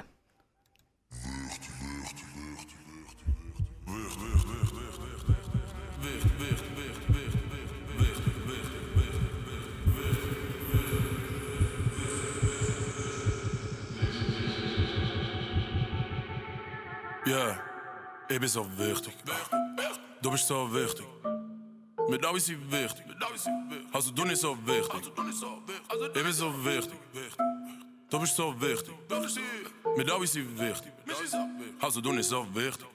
Ja, 17.26 17.69
ich 18.30 18.40
bin 18.40 18.48
so 18.48 18.66
wichtig. 18.78 19.14
Du 20.22 20.32
bist 20.32 20.48
so 20.48 20.74
wichtig. 20.74 21.06
Mit 22.08 22.26
alles 22.26 22.46
sind 22.46 22.72
wichtig. 22.72 23.06
Also 23.92 24.12
du 24.12 24.24
nicht 24.26 24.40
so 24.40 24.58
wichtig. 24.66 25.02
Ich 26.16 26.24
bin 26.24 26.34
so 26.34 26.66
wichtig. 26.66 27.00
Du 28.10 28.20
bist 28.20 28.36
so 28.36 28.62
wichtig. 28.62 28.94
Mit 29.98 30.12
alles 30.12 30.32
sind 30.32 30.60
wichtig. 30.60 30.92
Also 31.80 32.02
du 32.02 32.12
nicht 32.14 32.30
so 32.30 32.46
wichtig. 32.54 32.88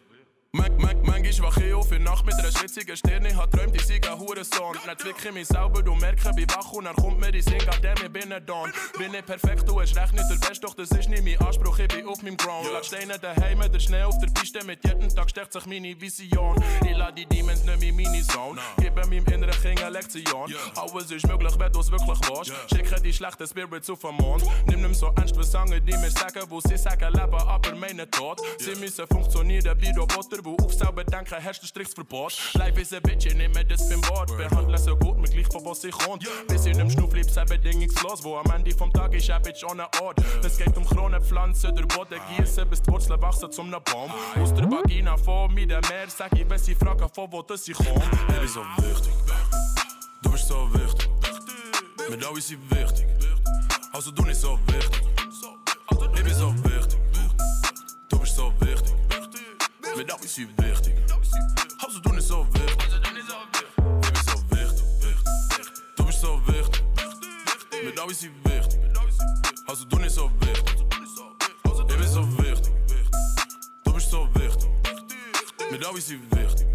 Man, 0.55 0.71
man, 0.77 0.97
manchmal 1.03 1.51
wach 1.51 1.57
ich 1.57 1.75
auf 1.75 1.91
in 1.91 2.05
Nacht 2.05 2.25
mit 2.25 2.37
einer 2.37 2.53
schwitzigen 2.53 2.97
Stirn. 2.97 3.25
Hat 3.37 3.51
träumt, 3.51 3.75
ich 3.75 3.85
sei 3.87 4.01
ein 4.09 4.19
Hurensohn. 4.21 4.77
Dann 4.87 4.97
zwicke 4.97 5.29
ich 5.29 5.35
mich 5.35 5.49
selber 5.49 5.81
und 5.91 6.01
merke, 6.01 6.33
bin 6.33 6.49
wach 6.51 6.71
und 6.71 6.85
dann 6.85 6.95
kommt 6.95 7.19
mir 7.19 7.33
die 7.33 7.43
Sinn, 7.43 7.59
dem 7.83 7.95
ich 8.05 8.13
bin 8.13 8.33
ein 8.33 8.47
Don. 8.47 8.71
Bin 8.97 9.11
nicht 9.11 9.27
perfekt, 9.27 9.69
du 9.69 9.81
hast 9.81 9.97
recht, 9.97 10.13
nicht 10.13 10.31
der 10.31 10.37
Beste, 10.37 10.61
doch 10.61 10.75
das 10.75 10.93
ist 10.93 11.09
nicht 11.09 11.25
mein 11.25 11.37
Anspruch, 11.45 11.77
ich 11.81 11.89
bin 11.89 12.07
auf 12.07 12.23
meinem 12.23 12.37
Ground. 12.37 12.69
Lass 12.73 12.87
Steine 12.87 13.19
daheim, 13.19 13.61
der 13.69 13.81
Schnee 13.81 14.05
auf 14.05 14.17
der 14.21 14.29
Piste, 14.29 14.65
mit 14.65 14.85
jedem 14.85 15.09
Tag 15.13 15.29
stärkt 15.29 15.53
sich 15.53 15.67
meine 15.67 16.01
Vision. 16.01 16.63
Ich 16.89 16.97
lade 16.97 17.15
die 17.15 17.27
Demons 17.27 17.65
nicht 17.65 17.83
in 17.83 17.97
meine 17.97 18.23
Zone, 18.23 18.61
gebe 18.79 19.01
meinem 19.09 19.27
inneren 19.27 19.61
Kind 19.61 19.83
eine 19.83 19.91
Lektion. 19.91 20.55
Alles 20.77 21.11
ist 21.11 21.27
möglich, 21.27 21.55
wenn 21.59 21.73
du 21.73 21.81
es 21.81 21.91
wirklich 21.91 22.19
willst. 22.29 22.53
Schicke 22.73 23.01
die 23.01 23.13
schlechten 23.13 23.49
Spirits 23.49 23.91
auf 23.91 24.03
den 24.03 24.15
Mond. 24.15 24.45
Nimm 24.67 24.83
nicht 24.83 25.01
so 25.01 25.13
ernst, 25.17 25.37
was 25.37 25.51
sagen 25.51 25.85
die 25.85 25.97
mir 25.97 26.11
sagen, 26.13 26.45
wo 26.49 26.61
sie 26.61 26.77
sagen, 26.77 27.13
leben, 27.13 27.35
aber 27.35 27.75
meinen 27.75 28.09
Tod. 28.09 28.41
Sie 28.59 28.77
müssen 28.77 29.05
funktionieren 29.09 29.77
wie 29.81 29.91
Roboter, 29.91 30.44
wo 30.45 30.57
auf 30.63 30.75
selber 30.75 31.05
denken, 31.05 31.41
herrscht 31.41 31.63
ein 31.63 31.67
Stricksverbot. 31.67 32.55
Life 32.55 32.81
is 32.81 32.93
a 32.93 33.01
bitch, 33.01 33.27
ich 33.27 33.35
nehme 33.35 33.65
das 33.65 33.89
beim 33.89 34.03
Wort. 34.09 34.37
Behandle 34.37 34.79
so 34.79 34.97
gut, 34.97 35.19
mir 35.19 35.29
gleich 35.29 35.47
von 35.47 35.65
was 35.65 35.83
ich 35.85 35.93
kommt. 35.93 36.27
Bis 36.49 36.67
in 36.67 36.77
dem 36.79 36.91
Schnuff 36.91 37.11
bleibt's 37.11 37.37
eben 37.37 37.49
bedingungslos, 37.49 38.23
wo 38.23 38.37
am 38.37 38.51
Ende 38.51 38.73
vom 38.73 38.93
Tag 38.93 39.15
ist 39.15 39.31
ein 39.31 39.43
Bitch 39.43 39.65
ohne 39.65 39.87
Ort. 40.03 40.19
Es 40.45 40.59
geht 40.59 40.77
um 40.77 40.85
Kronenpflanzen, 40.85 41.75
der 41.75 41.85
Boden 41.85 42.21
gießen, 42.37 42.69
bis 42.69 42.83
die 42.83 42.91
Wurzeln 42.91 43.21
wachsen 43.21 43.51
zum 43.51 43.71
Baum. 43.71 44.13
Aus 44.41 44.53
der 44.55 44.71
Vagina 44.71 45.17
vor 45.17 45.49
mir 45.49 45.67
der 45.67 45.81
Meer, 45.89 46.09
sag 46.09 46.33
ich, 46.39 46.49
wenn 46.49 46.59
sie 46.59 46.75
fragen, 46.75 47.09
von 47.15 47.33
wo 47.33 47.43
das 47.43 47.67
ich 47.67 47.77
komm. 47.77 48.03
Ich 48.29 48.39
bin 48.39 48.49
so 48.49 48.61
wichtig, 48.79 49.13
du 50.23 50.31
bist 50.31 50.49
so 50.49 50.69
wichtig. 50.75 51.09
Mit 52.11 52.25
alles 52.25 52.49
sind 52.49 52.71
wichtig, 52.71 53.07
also 53.93 54.11
du 54.11 54.25
nicht 54.25 54.41
so 54.41 54.59
wichtig. 54.67 55.01
Ich 56.17 56.23
bin 56.23 56.35
so 56.35 56.55
wichtig, 56.55 56.64
Mit 60.37 60.49
alles 60.49 60.59
sind 60.59 60.65
wichtig, 60.65 60.95
also 61.79 62.01
du 62.01 62.13
nicht 62.13 62.27
so 62.27 62.45
wichtig. 62.55 62.75
Ich 62.91 63.13
bin 63.13 63.23
so 64.27 64.43
wichtig, 64.51 64.83
du 65.95 66.05
bist 66.05 66.21
so 66.21 66.41
wichtig. 66.49 66.83
Mit 67.85 68.01
alles 68.01 68.19
sind 68.19 68.45
wichtig, 68.45 68.81
also 69.69 69.85
du 69.85 69.97
nicht 69.99 70.11
so 70.11 70.31
wichtig. 70.41 70.75
Ich 70.81 71.97
bin 71.97 72.07
so 72.09 72.39
wichtig, 72.39 72.73
du 73.85 73.93
bist 73.93 74.11
so 74.11 74.29
wichtig. 74.35 74.71
Mit 75.71 75.87
alles 75.87 76.07
sind 76.07 76.29
wichtig, 76.35 76.67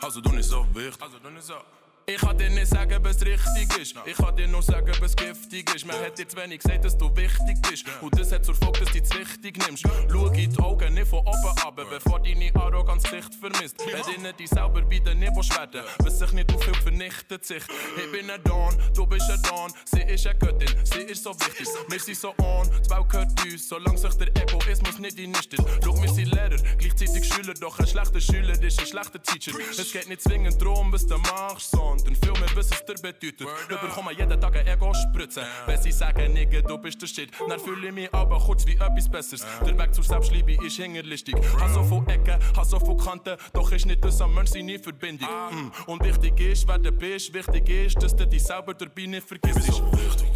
also 0.00 0.20
du 0.22 0.30
nicht 0.30 0.48
so 0.48 0.66
wichtig. 0.74 1.79
Ich 2.12 2.20
kann 2.20 2.36
dir 2.36 2.50
nicht 2.50 2.66
sagen, 2.66 2.98
was 3.04 3.24
richtig 3.24 3.78
ist. 3.78 3.94
Ich 4.04 4.16
kann 4.16 4.34
dir 4.34 4.48
nur 4.48 4.62
sagen, 4.62 4.92
was 4.98 5.14
giftig 5.14 5.72
ist. 5.72 5.86
Man 5.86 5.96
hat 6.00 6.18
dir 6.18 6.26
zu 6.26 6.36
wenig 6.38 6.58
gesagt, 6.58 6.84
dass 6.84 6.98
du 6.98 7.14
wichtig 7.14 7.62
bist. 7.68 7.84
Und 8.00 8.18
das 8.18 8.32
hat 8.32 8.44
zur 8.44 8.56
Folge, 8.56 8.80
dass 8.80 8.92
du 8.92 8.98
es 8.98 9.14
wichtig 9.16 9.64
nimmst. 9.64 9.84
Schau 10.10 10.26
in 10.26 10.50
die 10.50 10.58
Augen, 10.58 10.94
nicht 10.94 11.06
von 11.06 11.20
oben 11.20 11.58
ab, 11.62 11.80
bevor 11.88 12.18
deine 12.18 12.52
Arroganz 12.56 13.08
Licht 13.12 13.32
vermisst. 13.36 13.76
Wenn 13.78 14.36
die 14.36 14.46
selber 14.48 14.82
den 14.82 15.20
Niveaus 15.20 15.50
werden, 15.50 15.82
was 15.98 16.18
sich 16.18 16.32
nicht 16.32 16.52
aufhört, 16.52 16.78
vernichtet 16.78 17.44
sich. 17.44 17.62
Ich 17.96 18.10
bin 18.10 18.28
ein 18.28 18.42
Don, 18.42 18.76
du 18.92 19.06
bist 19.06 19.30
ein 19.30 19.40
Don. 19.42 19.72
Sie 19.84 20.02
ist 20.02 20.26
eine 20.26 20.36
Göttin, 20.36 20.68
sie 20.82 21.02
ist 21.02 21.22
so 21.22 21.30
wichtig. 21.30 21.68
Wir 21.88 22.00
sind 22.00 22.16
so 22.16 22.30
on, 22.38 22.68
die 22.84 22.90
Welt 22.90 23.08
gehört 23.08 23.44
uns. 23.44 23.68
Solange 23.68 23.98
sich 23.98 24.14
der 24.14 24.28
Egoismus 24.36 24.98
nicht 24.98 25.16
einnistet. 25.16 25.60
Schau, 25.84 26.02
wir 26.02 26.08
sind 26.08 26.34
Lehrer, 26.34 26.56
gleichzeitig 26.76 27.32
Schüler. 27.32 27.54
Doch 27.54 27.78
ein 27.78 27.86
schlechter 27.86 28.20
Schüler 28.20 28.60
ist 28.60 28.80
ein 28.80 28.86
schlechter 28.86 29.22
Teacher. 29.22 29.52
Es 29.70 29.92
geht 29.92 30.08
nicht 30.08 30.22
zwingend 30.22 30.60
darum, 30.60 30.92
was 30.92 31.06
du 31.06 31.16
machst, 31.16 31.70
sondern 31.70 31.99
vielmehr, 32.06 32.48
was 32.54 32.70
es 32.70 32.84
dir 32.84 32.94
bedeutet. 32.94 33.46
Überkomme 33.68 34.12
jeden 34.12 34.40
Tag 34.40 34.56
ein 34.56 34.66
Ego-Spritze. 34.66 35.42
Wenn 35.66 35.80
sie 35.80 35.92
sagen, 35.92 36.32
Nigga, 36.32 36.60
du 36.62 36.78
bist 36.78 37.00
der 37.02 37.06
Shit, 37.06 37.30
dann 37.48 37.60
fühle 37.60 37.88
ich 37.88 37.94
mich 37.94 38.14
aber 38.14 38.38
kurz 38.38 38.66
wie 38.66 38.74
etwas 38.74 39.08
Besseres. 39.08 39.44
Der 39.64 39.78
Weg 39.78 39.94
zur 39.94 40.04
Selbstliebe 40.04 40.64
ist 40.64 40.76
hingerlistig. 40.76 41.34
Hab 41.58 41.70
so 41.70 41.82
viele 41.84 42.14
Ecken, 42.14 42.38
hab 42.56 42.64
so 42.64 42.78
viele 42.80 42.96
Kanten, 42.96 43.36
doch 43.52 43.70
ist 43.72 43.86
nicht 43.86 44.04
das 44.04 44.20
am 44.20 44.34
Mensch 44.34 44.50
seine 44.50 44.78
Verbindung. 44.78 45.28
Mm. 45.28 45.90
Und 45.90 46.04
wichtig 46.04 46.40
ist, 46.40 46.68
wer 46.68 46.78
du 46.78 46.92
bist, 46.92 47.32
wichtig 47.32 47.68
ist, 47.68 48.02
dass 48.02 48.14
du 48.14 48.26
dich 48.26 48.42
selber 48.42 48.74
dabei 48.74 49.06
nicht 49.06 49.26
vergisst. 49.26 49.58
Ich 49.58 49.64
bin 49.66 49.74
so 49.74 49.92
wichtig, 49.92 50.28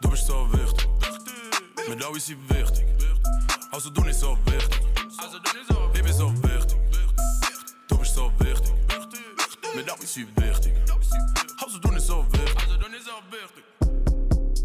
du 0.00 0.10
bist 0.10 0.26
so 0.26 0.52
wichtig. 0.52 0.88
Mit 1.88 2.04
alles 2.04 2.26
sind 2.26 2.48
wichtig, 2.48 2.84
also 3.70 3.90
du 3.90 4.02
nicht 4.02 4.18
so 4.18 4.38
wichtig. 4.46 4.80
Ich 4.96 5.52
bin 5.52 5.64
so 5.68 5.73
Mit 9.74 9.90
alles 9.90 10.14
sind 10.14 10.28
wichtig, 10.40 10.72
also 11.62 11.78
du 11.78 11.88
nicht 11.90 12.06
so 12.06 12.24
wichtig. 12.30 13.64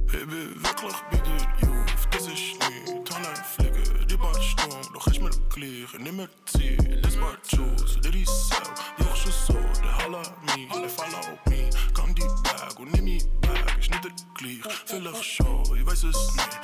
Ich 0.06 0.26
bin 0.26 0.64
wirklich 0.64 0.96
bei 1.12 1.18
der 1.18 1.68
Juf, 1.68 2.08
das 2.12 2.28
ist 2.28 2.30
nicht 2.30 3.06
Tannenfliege, 3.06 4.06
die 4.06 4.18
Bad 4.18 4.44
stunk, 4.44 4.94
doch 4.94 5.08
ich 5.08 5.20
mir 5.20 5.32
gleich, 5.50 6.00
nicht 6.00 6.14
mehr 6.14 6.30
Ziel, 6.46 7.02
das 7.02 7.16
Bad 7.16 7.40
Schuss, 7.48 8.00
der 8.02 8.14
ist 8.14 8.50
sau, 8.50 8.58
die 9.00 9.04
auch 9.04 9.16
schon 9.16 9.32
so, 9.48 9.82
der 9.82 9.98
Haller 9.98 10.36
mich, 10.56 10.70
der 10.72 10.90
Fall 10.90 11.16
auf 11.16 11.46
mich, 11.48 11.94
kann 11.96 12.14
die 12.14 12.22
Bag 12.44 12.80
und 12.80 12.94
nimm 12.94 13.06
mich 13.06 13.26
Bag, 13.42 13.80
ist 13.80 13.90
nicht 13.90 14.04
der 14.04 14.12
gleich, 14.36 14.76
vielleicht 14.86 15.26
schon, 15.26 15.64
ich 15.76 15.86
weiß 15.88 16.04
es 16.04 16.36
nicht, 16.36 16.60